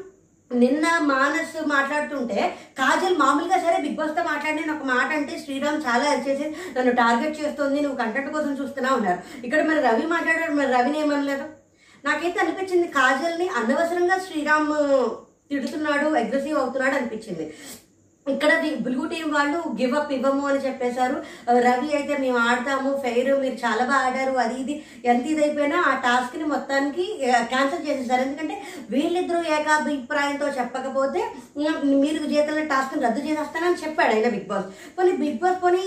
[0.54, 2.40] నిన్న మానస్ మాట్లాడుతుంటే
[2.78, 6.46] కాజల్ మామూలుగా సరే బిగ్ బాస్తో మాట్లాడిన ఒక మాట అంటే శ్రీరామ్ చాలా చేసి
[6.78, 11.46] నన్ను టార్గెట్ చేస్తుంది నువ్వు కంటెంట్ కోసం చూస్తున్నా ఉన్నారు ఇక్కడ మరి రవి మాట్లాడాడు మరి రవిని ఏమనలేదు?
[12.04, 14.72] నాకైతే అనిపించింది కాజల్ని అనవసరంగా శ్రీరామ్
[15.50, 17.46] తిడుతున్నాడు అగ్రెసివ్ అవుతున్నాడు అనిపించింది.
[18.32, 18.52] ఇక్కడ
[18.86, 21.18] బ్లూ టీం వాళ్ళు గివ్ అప్ ఇవ్వము అని చెప్పేశారు.
[21.66, 24.76] రవి అయితే మేము ఆడతాము ఫెయిర్ మీరు చాలా బాగా ఆడారు అది ఇది
[25.12, 27.06] ఎంత ఇదైపోయినా ఆ టాస్క్ని మొత్తానికి
[27.52, 28.22] క్యాన్సిల్ చేసేసారు.
[28.28, 28.56] ఎందుకంటే
[28.94, 31.22] వీళ్ళిద్దరూ ఏకాభిప్రాయంతో చెప్పకపోతే
[32.04, 34.68] మీరు చేతుల టాస్క్ని రద్దు చేసేస్తానని చెప్పాడు ఆయన బిగ్ బాస్.
[34.98, 35.84] పోనీ బిగ్ బాస్ పోనీ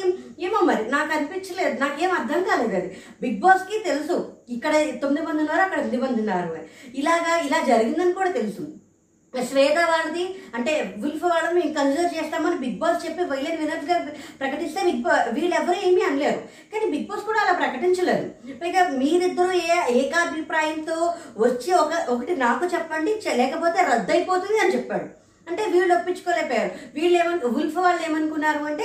[0.46, 2.90] ఏమో మరి నాకు అనిపించలేదు నాకేం అర్థం కాలేదు అది.
[3.24, 4.16] బిగ్ బాస్కి తెలుసు
[4.56, 4.74] ఇక్కడ
[5.04, 6.50] తొమ్మిది మంది ఉన్నారు అక్కడ ఎనిమిది మంది ఉన్నారు
[7.02, 8.64] ఇలాగా ఇలా జరిగిందని కూడా తెలుసు.
[9.44, 14.08] శ్వేత వాళ్ళది అంటే విల్ఫ్ వాళ్ళని మేము కన్సిడర్ చేస్తామని బిగ్ బాస్ చెప్పి వైలెన్ వినర్స్గా
[14.40, 16.40] ప్రకటిస్తే బిగ్ బా వీళ్ళెవరూ ఏమీ అనలేరు.
[16.72, 18.54] కానీ బిగ్ బాస్ కూడా అలా ప్రకటించలేదు.
[18.62, 25.04] పైగా మీరిద్దరూ ఏ ఏకాభిప్రాయంతో వచ్చి ఒక ఒకటి నాకు చెప్పండి లేకపోతే రద్దయిపోతుంది అని చెప్పాడు.
[25.50, 26.70] అంటే వీళ్ళు ఒప్పించుకోలేకపోయారు.
[26.94, 28.84] వీళ్ళు ఏమను ఉల్ఫ్ వాళ్ళు ఏమనుకున్నారు అంటే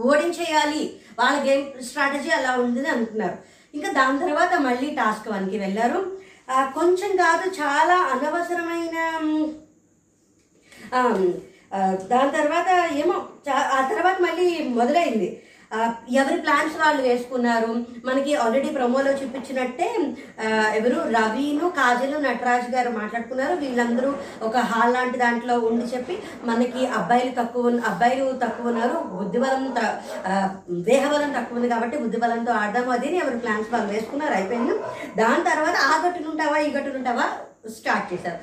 [0.00, 0.96] ఓడించేయాలి.
[1.18, 3.38] వాళ్ళ గేమ్ స్ట్రాటజీ అలా ఉంది అనుకున్నారు.
[3.74, 6.23] ఇంకా దాని తర్వాత మళ్ళీ టాస్క్ వన్కి వెళ్ళారు.
[6.48, 8.96] కొంచెం కాదు చాలా అనవసరమైన
[11.72, 13.14] ఆ, దాని తర్వాత ఏమో
[13.74, 15.28] ఆ తర్వాత మళ్ళీ మొదలైంది.
[16.20, 17.72] ఎవరి ప్లాన్స్ వాళ్ళు వేసుకున్నారు?
[18.04, 19.86] మనకి ఆల్రెడీ ప్రమోలో చూపించినట్టే
[20.78, 20.98] ఎవరు?
[21.16, 23.54] రవిను కాజలు నటరాజ్ గారు మాట్లాడుకున్నారు.
[23.62, 24.10] వీళ్ళందరూ
[24.48, 26.16] ఒక హాల్ లాంటి దాంట్లో ఉండి చెప్పి
[26.50, 28.96] మనకి అబ్బాయిలు తక్కువ అబ్బాయిలు తక్కువ ఉన్నారు.
[29.16, 29.64] బుద్ధిబలం
[30.90, 32.92] దేహబలం తక్కువ ఉంది కాబట్టి బుద్ధిబలంతో ఆడదాము.
[32.98, 34.34] అది ఎవరు ప్లాన్స్ వాళ్ళు వేసుకున్నారు.
[34.40, 34.76] అయిపోయింది.
[35.22, 37.26] దాని తర్వాత ఆ గట్టునుంటావా ఈ గట్టునుంటావా?
[37.78, 38.40] స్టార్ట్ చేశారు.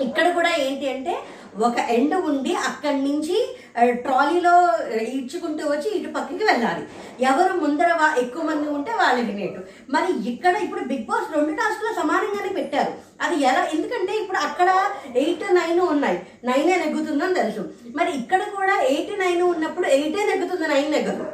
[0.00, 1.18] ఇక్కడ కూడా ఏంటి అంటే
[1.58, 3.56] ఒక ఎండ్ ఉండి అక్కడి నుంచి
[3.90, 6.86] ట్రాలీలో ఈడ్చుకుంటూ వచ్చి ఇటు పక్కకి వెళ్ళాలి.
[7.20, 9.60] ఎవరు ముందర వా- ఎక్కువ మంది ఉంటే వాళ్ళకి నేటు.
[9.90, 12.92] మరి ఇక్కడ ఇప్పుడు బిగ్ బాస్ రెండు టాస్క్లు సమానంగానే పెట్టారు.
[13.22, 13.68] అది ఎలా?
[13.74, 16.26] ఎందుకంటే ఇప్పుడు అక్కడ ఎయిట్ నైన్ ఉన్నాయి.
[16.44, 17.68] నైనే నెగ్గుతుందని తెలుసు.
[17.96, 21.24] మరి ఇక్కడ కూడా ఎయిట్ నైన్ ఉన్నప్పుడు ఎయిటే నెగ్గుతుంది నైన్ నెగ్గదు.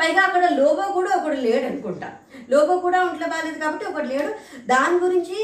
[0.00, 2.12] పైగా అక్కడ లోబో కూడా ఒకడు లేడు అనుకుంటా
[2.50, 4.30] లోగో కూడా ఒంట్లో బాగాలేదు కాబట్టి ఒకటి లేడు.
[4.66, 5.36] దాని గురించి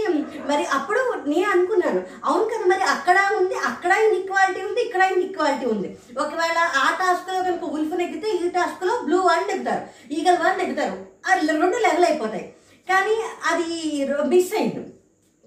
[0.51, 2.03] మరి అప్పుడు నేను అనుకున్నాను.
[2.25, 5.91] అవును కదా మరి అక్కడ ఉంది అక్కడ ఈక్వాలిటీ ఉంది ఇక్కడ ఈక్వాలిటీ ఉంది.
[6.19, 10.97] ఒకవేళ ఆ టాస్క్లో కనుక ఉల్ఫ్ నెగ్గితే ఈ టాస్క్లో బ్లూ వాళ్ళు నెగ్గుతారు ఈగల్ వాళ్ళు నెగ్గుతారు.
[11.31, 12.47] అది రెండు లెవెల్ అయిపోతాయి.
[12.89, 13.17] కానీ
[13.51, 13.69] అది
[14.35, 14.83] మిస్ అయింది.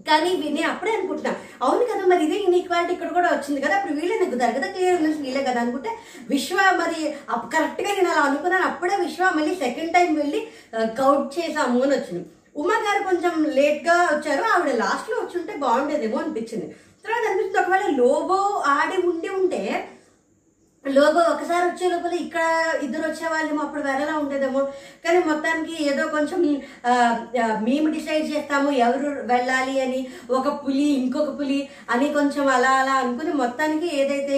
[0.07, 1.33] కానీ విని అప్పుడే అనుకుంటున్నా.
[1.61, 5.19] అవును కదా మరి ఇదే ఇన్ఈక్వాలిటీ ఇక్కడ కూడా వచ్చింది కదా అప్పుడు వీళ్ళే నెగ్గుతారు కదా క్లియర్ న్యూస్
[5.19, 5.91] వీళ్ళే కదా అనుకుంటే
[6.29, 6.99] విశ్వ మరి
[7.29, 10.41] అప్- కరెక్ట్గా నేను అలా అనుకున్నాను అప్పుడే విశ్వ మళ్ళీ సెకండ్ టైం వెళ్ళి
[10.99, 12.23] కౌట్ చేసాము అని వచ్చింది.
[12.55, 16.67] ఉమా గారు కొంచెం లేట్గా వచ్చారు ఆవిడ లాస్ట్లో వచ్చి ఉంటే బాగుండేదేమో అనిపించింది.
[17.05, 18.39] తర్వాత అనిపిస్తుంది ఒకవేళ లోబో
[18.71, 19.61] ఆడి ఉండి ఉంటే
[20.95, 22.43] లోపు ఒకసారి వచ్చే లోపల ఇక్కడ
[22.83, 24.61] ఇద్దరు వచ్చేవాళ్ళేమో అప్పుడు వేరేలా ఉండేదేమో.
[25.05, 26.39] కానీ మొత్తానికి ఏదో కొంచెం
[27.61, 31.59] మేము డిసైడ్ చేస్తాము ఎవరు వెళ్ళాలి అని ఒక పులి ఇంకొక పులి
[31.89, 34.38] అని కొంచెం అలా అలా అనుకుని మొత్తానికి ఏదైతే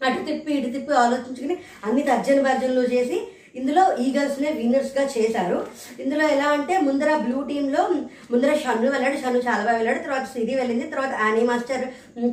[0.00, 1.54] అటు తిప్పి ఇటు తిప్పి ఆలోచించుకుని
[1.84, 3.18] అన్ని తర్జన భర్జనలు చేసి
[3.54, 5.66] ఇందులో ఈగల్స్నే విన్నర్స్గా చేశారు.
[6.00, 7.88] ఇందులో ఎలా అంటే ముందర బ్లూ టీంలో
[8.30, 9.16] ముందర షన్ను వెళ్ళాడు.
[9.16, 9.98] షన్ను చాలా బాగా వెళ్ళాడు.
[9.98, 10.86] తర్వాత సిరి వెళ్ళింది.
[10.86, 11.84] తర్వాత యానీ మాస్టర్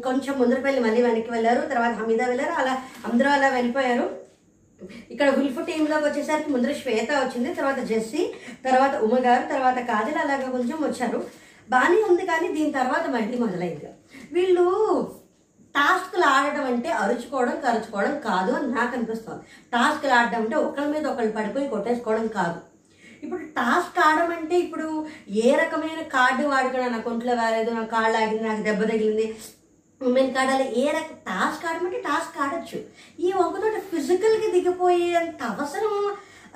[0.01, 1.67] కొంచెం ముందర వెళ్ళి మళ్ళీ వెనక్కి వెళ్ళారు.
[1.67, 2.51] తర్వాత హమీదా వెళ్ళారు.
[2.51, 4.25] అలా అందరూ అలా వెళ్ళిపోయారు.
[5.11, 7.53] ఇక్కడ ఉల్ఫ్ టీంలోకి వచ్చేసరికి ముందర శ్వేత వచ్చింది.
[7.53, 8.33] తర్వాత జెస్సీ
[8.65, 11.25] తర్వాత ఉమగారు తర్వాత కాజల్ అలాగా కొంచెం వచ్చారు.
[11.69, 13.87] బాగానే ఉంది కానీ దీని తర్వాత మళ్ళీ మొదలైంది.
[14.33, 14.65] వీళ్ళు
[15.75, 19.41] టాస్క్లు ఆడడం అంటే అరుచుకోవడం కరుచుకోవడం కాదు అని నాకు అనిపిస్తుంది.
[19.73, 22.59] టాస్క్లు ఆడడం అంటే ఒకళ్ళ మీద ఒకళ్ళు పడిపోయి కొట్టేసుకోవడం కాదు.
[23.23, 24.87] ఇప్పుడు టాస్క్ ఆడడం అంటే ఇప్పుడు
[25.45, 29.27] ఏ రకమైన కార్డు వాడుకున్నా నాకు ఒంట్లో కాలేదు నాకు కాళ్ళు ఆగింది నాకు దెబ్బ తగిలింది
[30.01, 32.79] ఉమెన్ కాడాలి ఏ రకం టాస్క్ ఆడమంటే టాస్క్ ఆడచ్చు.
[33.25, 35.93] ఈ ఒక్కతోటి ఫిజికల్గా దిగిపోయేంత అవసరం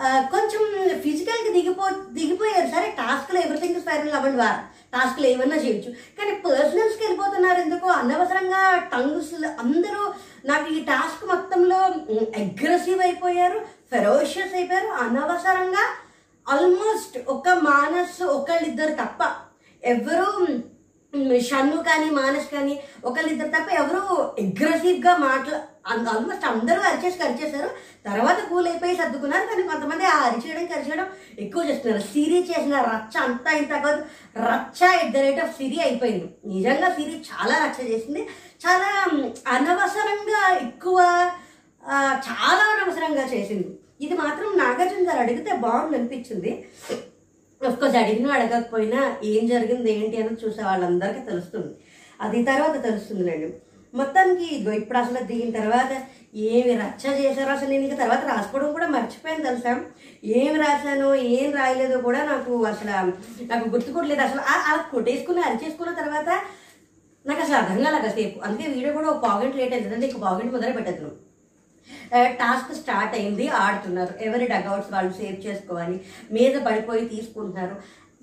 [0.04, 0.62] కొంచెం
[1.00, 4.62] ఫిజికల్కి దిగిపో దిగిపోయారు సరే టాస్క్లో ఎవ్రీథింగ్ స్పైరల్ అవ్వండి వారు.
[4.94, 5.92] టాస్క్లు ఏమన్నా చేయొచ్చు.
[5.92, 7.88] కానీ పర్సనల్స్కి వెళ్ళిపోతున్నారు ఎందుకో?
[7.88, 10.14] అనవసరంగా టంగ్స్ అందరూ
[10.46, 11.78] నాకు ఈ టాస్క్ మొత్తంలో
[12.38, 13.60] అగ్రెసివ్ అయిపోయారు
[13.92, 14.88] ఫెరోషియస్ అయిపోయారు.
[14.88, 15.86] అనవసరంగా
[16.50, 19.22] ఆల్మోస్ట్ ఒక మానస్ ఒకళ్ళిద్దరు తప్ప
[19.84, 20.28] ఎవరు
[21.40, 24.02] షన్ను కానీ మానస్ కానీ ఒకళ్ళిద్దరు తప్ప ఎవరు
[24.40, 27.70] అగ్రెసివ్గా మాట్లా ఆల్మోస్ట్ అందరూ అరిచేసి కరిచేశారు.
[28.06, 29.46] తర్వాత కూల్ అయిపోయి సర్దుకున్నారు.
[29.46, 31.08] కానీ కొంతమంది ఆ అరిచేయడం కరిచేయడం
[31.40, 32.04] ఎక్కువ చేస్తున్నారు.
[32.04, 34.02] సిరి చేసిన రచ్చ అంతా ఇంత కాదు.
[34.40, 36.30] రచ్చ at the rate of Siri అయిపోయింది.
[36.46, 38.22] నిజంగా సిరి చాలా రచ్చ చేసింది.
[38.68, 38.90] చాలా
[39.48, 41.00] అనవసరంగా ఎక్కువ
[42.30, 43.80] చాలా అనవసరంగా చేసింది.
[44.02, 46.66] ఇది మాత్రం నాగార్జున గారు అడిగితే బాగుంది అనిపించింది.
[47.62, 51.74] కోర్స్ అడిగినా అడగకపోయినా ఏం జరిగింది ఏంటి అని చూసే వాళ్ళందరికీ తెలుస్తుంది.
[52.22, 53.54] అది తర్వాత తెలుస్తుందిలేండి.
[53.94, 55.92] మొత్తానికి ఇదిగో ఇప్పుడు అసలు దిగిన తర్వాత
[56.36, 59.82] ఏమి రచ్చ చేశారో అసలు నేను ఇక తర్వాత రాసుకోవడం కూడా మర్చిపోయాను తెలుసా?
[60.24, 62.90] ఏం రాశానో ఏం రాయలేదో కూడా నాకు అసలు
[63.46, 66.30] నాకు గుర్తుకోవట్లేదు అసలు ఆ- అలా కొట్టేసుకుని అరిచేసుకున్న తర్వాత
[67.26, 70.52] నాకు అసలు అర్థం కాలేదు సేపు అందుకే వీడియో కూడా ఒక పావుగంట లేట్ అయింది అంటే ఇంక పావుగంట
[70.52, 71.12] మొదలు పెట్టేద్దాం.
[72.40, 74.24] టాస్క్ స్టార్ట్ అయింది ఆడుతున్నారు.
[74.24, 77.76] ఎవరి డగౌట్స్ వాళ్ళు సేవ్ చేసుకోవాలి మీద పడిపోయి తీసుకుంటున్నారు.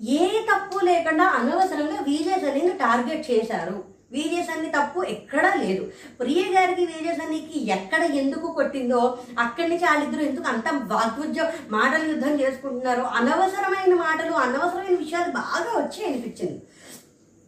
[0.03, 3.96] ఏ తప్పు లేకుండా అనవసరంగా వీజేస్ అనేది టార్గెట్ చేశారు.
[4.11, 5.83] వీరియస్ సన్ని తప్పు ఎక్కడా లేదు.
[6.19, 9.01] ప్రియ గారికి వీరియస్ సన్నికి ఎక్కడ ఎందుకు కొట్టిందో
[9.45, 16.07] అక్కడి నుంచి వాళ్ళిద్దరు ఎందుకు అంత వాగ్వజ్యం మాటలు యుద్ధం చేసుకుంటున్నారు అనవసరమైన మాటలు అనవసరమైన విషయాలు బాగా వచ్చాయి
[16.09, 16.59] అనిపించింది.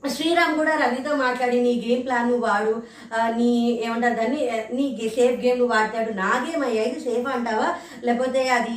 [0.04, 2.74] శ్రీరామ్ కూడా రవితో మాట్లాడి నీ గేమ్ ప్లాన్ నువ్వు వాడు.
[3.38, 3.48] నీ
[3.86, 4.42] ఏమంటారు దాన్ని?
[4.74, 4.86] నీ
[5.16, 6.12] సేఫ్ గేమ్ నువ్వు వాడతాడు.
[6.14, 7.68] నా గేమ్ అయ్యా ఇది సేఫ్ అంటావా?
[8.04, 8.76] లేకపోతే అది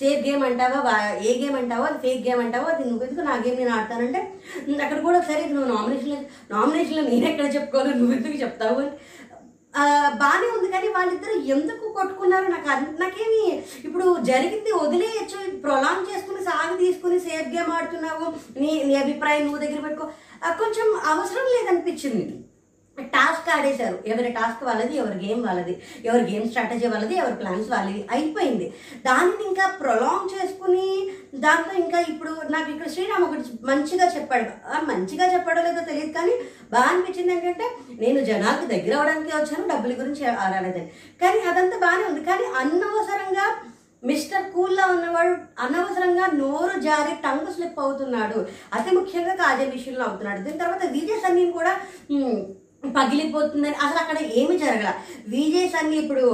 [0.00, 0.94] సేఫ్ గేమ్ అంటావా?
[1.22, 1.86] ఏ గేమ్ అంటావా?
[1.86, 2.70] అది ఫేక్ గేమ్ అంటావా?
[2.74, 4.22] అది నువ్వు ఎందుకు నా గేమ్ నేను ఆడతానంటే
[4.84, 8.80] అక్కడ కూడా ఒకసారి నువ్వు నామినేషన్ నామినేషన్లో నేను ఎక్కడ చెప్పుకోవాలి నువ్వు ఎందుకు చెప్తావు?
[8.80, 8.92] అని.
[10.22, 12.44] బాగానే ఉంది కానీ వాళ్ళిద్దరు ఎందుకు కొట్టుకున్నారు?
[12.44, 12.68] నాకు
[13.00, 13.38] నాకేమి
[13.84, 15.38] ఇప్పుడు జరిగింది వదిలేయచ్చు.
[15.62, 18.26] ప్రొలాంగ్ చేసుకుని సాగు తీసుకుని సేఫ్ గేమ్ ఆడుతున్నావు.
[18.60, 20.06] నీ నీ అభిప్రాయం నువ్వు దగ్గర పెట్టుకో.
[20.60, 22.24] కొంచెం అవసరం లేదనిపించింది.
[22.98, 23.98] టాస్క్ ఆడేశారు.
[24.06, 25.74] ఎవరి టాస్క్ వాళ్ళది ఎవరి గేమ్ వాళ్ళది
[26.04, 28.66] ఎవరి గేమ్ స్ట్రాటజీ వాళ్ళది ఎవరి ప్లాన్స్ వాళ్ళది అయిపోయింది.
[29.06, 30.88] దానిని ఇంకా ప్రొలాంగ్ చేసుకుని
[31.44, 34.50] దాంట్లో ఇంకా ఇప్పుడు నాకు ఇక్కడ శ్రీరామ్ ఒకటి మంచిగా చెప్పాడు.
[34.90, 36.34] మంచిగా చెప్పాడో లేదో తెలియదు కానీ
[36.72, 37.68] బాగా అనిపించింది ఏంటంటే
[38.02, 40.88] నేను జనాలకు దగ్గర అవడానికి వచ్చాను డబ్బుల గురించి ఆడాలేదని
[41.22, 42.24] కానీ అదంతా బాగానే ఉంది.
[42.30, 43.46] కానీ అనవసరంగా
[44.10, 45.34] మిస్టర్ కూల్లా ఉన్నవాడు
[45.64, 48.38] అనవసరంగా నోరు జారి టంగు స్లిప్ అవుతున్నాడు.
[48.76, 50.40] అతి ముఖ్యంగా కాజల్ విషయంలో అవుతున్నాడు.
[50.46, 51.72] దీని తర్వాత విజయ్ సన్నీని కూడా
[52.96, 54.90] పగిలిపోతుందని అసలు అక్కడ ఏమి జరగల.
[55.34, 56.24] విజయ్ సన్ని ఇప్పుడు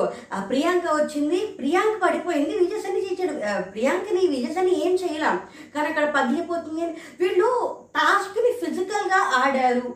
[0.51, 1.39] ప్రియాంక వచ్చింది.
[1.59, 2.53] ప్రియాంక పడిపోయింది.
[2.63, 3.35] విజయ్ సన్ని చేసాడు
[3.75, 5.39] ప్రియాంకని విజయ్ సన్ని ఏం చేయలేం?
[5.75, 7.51] కానీ అక్కడ పగిలిపోతుంది అని వీళ్ళు
[7.99, 9.89] టాస్క్ని ఫిజికల్గా ఆడారు.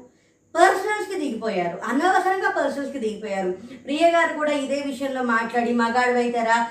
[0.55, 1.78] పర్సనల్స్కి దిగిపోయారు.
[1.84, 3.50] అనవసరంగా పర్సనల్స్కి దిగిపోయారు.
[3.84, 6.66] ప్రియ గారు కూడా ఇదే విషయంలో మాట్లాడి మగాడు అయితారా?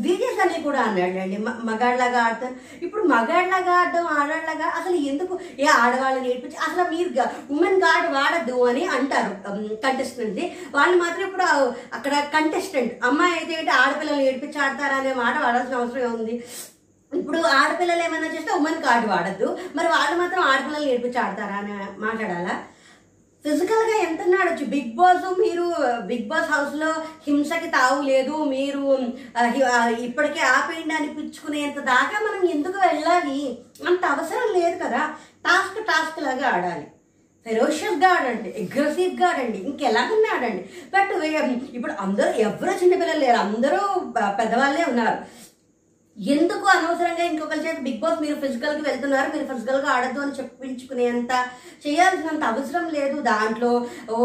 [0.00, 2.54] విజయస్ అని కూడా అన్నాడండి మ- మగాడిలాగా ఆడతారు
[2.84, 7.08] ఇప్పుడు మగాడిలాగా ఆడడం ఆడాడిలాగా అసలు ఎందుకు ఏ ఆడవాళ్ళని నేర్పించి అసలు మీరు
[7.50, 9.32] ఉమెన్ గార్డ్ వాడద్దు అని అంటారు
[9.74, 10.40] కంటెస్టెంట్
[10.74, 11.44] వాళ్ళు మాత్రం ఇప్పుడు
[11.94, 16.44] అక్కడ కంటెస్టెంట్ అమ్మాయి అయితే ఏంటి ఆడపిల్లలు నేర్పించి ఆడతారా అనే మాట వాడాల్సిన అవసరం ఉంది
[17.14, 19.58] ఇప్పుడు ఆడపిల్లలు ఏమైనా చేస్తే ఉమెన్ కార్డు వాడద్దు.
[19.76, 22.62] మరి వాళ్ళు మాత్రం ఆడపిల్లలు నేర్పించి ఆడతారా అని మాట్లాడాలా?
[23.44, 25.66] ఫిజికల్గా ఎంత ఆడొచ్చు బిగ్ బాస్ మీరు
[26.10, 26.90] బిగ్ బాస్ హౌస్లో
[27.26, 28.82] హింసకి తావు లేదు మీరు
[29.40, 33.40] uh, uh, ఇప్పటికే ఆపేయండి అనిపించుకునేంత దాకా మనం ఎందుకు వెళ్ళాలి?
[33.88, 35.02] అంత అవసరం లేదు కదా.
[35.46, 36.86] టాస్క్ టాస్క్ లాగా ఆడాలి.
[37.46, 40.62] ఫెరోషియస్గా ఆడండి అగ్రెసివ్గా ఆడండి ఇంకెలాగన్నా ఆడండి.
[40.94, 43.80] బట్ um, ఇప్పుడు అందరూ ఎవరో చిన్నపిల్లలు లేరు అందరూ
[44.20, 45.18] uh, పెద్దవాళ్ళే ఉన్నారు.
[46.18, 49.28] ఎందుకు అనవసరంగా ఇంకొకరి చేత బిగ్ బాస్ మీరు ఫిజికల్కి వెళ్తున్నారు?
[49.34, 51.32] మీరు ఫిజికల్గా ఆడద్దు అని చెప్పించుకునేంత
[51.86, 53.20] చేయాల్సినంత అవసరం లేదు.
[53.20, 54.16] దాంట్లో ఓ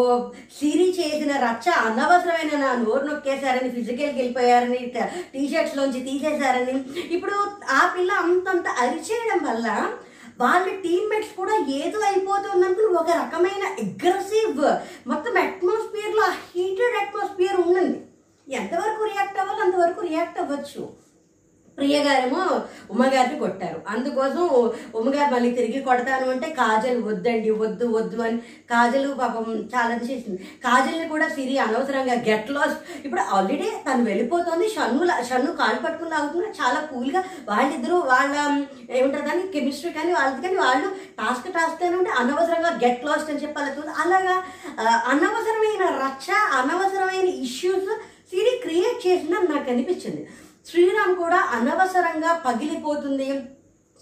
[0.59, 4.79] సిరి చేసిన రచ్చ అనవసరమైన నా నోరు నొక్కేశారని ఫిజికల్కి వెళ్ళిపోయారని
[5.33, 6.75] టీ షర్ట్స్ తీసేశారని.
[7.15, 7.35] ఇప్పుడు
[7.69, 9.67] ఆ పిల్ల అంతంత అరిచేయడం వల్ల
[10.39, 14.61] వాళ్ళ టీమ్మేట్స్ కూడా ఏదో అయిపోతున్నందుకు ఒక రకమైన అగ్రెసివ్
[15.07, 16.25] మొత్తం అట్మాస్ఫియర్లో
[16.55, 17.99] హీటెడ్ అట్మాస్ఫియర్ ఉండండి
[18.47, 21.02] ఎంతవరకు రియాక్ట్ అవ్వాలి అంతవరకు రియాక్ట్ అవ్వచ్చు.
[21.77, 22.41] ప్రియగారేమో
[22.93, 23.79] ఉమ్మగారిని కొట్టారు.
[23.93, 24.43] అందుకోసం
[24.99, 28.37] ఉమ్మగారు మళ్ళీ తిరిగి కొడతాను అంటే కాజల్ వద్దండి వద్దు వద్దు అని
[28.71, 30.39] కాజల్ పాపం చాలా చేసింది.
[30.65, 34.67] కాజల్ని కూడా సిరి అనవసరంగా గెట్ లాస్ ఇప్పుడు ఆల్రెడీ తను వెళ్ళిపోతుంది.
[34.75, 36.49] షన్ను షన్ను కాలు పట్టుకుని లాగుతున్నా.
[36.61, 38.35] చాలా కూల్గా వాళ్ళిద్దరూ వాళ్ళ
[38.97, 43.43] ఏమంటారు కానీ కెమిస్ట్రీ కానీ వాళ్ళది కానీ వాళ్ళు టాస్క్ టాస్క్ అని ఉంటే అనవసరంగా గెట్ లాస్ట్ అని
[43.43, 43.69] చెప్పాలి
[44.03, 44.37] అలాగా
[45.13, 47.91] అనవసరమైన రచ్చ అనవసరమైన ఇష్యూస్
[48.31, 50.21] సిరి క్రియేట్ చేసిందని నాకు అనిపించింది.
[50.69, 53.29] శ్రీరామ్ కూడా అనవసరంగా పగిలిపోతుంది.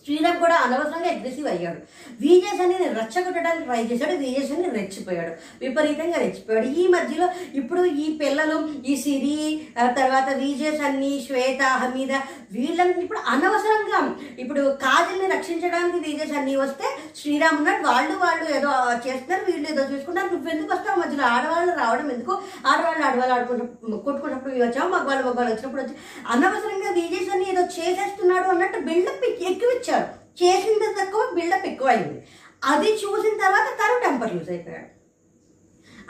[0.05, 1.79] శ్రీరామ్ కూడా అనవసరంగా అగ్రెసివ్ అయ్యాడు.
[2.21, 5.33] విజయస్ అని రెచ్చగొట్టడానికి ట్రై చేశాడు విజయస్ అని రెచ్చిపోయాడు.
[5.61, 6.67] విపరీతంగా రెచ్చిపోయాడు.
[6.67, 12.11] ఈ మధ్యలో ఇప్పుడు ఈ పిల్లలు ఈ సిరి తర్వాత విజయస్ అన్ని శ్వేత హమీద
[12.51, 16.85] వీళ్ళని ఇప్పుడు అనవసరంగా ఇప్పుడు కాజల్ని రక్షించడానికి విజయస్ అన్ని వస్తే
[17.21, 18.71] శ్రీరామ్ ఉన్నాడు వాళ్ళు వాళ్ళు ఏదో
[19.07, 20.99] చేస్తున్నారు వీళ్ళు ఏదో చూసుకుంటారు నువ్వు ఎందుకు వస్తావు?
[20.99, 22.41] మధ్యలో ఆడవాళ్ళు రావడం ఎందుకు?
[22.67, 24.89] ఆడవాళ్ళు ఆడవాళ్ళు ఆడుకుంటూ కొట్టుకున్నప్పుడు వచ్చావు?
[24.89, 25.95] మగవాళ్ళు మగవాళ్ళు వచ్చినప్పుడు వచ్చి?
[26.27, 29.90] అనవసరంగా విజయస్ అని ఏదో చేసేస్తున్నాడు అన్నట్టు బిల్డప్ ఎక్కువ
[30.37, 32.19] చేసింది తక్కువ బిల్డప్ ఎక్కువ అయింది
[32.63, 34.89] అది చూసిన తర్వాత తను టెంపర్ యూజ్ అయిపోయాడు.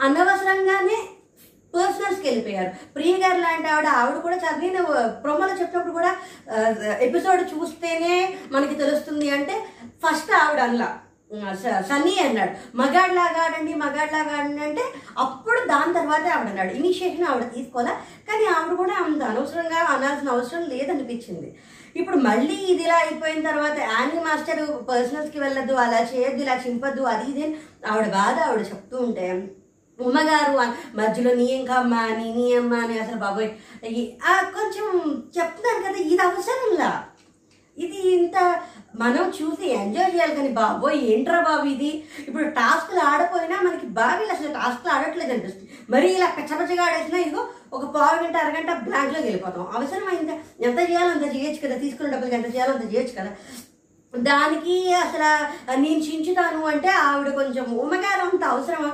[0.03, 0.97] అనవసరంగానే
[1.73, 4.81] పర్సనల్స్కి వెళ్ళిపోయారు ప్రియ గారు లాంటి ఆవిడ ఆవిడ కూడా చాలా నేను
[5.23, 6.11] ప్రోమోలో చెప్పినప్పుడు కూడా
[6.99, 8.15] ఎపిసోడ్ చూస్తేనే
[8.51, 9.55] మనకి తెలుస్తుంది అంటే
[10.03, 10.89] ఫస్ట్ ఆవిడ అనలా
[11.53, 12.77] స- సన్నీ అన్నాడు.
[12.77, 14.83] మగాడ్లాగా ఆడండి మగాడ్లాగా ఆడండి అంటే
[15.17, 16.73] అప్పుడు దాని తర్వాతే ఆవిడ అన్నాడు.
[16.73, 17.93] ఇనిషియేషన్ ఆవిడ తీసుకోవాలా?
[18.27, 21.49] కానీ ఆవిడ కూడా అంత అనవసరంగా అనాల్సిన అవసరం లేదనిపించింది.
[21.95, 27.25] ఇప్పుడు మళ్ళీ ఇది ఇలా అయిపోయిన తర్వాత యానీ మాస్టర్ పర్సనల్స్కి వెళ్ళద్దు అలా చేయొద్దు ఇలా చింపద్దు అది
[27.31, 27.45] ఇది
[27.87, 29.25] ఆవిడ బాధ ఆవిడ చెప్తూ ఉంటే
[29.99, 30.53] ఉమ్మగారు
[30.95, 33.49] మధ్యలో నీ ఇంకా అమ్మ నీ నీ అమ్మ అని అసలు బాబోయ్.
[34.23, 34.85] ఆ కొంచెం
[35.35, 36.91] చెప్తున్నారు కదా ఇది అవసరంలా?
[37.77, 38.37] ఇది ఇంత
[38.95, 42.03] మనం చూసి ఎంజాయ్ చేయాలి కానీ బాబోయ్ ఏంట్రా బాబు ఇది?
[42.27, 45.69] ఇప్పుడు టాస్క్లు ఆడపోయినా మనకి బాగా అసలు టాస్క్లు ఆడట్లేదు అనిపిస్తుంది.
[45.89, 49.67] మరి ఇలా కచ్చపచ్చగా ఆడేసినా ఇదిగో ఒక పావు గంట అరగంట బ్లాంక్లోకి వెళ్ళిపోతాం.
[49.73, 50.31] అవసరమైంది?
[50.61, 51.77] ఎంత చేయాలో అంత చేయొచ్చు కదా.
[51.77, 53.31] తీసుకున్న డబ్బులకి ఎంత చేయాలో అంత చేయొచ్చు కదా.
[54.13, 55.29] దానికి అసలు
[55.81, 58.91] నేను చించుతాను అంటే ఆవిడ కొంచెం ఉమ్మగారు అంత అవసరం.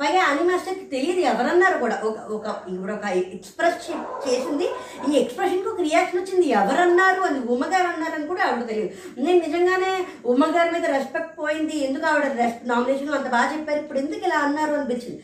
[0.00, 1.96] పైగా అనిమాస్టర్కి తెలియదు ఎవరన్నారు కూడా.
[2.08, 3.04] ఒక ఒక ఇప్పుడు ఒక
[3.36, 3.78] ఎక్స్ప్రెస్
[4.26, 4.68] చేసింది.
[5.10, 6.46] ఈ ఎక్స్ప్రెషన్కి ఒక రియాక్షన్ వచ్చింది.
[6.48, 7.20] ఎవరన్నారు?
[7.20, 8.90] అది ఉమ్మగారు అన్నారని కూడా ఆవిడ తెలియదు.
[9.20, 9.92] నేను నిజంగానే
[10.26, 11.78] ఉమ్మగారి మీద రెస్పెక్ట్ పోయింది.
[11.86, 13.78] ఎందుకు ఆవిడ రెస్ నామినేషన్ అంత బాగా చెప్పారు?
[13.78, 15.22] ఇప్పుడు ఎందుకు ఇలా అన్నారు అనిపించింది?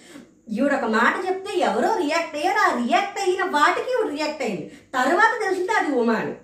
[0.56, 4.64] ఈవిడ ఒక మాట చెప్తే ఎవరో రియాక్ట్ అయ్యారు ఆ రియాక్ట్ అయిన వాటికి రియాక్ట్ అయింది.
[4.94, 6.34] తర్వాత తెలిసింది అది ఉమా అని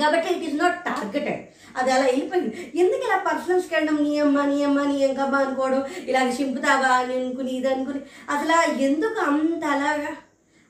[0.00, 1.40] కాబట్టి ఇట్ ఈస్ నాట్ టార్గెటెడ్
[1.76, 2.72] అది అలా వెళ్ళిపోయింది.
[2.74, 5.84] ఎందుకు ఇలా పర్సనల్స్కి వెళ్ళడం నీ అమ్మ నీ అమ్మ నీ ఎంకమ్మ అనుకోవడం?
[6.06, 8.00] ఇలాగ చింపుతావా అని అనుకుని ఇది అనుకుని.
[8.30, 8.56] అసలు
[8.88, 10.12] ఎందుకు అంత అలాగా?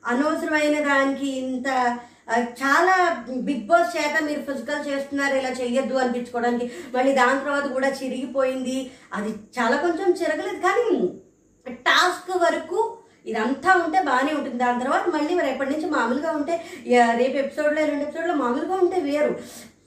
[0.07, 1.99] అనవసరమైన దానికి ఇంత
[2.61, 6.67] చాలా బిగ్ బాస్ చేత మీరు ఫిజికల్ చేస్తున్నారు ఇలా చెయ్యొద్దు అనిపించుకోవడానికి.
[6.95, 8.91] మళ్ళీ దాని తర్వాత కూడా చిరిగిపోయింది.
[9.15, 10.61] అది చాలా కొంచెం చిరగలేదు.
[10.67, 11.09] కానీ
[11.89, 12.97] టాస్క్ వరకు
[13.27, 14.59] ఇదంతా ఉంటే బాగానే ఉంటుంది.
[14.65, 16.55] దాని తర్వాత మళ్ళీ రేపటి నుంచి మామూలుగా ఉంటే
[17.17, 19.35] రేపు ఎపిసోడ్లో రెండు ఎపిసోడ్లో మామూలుగా ఉంటే వేరు.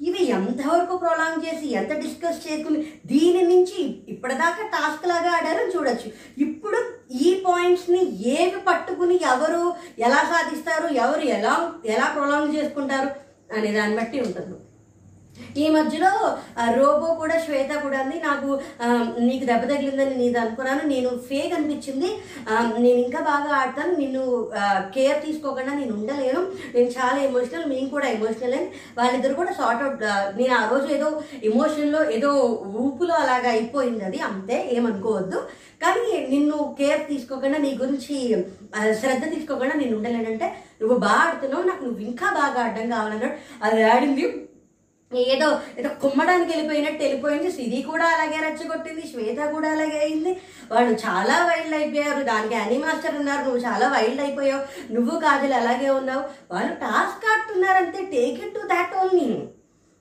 [0.07, 3.79] ఇవి ఎంతవరకు ప్రొలాంగ్ చేసి ఎంత డిస్కస్ చేసుకుని దీని నుంచి
[4.13, 6.09] ఇప్పటిదాకా టాస్క్ లాగా ఆడారని చూడొచ్చు.
[6.37, 6.79] ఇప్పుడు
[7.21, 8.01] ఈ పాయింట్స్ని
[8.35, 9.63] ఏవి పట్టుకుని ఎవరు
[9.99, 13.09] ఎలా సాధిస్తారు ఎవరు ఎలా ఎలా ప్రొలాంగ్ చేసుకుంటారు
[13.57, 14.55] అనే దాన్ని బట్టి ఉంటుంది.
[15.57, 16.11] ఈ మధ్యలో
[16.57, 18.49] ఆ, రోబో కూడా శ్వేత కూడా అంది నాకు
[19.19, 20.83] నీకు దెబ్బ తగిలిందని నేను అనుకున్నాను.
[20.87, 22.09] నేను ఫేక్ అనిపించింది.
[22.77, 23.95] నేను ఇంకా బాగా ఆడతాను.
[23.95, 24.23] నిన్ను
[24.95, 26.41] కేర్ తీసుకోకుండా నేను ఉండలేను.
[26.75, 28.67] నేను చాలా ఎమోషనల్ మేము కూడా ఎమోషనల్ అని
[28.97, 30.03] వాళ్ళిద్దరు కూడా సార్ట్ అవుట్
[30.37, 31.09] నేను ఆ రోజు ఏదో
[31.43, 32.31] ఎమోషన్లో ఏదో
[32.83, 34.19] ఊపులో అలాగా అయిపోయింది అది.
[34.21, 35.41] అంతే ఏమనుకోవద్దు.
[35.81, 38.15] కానీ నిన్ను కేర్ తీసుకోకుండా నీ గురించి
[38.99, 40.47] శ్రద్ధ తీసుకోకుండా నేను ఉండలేనంటే
[40.81, 41.63] నువ్వు బాగా ఆడుతున్నావు.
[41.63, 43.35] నాకు నువ్వు ఇంకా బాగా ఆడడం కావాలన్నాడు.
[43.63, 44.25] అది ఆడింది.
[45.17, 47.51] ఏదో ఏదో కుమ్మడానికి వెళ్ళిపోయినట్టు వెళ్ళిపోయింది.
[47.51, 50.41] సిరి కూడా అలాగే రెచ్చగొట్టింది శ్వేత కూడా అలాగే అయింది.
[50.71, 52.23] వాళ్ళు చాలా వైల్డ్ అయిపోయారు.
[52.23, 53.43] దానికి అనీ మాస్టర్ ఉన్నారు.
[53.43, 54.93] నువ్వు చాలా వైల్డ్ అయిపోయావు.
[54.93, 56.23] నువ్వు కాజలు అలాగే ఉన్నావు.
[56.51, 59.47] వాళ్ళు task ఆడుతున్నారంటే take it to that only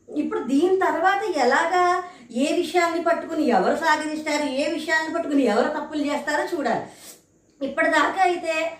[0.09, 6.59] ఇప్పుడు దీని తర్వాత ఎలాగా ఏ విషయాన్ని పట్టుకుని ఎవరు సాగదీస్తారు ఏ విషయాన్ని పట్టుకుని ఎవరు తప్పులు చేస్తారో
[6.59, 6.83] చూడాలి.
[7.63, 8.73] ఇప్పటిదాకా అయితే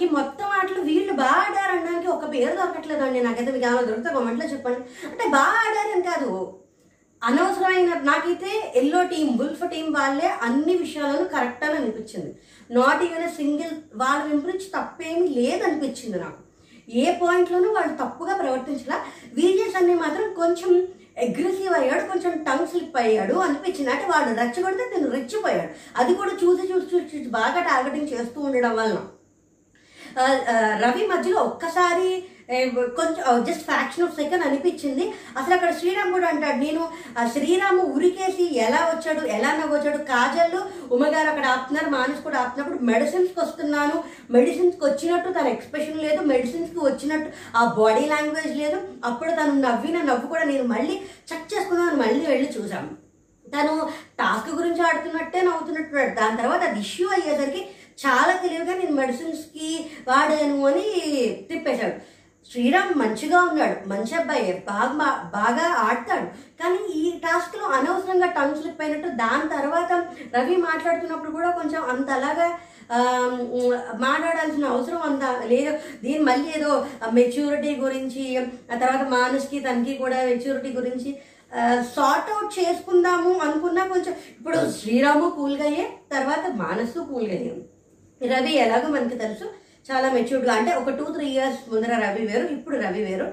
[0.00, 3.20] ఈ మొత్తం ఆటలు వీళ్ళు బాగా ఆడారు అనడానికి ఒక పేరు దొరకట్లేదండి.
[3.20, 4.80] నాకైతే మీకు ఏమైనా దొరికితే కామెంట్లో చెప్పండి.
[5.06, 6.56] అంటే బాగా ఆడారని కాదు.
[7.24, 12.36] అనవసరమైన నాకైతే ఎల్లో టీం బుల్ఫ్ టీం వాళ్ళే అన్ని విషయాలను కరెక్ట్ అని అనిపించింది.
[12.70, 16.40] నాట్ ఈవెన్ సింగిల్ వాళ్ళ వింపురించి తప్పేమీ లేదనిపించింది నాకు.
[16.90, 19.04] ఏ పాయింట్లోనూ వాళ్ళు తప్పుగా ప్రవర్తించలా.
[19.34, 23.90] విజయస్ అన్ని మాత్రం కొంచెం అగ్రెసివ్ అయ్యాడు కొంచెం టంగ్ స్లిప్ అయ్యాడు అనిపించింది.
[23.90, 28.76] అంటే వాడు రెచ్చగొడితే నేను రెచ్చిపోయాడు అది కూడా చూసి చూసి చూసి చూసి బాగా టార్గెటింగ్ చేస్తూ ఉండడం
[28.76, 28.98] వలన.
[30.82, 32.10] రవి మధ్యలో ఒక్కసారి
[32.96, 35.04] కొంచెం జస్ట్ ఫ్యాక్షన్ ఆఫ్ సెకండ్ అనిపించింది.
[35.38, 36.82] అసలు అక్కడ శ్రీరామ్ కూడా అంటాడు నేను
[37.18, 40.60] ఆ శ్రీరాము ఉరికేసి ఎలా వచ్చాడు ఎలా నవ్వొచ్చాడు కాజల్లు
[40.94, 43.96] ఉమ్మగారు అక్కడ ఆపుతున్నారు మానస్ కూడా ఆపుతున్నప్పుడు మెడిసిన్స్కి వస్తున్నాను
[44.30, 48.78] మెడిసిన్స్కి వచ్చినట్టు తన ఎక్స్ప్రెషన్ లేదు మెడిసిన్స్కి వచ్చినట్టు ఆ బాడీ లాంగ్వేజ్ లేదు.
[49.04, 50.96] అప్పుడు తను నవ్విన నవ్వు కూడా నేను మళ్ళీ
[51.30, 52.90] చెక్ చేసుకున్నాను మళ్ళీ వెళ్ళి చూసాను
[53.44, 53.72] తను
[54.18, 57.62] టాస్క్ గురించి ఆడుతున్నట్టే నవ్వుతున్నట్టున్నాడు దాని తర్వాత అది ఇష్యూ అయ్యేసరికి
[58.02, 59.68] చాలా తెలివిగా నేను మెడిసిన్స్కి
[60.08, 60.86] వాడాను అని
[61.48, 61.96] తిప్పేశాడు.
[62.50, 63.76] శ్రీరామ్ మంచిగా ఉన్నాడు.
[63.88, 64.52] మంచి అబ్బాయి.
[64.68, 66.28] బాగా బాగా ఆడతాడు.
[66.60, 69.90] కానీ ఈ టాస్క్లో అనవసరంగా టంగ్ స్లిప్ అయినట్టు దాని తర్వాత
[70.36, 72.46] రవి మాట్లాడుతున్నప్పుడు కూడా కొంచెం అంత అలాగా
[74.06, 75.72] మాట్లాడాల్సిన అవసరం అంత లేదు.
[76.04, 76.70] దీని మళ్ళీ ఏదో
[77.18, 81.10] మెచ్యూరిటీ గురించి ఆ తర్వాత మానస్కి తనకి కూడా మెచ్యూరిటీ గురించి
[81.94, 87.60] సార్ట్ అవుట్ చేసుకుందాము అనుకున్నా కొంచెం ఇప్పుడు శ్రీరాము కూల్గా అయ్యే తర్వాత మానసు కూల్గా అయ్యాం
[88.20, 89.46] రవి ఎలాగో మనకి తెలుసు
[89.88, 93.26] చాలా మెచ్యూర్డ్గా అంటే ఒక టూ త్రీ ఇయర్స్ ముందర రవి వేరు ఇప్పుడు రవి వేరు.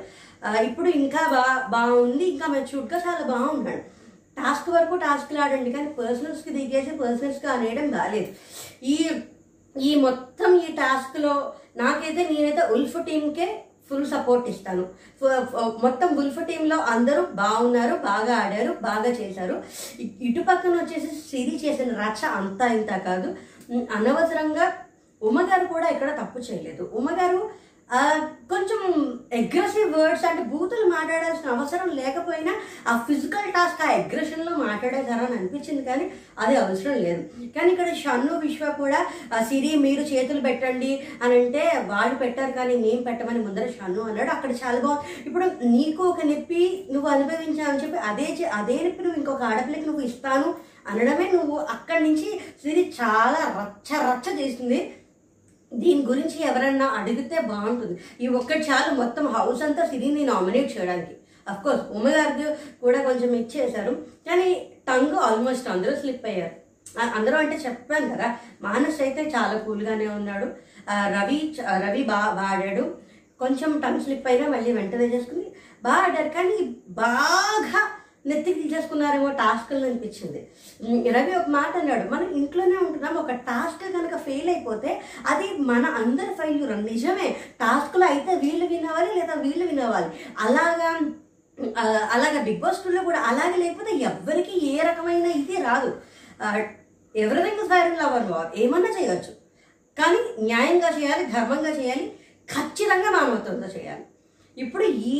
[0.69, 1.43] ఇప్పుడు ఇంకా బా
[1.75, 3.83] బాగుంది ఇంకా మెచ్యూర్డ్గా చాలా బాగున్నాడు.
[4.37, 8.29] టాస్క్ వరకు టాస్క్లు ఆడండి కానీ పర్సనల్స్కి దిగేసి పర్సనల్స్గా అనేయడం బాగాలేదు
[8.95, 8.97] ఈ
[9.75, 11.33] ఈ మొత్తం ఈ టాస్క్లో
[11.81, 13.47] నాకైతే నేనైతే ఉల్ఫ్ టీంకే
[13.89, 14.85] ఫుల్ సపోర్ట్ ఇస్తాను.
[15.83, 19.55] మొత్తం ఉల్ఫ్ టీంలో అందరూ బాగున్నారు బాగా ఆడారు బాగా చేశారు.
[19.99, 23.29] ఇటుపక్కన ఇటు పక్కన వచ్చేసి సిరి చేసిన రచ్చ అంతా ఇంత కాదు.
[23.97, 24.67] అనవసరంగా
[25.21, 26.83] ఉమ్మగారు కూడా ఇక్కడ తప్పు చేయలేదు.
[26.93, 27.39] ఉమ్మగారు
[28.49, 28.79] కొంచెం
[29.37, 32.53] అగ్రెసివ్ వర్డ్స్ అంటే బూతులు మాట్లాడాల్సిన అవసరం లేకపోయినా
[32.87, 36.05] ఆ ఫిజికల్ టాస్క్ ఆ అగ్రెషన్లో మాట్లాడేశారని అనిపించింది కానీ
[36.37, 37.21] అది అవసరం లేదు.
[37.55, 38.99] కానీ ఇక్కడ షన్ను విశ్వ కూడా
[39.31, 40.91] ఆ, సిరి మీరు చేతులు పెట్టండి
[41.21, 44.31] అని అంటే వాడు పెట్టారు కానీ నేను పెట్టమని ముందర షన్ను అన్నాడు.
[44.31, 45.07] అక్కడ చాలా బాగుంది.
[45.27, 46.63] ఇప్పుడు నీకు ఒక నొప్పి
[46.93, 48.27] నువ్వు అనుభవించావని చెప్పి అదే
[48.59, 50.49] అదే నొప్పి నువ్వు ఇంకొక ఆడపిల్లకి నువ్వు ఇస్తాను
[50.89, 52.29] అనడమే నువ్వు అక్కడి నుంచి
[52.61, 54.79] సిరి చాలా రచ్చ రచ్చ చేసింది
[55.73, 57.95] దీని గురించి ఎవరన్నా అడిగితే బాగుంటుంది.
[58.21, 61.15] ఈ ఒక్కటి చాలు మొత్తం హౌస్ అంతా సిరిని నామినేట్ చేయడానికి.
[61.51, 63.93] అఫ్కోర్స్ కోర్స్ కూడా కొంచెం ఇచ్చేశారు.
[64.27, 64.49] కానీ
[64.87, 66.55] టంగ్ ఆల్మోస్ట్ అందరూ స్లిప్ అయ్యారు.
[67.17, 68.27] అందరూ అంటే చెప్పాను కదా
[68.61, 70.47] మానస్ అయితే చాలా కూల్గానే ఉన్నాడు.
[71.17, 71.39] రవి
[71.85, 72.85] రవి బాగా ఆడాడు
[73.39, 75.45] కొంచెం టంగ్ స్లిప్ అయినా మళ్ళీ వెంటనే చేసుకుని
[75.83, 76.57] బాగా ఆడారు కానీ
[77.01, 77.81] బాగా
[78.29, 80.41] నెత్తికి తీసేసుకున్నారేమో టాస్క్లు అనిపించింది.
[81.15, 84.91] రవి ఒక మాట అన్నాడు మనం ఇంట్లోనే ఉంటున్నాం ఒక టాస్క్ కనుక ఫెయిల్ అయిపోతే
[85.33, 87.29] అది మన అందరి ఫెయిల్యూర్ నిజమే.
[87.63, 90.09] టాస్క్లో అయితే వీళ్ళు వినవాలి లేదా వీళ్ళు వినవాలి.
[90.45, 90.89] అలాగా
[92.15, 95.89] అలాగా బిగ్ బాస్ టూలో కూడా అలాగే లేకపోతే ఎవ్వరికి ఏ రకమైన ఇది రాదు.
[97.15, 99.31] ఎవరిథింగ్ ఫైర్ లవర్ వార్ ఏమన్నా చేయొచ్చు.
[99.97, 100.19] కానీ
[100.49, 102.05] న్యాయంగా చేయాలి ధర్మంగా చేయాలి
[102.53, 104.03] ఖచ్చితంగా మానవత్వంతో చేయాలి.
[104.57, 105.15] ఇప్పుడు ఈ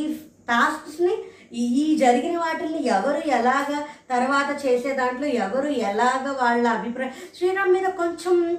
[0.50, 1.14] టాస్క్స్ని
[1.52, 7.12] ఈ జరిగిన వాటిల్ని ఎవరు ఎలాగ తర్వాత చేసే దాంట్లో ఎవరు ఎలాగ వాళ్ళ అభిప్రాయం?
[7.38, 8.58] శ్రీరామ్ మీద కొంచెం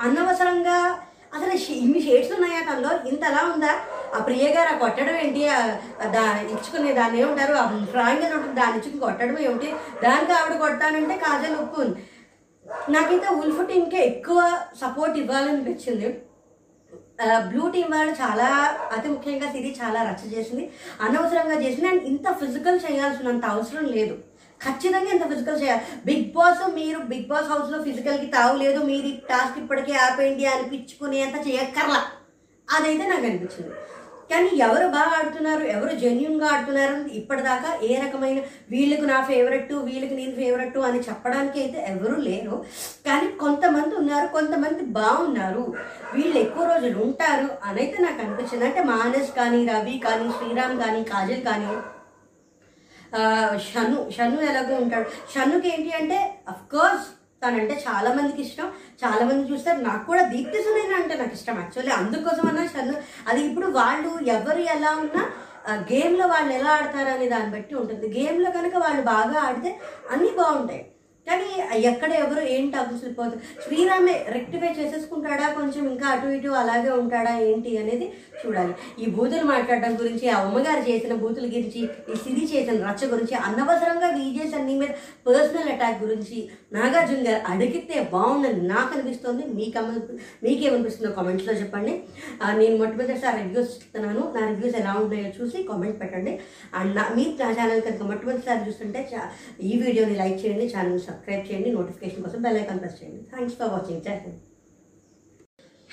[0.00, 0.98] అనవసరంగా
[1.34, 3.08] అసలు ఇన్ని షేడ్స్ ఉన్నాయా తనలో?
[3.08, 3.72] ఇంతలా ఉందా?
[4.14, 5.40] ఆ ప్రియ గారు ఆ కొట్టడం ఏంటి?
[6.12, 7.54] దా ఇచ్చుకునే దాన్ని ఏమంటారు?
[7.54, 9.74] ఆ డ్రాయింగ్ అని ఉంటుంది దాన్ని ఇచ్చుకుని కొట్టడం ఏమిటి?
[10.02, 12.00] దానికి ఆవిడ కొడతానంటే కాజల్ ఉప్పు ఉంది.
[12.88, 16.20] నాకైతే ఉల్ఫ్ టీంకే ఎక్కువ సపోర్ట్ ఇవ్వాలనిపించింది.
[17.22, 20.70] బ్లూ టీం వాళ్ళు చాలా అతి ముఖ్యంగా సిరి చాలా రచ్చ చేసింది.
[21.00, 21.88] అనవసరంగా చేసింది.
[21.88, 24.14] అండ్ ఇంత ఫిజికల్ చేయాల్సినంత అవసరం లేదు.
[24.60, 25.82] ఖచ్చితంగా ఇంత ఫిజికల్ చేయాలి.
[26.04, 32.02] బిగ్ బాస్ మీరు బిగ్ బాస్ హౌస్లో ఫిజికల్కి తావులేదు మీరు ఈ టాస్క్ ఇప్పటికే ఆపేయండి అనిపించుకునేంత చేయక్కర్లా.
[32.70, 33.74] అదైతే నాకు అనిపించింది.
[34.30, 38.38] కానీ ఎవరు బాగా ఆడుతున్నారు ఎవరు జెన్యున్గా ఆడుతున్నారు ఇప్పటిదాకా ఏ రకమైన
[38.72, 42.56] వీళ్ళకు నా ఫేవరెట్ వీళ్ళకి నేను ఫేవరెట్ అని చెప్పడానికి అయితే ఎవరు లేరు.
[43.08, 45.64] కానీ కొంతమంది ఉన్నారు కొంతమంది బాగున్నారు.
[46.14, 48.64] వీళ్ళు ఎక్కువ రోజులు ఉంటారు అని అయితే నాకు అనిపించింది.
[48.68, 51.72] అంటే మానస్ కానీ రవి కానీ శ్రీరామ్ కానీ కాజల్ కానీ
[53.66, 55.08] షను షను ఎలాగో ఉంటాడు.
[55.32, 56.16] షన్నుకి ఏంటి అంటే
[56.52, 57.06] అఫ్కోర్స్
[57.44, 58.68] తనంటే చాలా మందికి ఇష్టం.
[59.04, 59.80] చాలా మంది చూస్తారు.
[59.88, 64.62] నాకు కూడా దీప్తి సునైన అంటే నాకు ఇష్టం యాక్చువల్లీ అందుకోసం అన్నా చదువు అది ఇప్పుడు వాళ్ళు ఎవరు
[64.76, 65.24] ఎలా ఉన్నా
[65.92, 68.06] గేమ్లో వాళ్ళు ఎలా ఆడతారు అనే దాన్ని బట్టి ఉంటుంది.
[68.18, 69.70] గేమ్లో కనుక వాళ్ళు బాగా ఆడితే
[70.10, 70.82] అన్నీ బాగుంటాయి.
[71.26, 71.46] కానీ
[71.90, 75.46] ఎక్కడ ఎవరు ఏంటి అభిసిపోతుంది శ్రీరామే రెక్టిఫై చేసేసుకుంటాడా?
[75.58, 77.32] కొంచెం ఇంకా అటు ఇటు అలాగే ఉంటాడా?
[77.46, 78.06] ఏంటి అనేది
[78.40, 78.74] చూడాలి.
[78.98, 81.80] ఈ బూతులు మాట్లాడడం గురించి ఆ అమ్మగారు చేసిన బూతుల గురించి
[82.12, 84.92] ఈ సిది చేసిన రచ్చ గురించి అనవసరంగా విజయ్ అన్ని మీద
[85.26, 86.38] పర్సనల్ అటాక్ గురించి
[86.74, 89.46] నాగార్జున గారు అడిగితే బాగుందని నాకు అనిపిస్తుంది.
[89.46, 92.02] మీకు అమ- మీకేమనిపిస్తుందో కామెంట్స్లో చెప్పండి.
[92.56, 96.40] నేను మొట్టమొదటిసారి రివ్యూస్ ఇస్తున్నాను నా రివ్యూస్ ఎలా ఉన్నాయో చూసి కామెంట్ పెట్టండి.
[96.74, 101.52] అండ్ నా మీ నా ఛానల్ కనుక మొట్టమొదటిసారి చూస్తుంటే చా- ఈ వీడియోని లైక్ చేయండి ఛానల్ సబ్స్క్రైబ్
[101.52, 103.22] చేయండి నోటిఫికేషన్ కోసం బెల్ ఐకాన్ ప్రెస్ చేయండి.
[103.22, 104.38] థ్యాంక్స్ ఫర్ వాచింగ్ జై Hind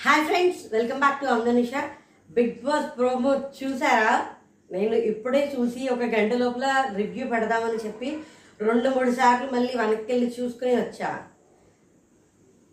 [0.05, 1.83] hi friends welcome back to అమ్దనిషా
[2.31, 4.25] Bigg Boss promo చూసారా?
[4.71, 8.17] నేను ఇప్పుడే చూసి ఒక గంట లోపల రివ్యూ పెడదామని చెప్పి
[8.67, 11.09] రెండు మూడు సార్లు మళ్ళీ వెనక్కి వెళ్ళి చూసుకుని వచ్చా.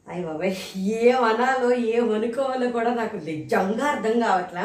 [0.06, 0.54] అయ్య బాబాయ్
[1.00, 4.64] ఏం అనాలో ఏం అనుకోవాలో కూడా నాకు నిజంగా అర్థం కావట్లా.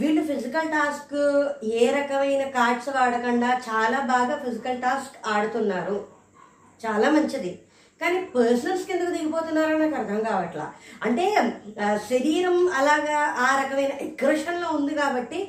[0.00, 1.16] వీళ్ళు ఫిజికల్ టాస్క్
[1.80, 5.96] ఏ రకమైన కార్డ్స్ వాడకుండా చాలా బాగా ఫిజికల్ టాస్క్ ఆడుతున్నారు.
[6.80, 7.52] చాలా మంచిది.
[8.00, 10.66] కానీ పర్సనల్స్ కిందకు దిగిపోతున్నారో నాకు అర్థం కావట్లా.
[11.06, 11.24] అంటే
[12.10, 15.40] శరీరం అలాగా ఆ రకమైన ఎగ్రెషన్లో ఉంది కాబట్టి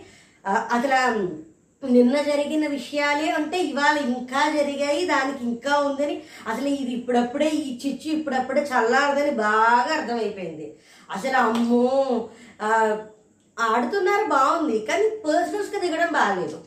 [0.78, 1.00] అసలు
[1.84, 6.16] నిన్న జరిగిన విషయాలే అంటే ఇవాళ ఇంకా జరిగాయి దానికి ఇంకా ఉందని.
[6.48, 10.68] అసలు ఇది ఇప్పుడప్పుడే ఈ చిచ్చు ఇప్పుడప్పుడే చల్లారదని బాగా అర్థమైపోయింది.
[11.10, 11.86] అసలు అమ్మో
[13.58, 16.60] ఆడుతున్నారు బాగుంది కానీ పర్సనల్స్కి దిగడం బాగాలేదు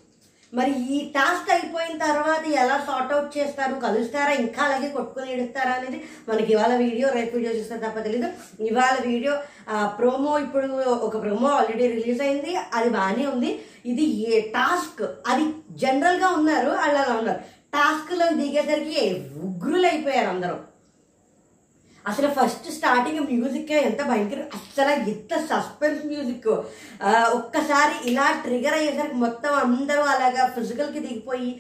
[0.59, 3.75] మరి ఈ టాస్క్ అయిపోయిన తర్వాత ఎలా సార్ట్ అవుట్ చేస్తారు?
[3.85, 4.33] కలుస్తారా?
[4.43, 5.99] ఇంకా అలాగే కొట్టుకొని ఏడుస్తారా అనేది
[6.29, 8.29] మనకి ఇవాళ వీడియో రేపు వీడియో చూస్తే తప్ప తెలీదు.
[8.71, 9.35] ఇవాళ వీడియో
[9.99, 10.69] ప్రోమో ఇప్పుడు
[11.07, 12.55] ఒక ప్రోమో ఆల్రెడీ రిలీజ్ అయింది.
[12.79, 13.51] అది బాగానే ఉంది.
[13.93, 15.03] ఇది ఏ టాస్క్
[15.33, 15.47] అది
[15.85, 17.43] జనరల్గా ఉన్నారు వాళ్ళు అలా ఉన్నారు.
[17.77, 19.03] టాస్క్లో దిగేసరికి
[19.47, 20.57] ఉగ్రులు అయిపోయారు అందరూ.
[22.07, 26.49] అసలు ఫస్ట్ స్టార్టింగ్ మ్యూజిక్ ఎంత భయంకర అసలు ఎంత సస్పెన్స్ మ్యూజిక్
[27.39, 31.51] ఒక్కసారి ఇలా ట్రిగర్ అయ్యేసరికి మొత్తం అందరూ అలాగా ఫిజికల్కి దిగిపోయి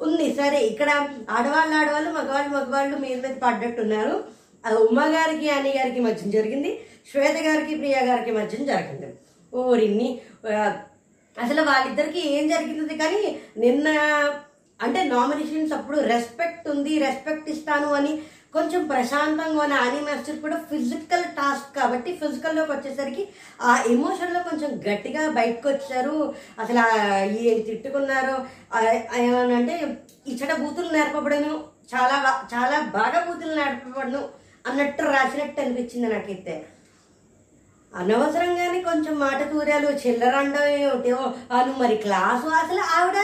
[0.00, 0.90] ఉంది సరే ఇక్కడ
[1.30, 4.14] ఆడవాళ్ళు ఆడవాళ్ళు మగవాళ్ళు మగవాళ్ళు మీద మీద పడ్డట్టున్నారు.
[4.64, 6.70] ఉమ్మగారికి ఉమా గారికి అని గారికి మధ్య జరిగింది.
[7.10, 9.08] శ్వేత గారికి ప్రియా గారికి మధ్య జరిగింది.
[9.52, 10.08] ఓరిన్ని
[11.36, 13.22] అసలు వాళ్ళిద్దరికి ఏం జరిగింది కానీ
[13.56, 13.88] నిన్న
[14.80, 18.12] అంటే నామినేషన్స్ అప్పుడు రెస్పెక్ట్ ఉంది రెస్పెక్ట్ ఇస్తాను అని
[18.54, 23.28] కొంచెం ప్రశాంతంగా ఉన్న ఆనీ మాస్టర్ కూడా ఫిజికల్ టాస్క్ కాబట్టి ఫిజికల్లోకి వచ్చేసరికి
[23.62, 26.34] ఆ ఎమోషన్లో కొంచెం గట్టిగా బయటకు వచ్చారు.
[26.58, 26.82] అసలు
[27.26, 28.36] ఏం తిట్టుకున్నారో.
[29.16, 31.64] ఏమనంటే ఇచ్చట బూతులు నేర్పబడను
[31.94, 32.16] చాలా
[32.54, 34.28] చాలా బాగా బూతులు నేర్పబడను
[34.66, 36.66] అన్నట్టు రాసినట్టు అనిపించింది నాకైతే.
[37.94, 43.18] అనవసరంగానే కొంచెం మాట తూరాలు చిల్లరండో ఏమిటో అను మరి క్లాసు అసలు ఆవిడ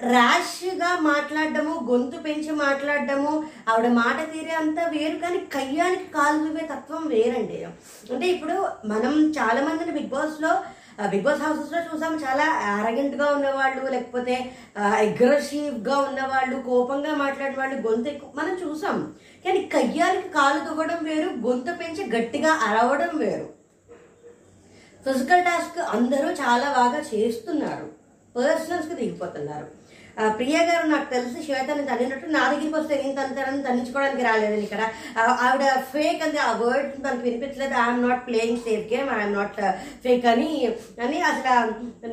[0.00, 3.30] ర్యాష్గా మాట్లాడడము గొంతు పెంచి మాట్లాడడము
[3.70, 7.58] ఆవిడ మాట తీరే అంతా వేరు కానీ కయ్యానికి కాలు చూపే తత్వం వేరండి.
[8.12, 8.56] అంటే ఇప్పుడు
[8.92, 10.52] మనం చాలా మందిని బిగ్ బాస్లో
[11.10, 12.46] బిగ్ బాస్ హౌసెస్లో చూసాం చాలా
[13.20, 14.36] గా ఉన్నవాళ్ళు లేకపోతే
[15.04, 18.96] అగ్రెసివ్గా ఉన్నవాళ్ళు కోపంగా మాట్లాడే వాళ్ళు గొంతు ఎక్కువ మనం చూసాం
[19.44, 23.46] కానీ కయ్యానికి కాలు దువ్వడం వేరు గొంతు పెంచి గట్టిగా అరవడం వేరు.
[25.06, 27.86] ఫిజికల్ టాస్క్ అందరూ చాలా బాగా చేస్తున్నారు.
[28.34, 29.68] పర్సనల్స్కి దిగిపోతున్నారు.
[30.36, 34.82] ప్రియ గారు నాకు తెలిసి శ్వేతని తన్నినట్టు నా దగ్గరికి వస్తే నేను తనని తన్నించుకోవడానికి రాలేదని ఇక్కడ.
[35.18, 37.74] ఆవిడ ఫేక్ అంటే ఆ వర్డ్ మనకు వినిపించలేదు.
[37.74, 39.60] I'm not playing safe game I'm not
[40.04, 40.50] fake అని
[41.06, 41.54] అని అసలు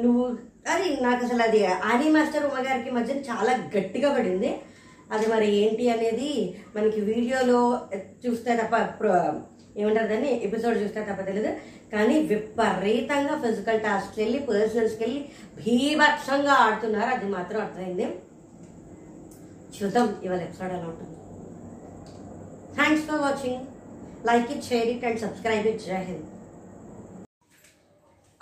[0.03, 0.25] నువ్వు
[0.73, 4.51] అది నాకు అసలు అది ఆని మాస్టర్ ఉమ్మగారికి మధ్య చాలా గట్టిగా పడింది.
[5.11, 6.31] అది మరి ఏంటి అనేది
[6.75, 7.59] మనకి వీడియోలో
[8.25, 8.75] చూస్తే తప్ప
[9.77, 10.43] ఏమంటారు దాన్ని?
[10.43, 11.51] ఎపిసోడ్ చూస్తే తప్ప తెలియదు
[11.93, 17.09] కానీ విపరీతంగా ఫిజికల్ టాస్క్కి వెళ్ళి పర్సనల్స్కి వెళ్ళి భీభత్సంగా ఆడుతున్నారు.
[17.15, 18.05] అది మాత్రం అర్థమైంది.
[19.77, 21.15] చూద్దాం ఇవాళ ఎపిసోడ్ ఎలా ఉంటుంది.
[22.75, 23.65] Thanks for watching
[24.27, 26.25] like it share it and subscribe it జై హింద్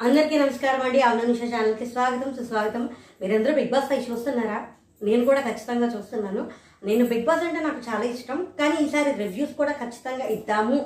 [0.02, 1.02] అందరికీ నమస్కారం అండి.
[1.02, 2.90] అవుననుష ఛానల్కి స్వాగతం సుస్వాగతం.
[3.22, 4.68] మీరందరూ బిగ్ బాస్ ఫైవ్ చూస్తున్నారా?
[5.04, 6.52] నేను కూడా ఖచ్చితంగా చూస్తున్నాను.
[6.86, 8.48] నేను బిగ్ బాస్ అంటే నాకు చాలా ఇష్టం.
[8.60, 10.80] కానీ ఈసారి రివ్యూస్ కూడా ఖచ్చితంగా ఇద్దాము.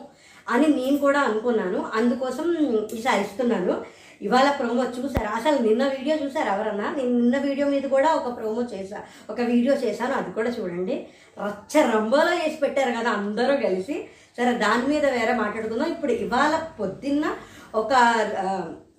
[0.50, 1.92] అని నేను కూడా అనుకున్నాను.
[1.94, 2.56] అందుకోసం
[2.94, 3.86] ఈసారి ఇస్తున్నాను
[4.22, 5.30] ఇవాళ ప్రోమో చూసారా?
[5.30, 6.96] అసలు నిన్న వీడియో చూసారు ఎవరన్నా?
[6.98, 9.02] నేను నిన్న వీడియో మీద కూడా ఒక ప్రోమో చేశా.
[9.30, 10.14] ఒక వీడియో చేశాను.
[10.14, 11.08] అది కూడా చూడండి.
[11.46, 14.08] రచ్చ రంబోలో చేసి పెట్టారు కదా అందరూ కలిసి.
[14.38, 15.90] సరే దాని మీద వేరే మాట్లాడుకుందాం.
[15.90, 17.26] ఇప్పుడు ఇవాళ పొద్దున్న
[17.76, 17.94] ఒక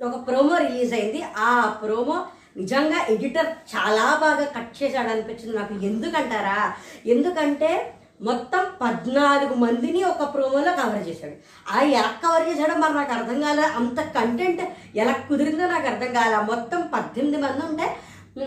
[0.03, 1.25] ఒక ప్రోమో రిలీజ్ అయింది.
[1.39, 2.27] ఆ ప్రోమో
[2.57, 5.75] నిజంగా ఎడిటర్ చాలా బాగా కట్ చేశాడు అనిపించింది నాకు.
[5.75, 6.73] ఎందుకంటారా?
[7.07, 11.37] ఎందుకంటే మొత్తం పద్నాలుగు మందిని ఒక ప్రోమోలో కవర్ చేశాడు.
[11.73, 13.63] ఆ ఎలా కవర్ చేశాడో మరి నాకు అర్థం కాలే.
[13.63, 14.63] అంత కంటెంట్
[14.97, 16.37] ఎలా కుదిరిందో నాకు అర్థం కాలే.
[16.37, 17.97] మొత్తం పద్దెనిమిది మంది ఉంటే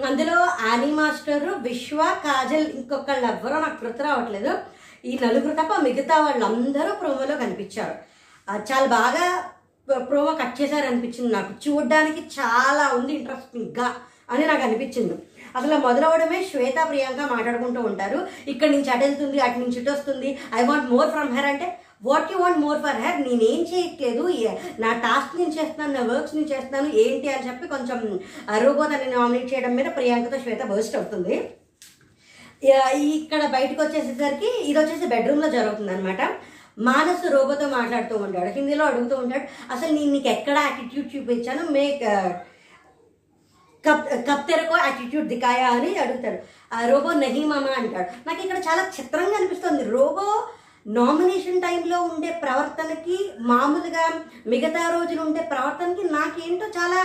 [0.07, 0.37] అందులో
[0.71, 4.53] ఆనీ మాస్టర్ విశ్వ కాజల్ ఇంకొకళ్ళు ఎవ్వరో నాకు గుర్తు రావట్లేదు.
[5.05, 7.95] ఈ నలుగురు తప్ప మిగతా వాళ్ళందరూ ప్రోమోలో కనిపించారు.
[8.71, 9.25] చాలా బాగా
[9.95, 11.51] ప్రోమో కట్ చేశారు అనిపించింది నాకు.
[11.65, 13.87] చూడడానికి చాలా ఉంది ఇంట్రెస్టింగ్గా
[14.29, 15.15] అని నాకు అనిపించింది.
[15.57, 18.19] అసలు మొదలవడమే శ్వేత ప్రియాంక మాట్లాడుకుంటూ ఉంటారు.
[18.53, 20.31] ఇక్కడ నుంచి అటెళ్తుంది అటు నుంచి ఇటు వస్తుంది.
[20.59, 21.69] I want more from her అంటే
[22.09, 24.23] what you want more for her నేనేం చేయట్లేదు.
[24.83, 27.99] నా టాస్క్ నేను చేస్తున్నాను నా వర్క్స్ నేను చేస్తున్నాను ఏంటి అని చెప్పి కొంచెం
[28.63, 28.85] రోబో
[29.17, 31.35] నామినేట్ చేయడం మీద ప్రియాంకతో శ్వేత బస్ట్ అవుతుంది.
[33.17, 36.21] ఇక్కడ బయటకు వచ్చేసేసరికి ఇది వచ్చేసి బెడ్రూమ్లో జరుగుతుంది అనమాట
[36.87, 39.45] మానసు రోబోతో మాట్లాడుతూ ఉంటాడు హిందీలో అడుగుతూ ఉంటాడు.
[39.73, 41.63] అసలు నేను నీకు ఎక్కడ యాటిట్యూడ్ చూపించాను?
[41.77, 42.03] మేక్
[43.83, 46.39] కప్ కప్తెరకో యాటిట్యూడ్ దికాయా అని అడుగుతాడు
[46.73, 50.25] ఆ రోబో నహీ మామా అంటాడు నాకు ఇక్కడ చాలా చిత్రంగా అనిపిస్తుంది రోబో
[50.89, 54.05] నామినేషన్ టైంలో ఉండే ప్రవర్తనకి మామూలుగా
[54.45, 57.01] మిగతా రోజులు ఉండే ప్రవర్తనకి నాకేంటో చాలా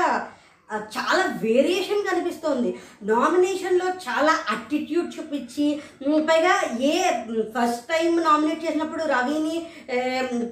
[0.95, 2.71] చాలా వేరియేషన్ కనిపిస్తోంది.
[3.11, 5.67] నామినేషన్లో చాలా అటిట్యూడ్ చూపించి
[6.29, 6.55] పైగా
[6.93, 6.95] ఏ
[7.57, 9.57] ఫస్ట్ టైం నామినేట్ చేసినప్పుడు రవిని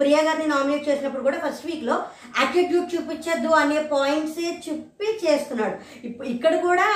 [0.01, 1.97] ప్రియా గారిని నామినేట్ చేసినప్పుడు కూడా ఫస్ట్ వీక్లో
[2.43, 5.77] అటిట్యూడ్ చూపించద్దు అనే పాయింట్సే చెప్పి చేస్తున్నాడు.
[6.09, 6.87] ఇప్పుడు ఇక్కడ కూడా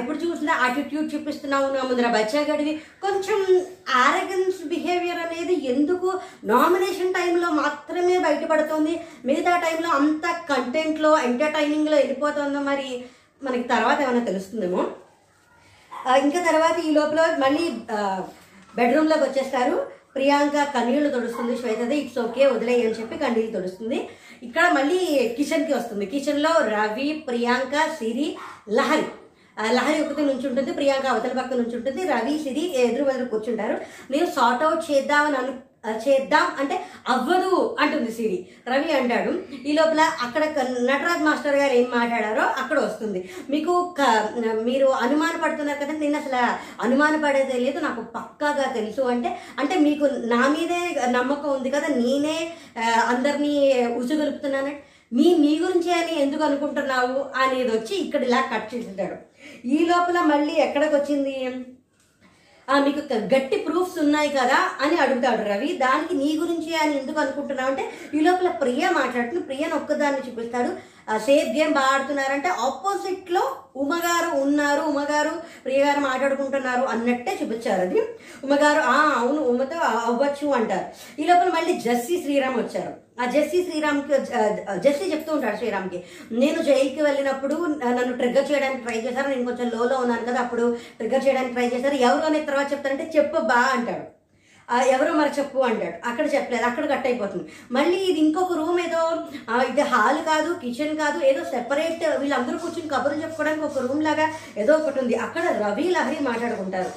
[0.00, 2.74] ఇప్పుడు చూసిన అటిట్యూడ్ చూపిస్తున్నావు నా ముందర బచ్చా గడివి.
[3.04, 3.38] కొంచెం
[4.04, 6.08] ఆరగన్స్ బిహేవియర్ అనేది ఎందుకు
[6.52, 8.96] నామినేషన్ టైంలో మాత్రమే బయటపడుతుంది?
[9.28, 11.96] మిగతా టైంలో అంత కంటెంట్లో ఎంటర్టైనింగ్లో
[12.30, 12.88] అయిపోతుందో మరి
[13.46, 14.82] మనకి తర్వాత ఏమైనా తెలుస్తుందేమో.
[16.24, 17.64] ఇంకా తర్వాత ఈ లోపల మళ్ళీ
[18.78, 19.76] బెడ్రూమ్లోకి వచ్చేస్తారు.
[20.14, 23.98] ప్రియాంక కన్నీళ్ళు తొడుస్తుంది శ్వేతది ఇట్స్ ఓకే వదిలేయి అని చెప్పి కన్నీళ్ళు తొడుస్తుంది.
[24.46, 25.00] ఇక్కడ మళ్ళీ
[25.36, 26.04] కిచెన్కి వస్తుంది.
[26.12, 28.28] కిచెన్లో రవి ప్రియాంక సిరి
[28.78, 29.06] లహరి.
[29.76, 33.76] లహరి ఒకటి నుంచి ఉంటుంది ప్రియాంక అవతల పక్క నుంచి ఉంటుంది రవి సిరి ఎదురు ఎదురు కూర్చుంటారు.
[34.12, 35.52] నేను సార్ట్ అవుట్ చేద్దామని అను
[35.84, 36.76] చేద్దాం అంటే
[37.08, 38.38] అవ్వదు అంటుంది సిరి.
[38.68, 39.30] రవి అంటాడు
[39.64, 40.42] ఈ లోపల అక్కడ
[40.80, 43.20] నటరాజ్ మాస్టర్ గారు ఏం మాట్లాడారో అక్కడ వస్తుంది.
[43.50, 44.28] మీకు క-
[44.62, 46.40] మీరు అనుమాన పడుతున్నారు కదా నేను అసలు
[46.82, 50.80] అనుమాన పడేదే లేదు నాకు పక్కాగా తెలుసు అంటే అంటే మీకు నా మీదే
[51.10, 52.36] నమ్మకం ఉంది కదా నేనే
[53.06, 53.52] అందరినీ
[53.96, 54.82] ఉసుగొలుపుతున్నానంటే
[55.12, 57.16] నీ మీ గురించి అని ఎందుకు అనుకుంటున్నావు?
[57.36, 59.16] అనేది వచ్చి ఇక్కడ ఇలా కట్ చేసేటాడు
[59.66, 61.34] ఈ లోపల మళ్ళీ ఎక్కడికి వచ్చింది
[62.78, 65.78] మీకు గట్టి ప్రూఫ్స్ ఉన్నాయి కదా అని అడుగుతాడు రవి.
[65.82, 69.42] దానికి నీ గురించి అని ఎందుకు అనుకుంటున్నావు అంటే ఈ లోపల ప్రియ మాట్లాడుతుంది.
[69.42, 71.00] ప్రియను ఒక్కదాన్ని చూపిస్తాడు.
[71.18, 73.38] సేఫ్ గేమ్ బాగా ఆడుతున్నారంటే ఆపోజిట్
[73.76, 78.00] ఉమగారు ఉన్నారు ఉమగారు ప్రియగారు మాట్లాడుకుంటున్నారు అన్నట్టే చూపించారు అది.
[78.44, 81.20] ఉమగారు అవును ఉమతో అవ్వచ్చు అంటారు.
[81.20, 83.09] ఈ లోపల మళ్ళీ జస్సీ శ్రీరామ్ వచ్చారు.
[83.20, 84.14] ఆ జెస్సీ శ్రీరామ్కి
[84.84, 85.98] జెస్సీ చెప్తూ ఉంటాడు శ్రీరామ్కి
[86.42, 87.56] నేను జైలుకి వెళ్ళినప్పుడు
[87.96, 89.28] నన్ను ట్రిగ్గర్ చేయడానికి ట్రై చేశారు?
[89.32, 90.64] నేను కొంచెం లోలో ఉన్నాను కదా అప్పుడు
[91.00, 91.98] ట్రిగ్గర్ చేయడానికి ట్రై చేశారు?
[92.08, 94.06] ఎవరు అనే తర్వాత చెప్తారంటే చెప్పు బా అంటాడు.
[94.94, 95.96] ఎవరో మరి చెప్పు అంటాడు.
[96.08, 97.44] అక్కడ చెప్పలేదు అక్కడ కట్ అయిపోతుంది.
[97.76, 99.00] మళ్ళీ ఇది ఇంకొక రూమ్ ఏదో
[99.70, 104.26] ఇది హాల్ కాదు కిచెన్ కాదు ఏదో సెపరేట్ వీళ్ళందరూ కూర్చుని కబుర్లు చెప్పుకోవడానికి ఒక రూమ్ లాగా
[104.64, 105.16] ఏదో ఒకటి ఉంది.
[105.26, 106.92] అక్కడ రవి లహరి మాట్లాడుకుంటారు.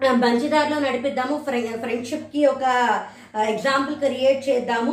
[0.00, 1.44] ఆ, మంచిదారిలో నడిపిద్దాము
[1.82, 2.64] ఫ్రెండ్షిప్కి ఒక
[3.48, 4.92] ఎగ్జాంపుల్ క్రియేట్ చేద్దాము.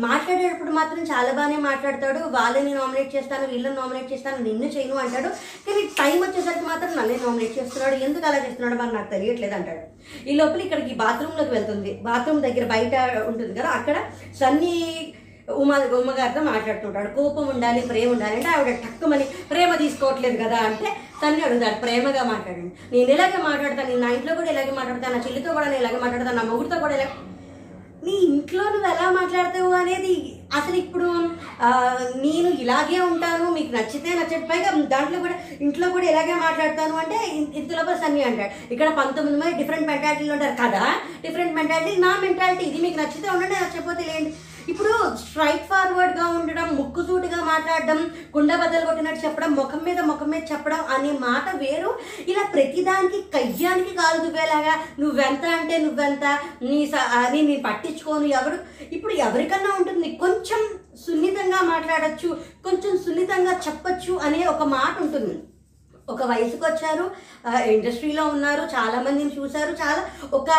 [0.00, 2.18] మాట్లాడేటప్పుడు మాత్రం చాలా బాగానే మాట్లాడతాడు.
[2.28, 5.30] వాళ్ళని నామినేట్ చేస్తాను వీళ్ళని నామినేట్ చేస్తాను నిన్ను చేయను అంటాడు.
[5.66, 7.96] కానీ టైం వచ్చేసరికి మాత్రం నన్నే నామినేట్ చేస్తున్నాడు.
[8.04, 9.82] ఎందుకు అలా చేస్తున్నాడు మరి నాకు తెలియట్లేదు అంటాడు.
[10.28, 11.92] ఈ లోపల ఇక్కడికి బాత్రూంలోకి వెళ్తుంది.
[12.02, 12.94] బాత్రూమ్ దగ్గర బయట
[13.26, 13.96] ఉంటుంది కదా అక్కడ
[14.40, 14.74] సన్నీ
[15.56, 17.08] ఉమా ఉమ్మగారితో మాట్లాడుతుంటాడు.
[17.16, 20.88] కోపం ఉండాలి ప్రేమ ఉండాలి అంటే ఆవిడ టక్కుమని ప్రేమ తీసుకోవట్లేదు కదా అంటే
[21.22, 25.52] తన్ని అడుగుతాడు ప్రేమగా మాట్లాడండి నేను ఇలాగే మాట్లాడతాను నేను నా ఇంట్లో కూడా ఇలాగే మాట్లాడతాను నా చెల్లితో
[25.52, 27.08] కూడా నేను ఇలాగే మాట్లాడతాను నా మొగుడితో కూడా ఇలా
[28.02, 29.70] నీ ఇంట్లో నువ్వు ఎలా మాట్లాడతావు?
[29.78, 30.12] అనేది
[30.58, 31.06] అసలు ఇప్పుడు
[32.22, 37.50] నేను ఇలాగే ఉంటాను మీకు నచ్చితే నచ్చటి పైగా దాంట్లో కూడా ఇంట్లో కూడా ఇలాగే మాట్లాడతాను అంటే ఇన్-
[37.54, 38.52] ఇంతలోపల సన్ని అంటాడు.
[38.74, 40.84] ఇక్కడ పంతొమ్మిది మంది డిఫరెంట్ మెంటాలిటీలు ఉంటారు కదా
[41.22, 44.32] డిఫరెంట్ మెంటాలిటీ నా మెంటాలిటీ ఇది మీకు నచ్చితే ఉండండి నచ్చకపోతే లేండి.
[44.68, 47.98] ఇప్పుడు స్ట్రైట్ ఫార్వర్డ్గా ఉండడం ముక్కుసూటిగా మాట్లాడడం
[48.32, 51.98] కుండ బద్దలు కొట్టినట్టు చెప్పడం ముఖం మీద ముఖం మీద చెప్పడం అనే మాట వేరు.
[52.28, 56.24] ఇలా ప్రతిదానికి కయ్యానికి కాలు దువ్వేలాగా నువ్వెంత అంటే నువ్వెంత
[56.62, 58.58] నీ స- ఆ, నీ పట్టించుకోను ఎవరు.
[58.92, 60.60] ఇప్పుడు ఎవరికన్నా ఉంటుంది కొంచెం
[61.06, 62.28] సున్నితంగా మాట్లాడచ్చు
[62.64, 65.36] కొంచెం సున్నితంగా చెప్పచ్చు అనే ఒక మాట ఉంటుంది.
[66.12, 67.06] ఒక వయసుకు వచ్చారు
[67.72, 70.02] ఇండస్ట్రీలో ఉన్నారు చాలా మందిని చూశారు చాలా
[70.38, 70.50] ఒక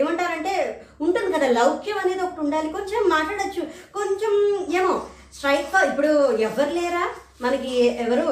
[0.00, 0.54] ఏమంటారంటే
[1.00, 2.68] ఉంటుంది కదా లౌక్యం అనేది ఒకటి ఉండాలి.
[2.76, 3.62] కొంచెం మాట్లాడొచ్చు.
[3.98, 4.34] కొంచెం
[4.80, 4.94] ఏమో
[5.36, 6.12] స్ట్రైక్ ఇప్పుడు
[6.48, 7.04] ఎవరు లేరా?
[7.42, 7.72] మనకి
[8.04, 8.24] ఎవరు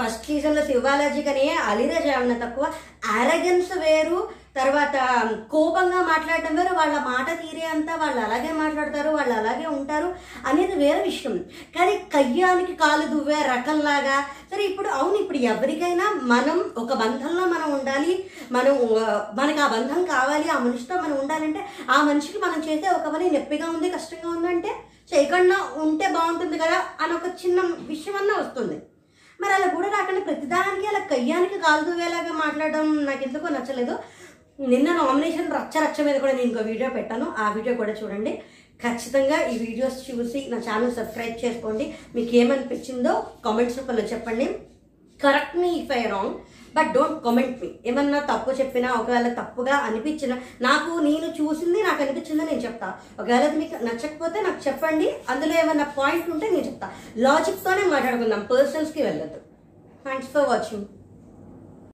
[0.00, 2.64] ఫస్ట్ సీజన్లో శివాలజీ కానీ అలీరాజ్ ఏమన్నా తక్కువ?
[3.18, 4.18] ఆరగన్స్ వేరు
[4.56, 4.96] తర్వాత
[5.52, 10.08] కోపంగా మాట్లాడటం వేరు వాళ్ళ మాట తీరే అంతా వాళ్ళు అలాగే మాట్లాడతారు వాళ్ళు అలాగే ఉంటారు
[10.46, 11.34] అనేది వేరే విషయం.
[11.76, 14.16] కానీ కయ్యానికి కాలు దువ్వే రకంలాగా
[14.50, 18.14] సరే ఇప్పుడు అవును ఇప్పుడు ఎవరికైనా మనం ఒక బంధంలో మనం ఉండాలి
[18.50, 21.60] మనం మనకు మనకి ఆ బంధం కావాలి ఆ మనిషితో మనం ఉండాలంటే
[21.90, 24.70] ఆ మనిషికి మనం చేసే ఒక పని నొప్పిగా ఉంది కష్టంగా ఉందంటే
[25.12, 27.58] చేయకుండా ఉంటే బాగుంటుంది కదా అని ఒక చిన్న
[27.88, 28.76] విషయం అన్నా వస్తుంది.
[29.40, 33.94] మరి అలా కూడా రాకుండా ప్రతిదానికి అలా కయ్యానికి కాలు దువ్వేలాగా మాట్లాడడం నాకు ఎందుకో నచ్చలేదు.
[34.58, 37.26] నిన్న నామినేషన్ రచ్చ రచ్చ మీద కూడా నేను ఇంకో వీడియో పెట్టాను.
[37.38, 38.32] ఆ వీడియో కూడా చూడండి.
[38.84, 41.84] ఖచ్చితంగా ఈ వీడియోస్ చూసి నా ఛానల్ సబ్స్క్రైబ్ చేసుకోండి.
[42.14, 43.12] మీకు ఏమనిపించిందో
[43.44, 44.46] కామెంట్స్ రూపంలో చెప్పండి.
[45.22, 46.34] Correct me if I wrong
[46.76, 50.32] but don't comment me ఏమన్నా తప్పు చెప్పినా ఒకవేళ తప్పుగా అనిపించిన
[50.68, 52.88] నాకు నేను చూసింది నాకు అనిపించిందో నేను చెప్తా.
[53.20, 55.08] ఒకవేళ అది మీకు నచ్చకపోతే నాకు చెప్పండి.
[55.32, 56.88] అందులో ఏమన్నా పాయింట్ ఉంటే నేను చెప్తా.
[57.26, 58.42] లాజిక్తోనే మాట్లాడుకుందాం.
[58.52, 59.40] పర్సన్స్కి వెళ్ళదు
[60.06, 60.86] థ్యాంక్స్ ఫర్ వాచింగ్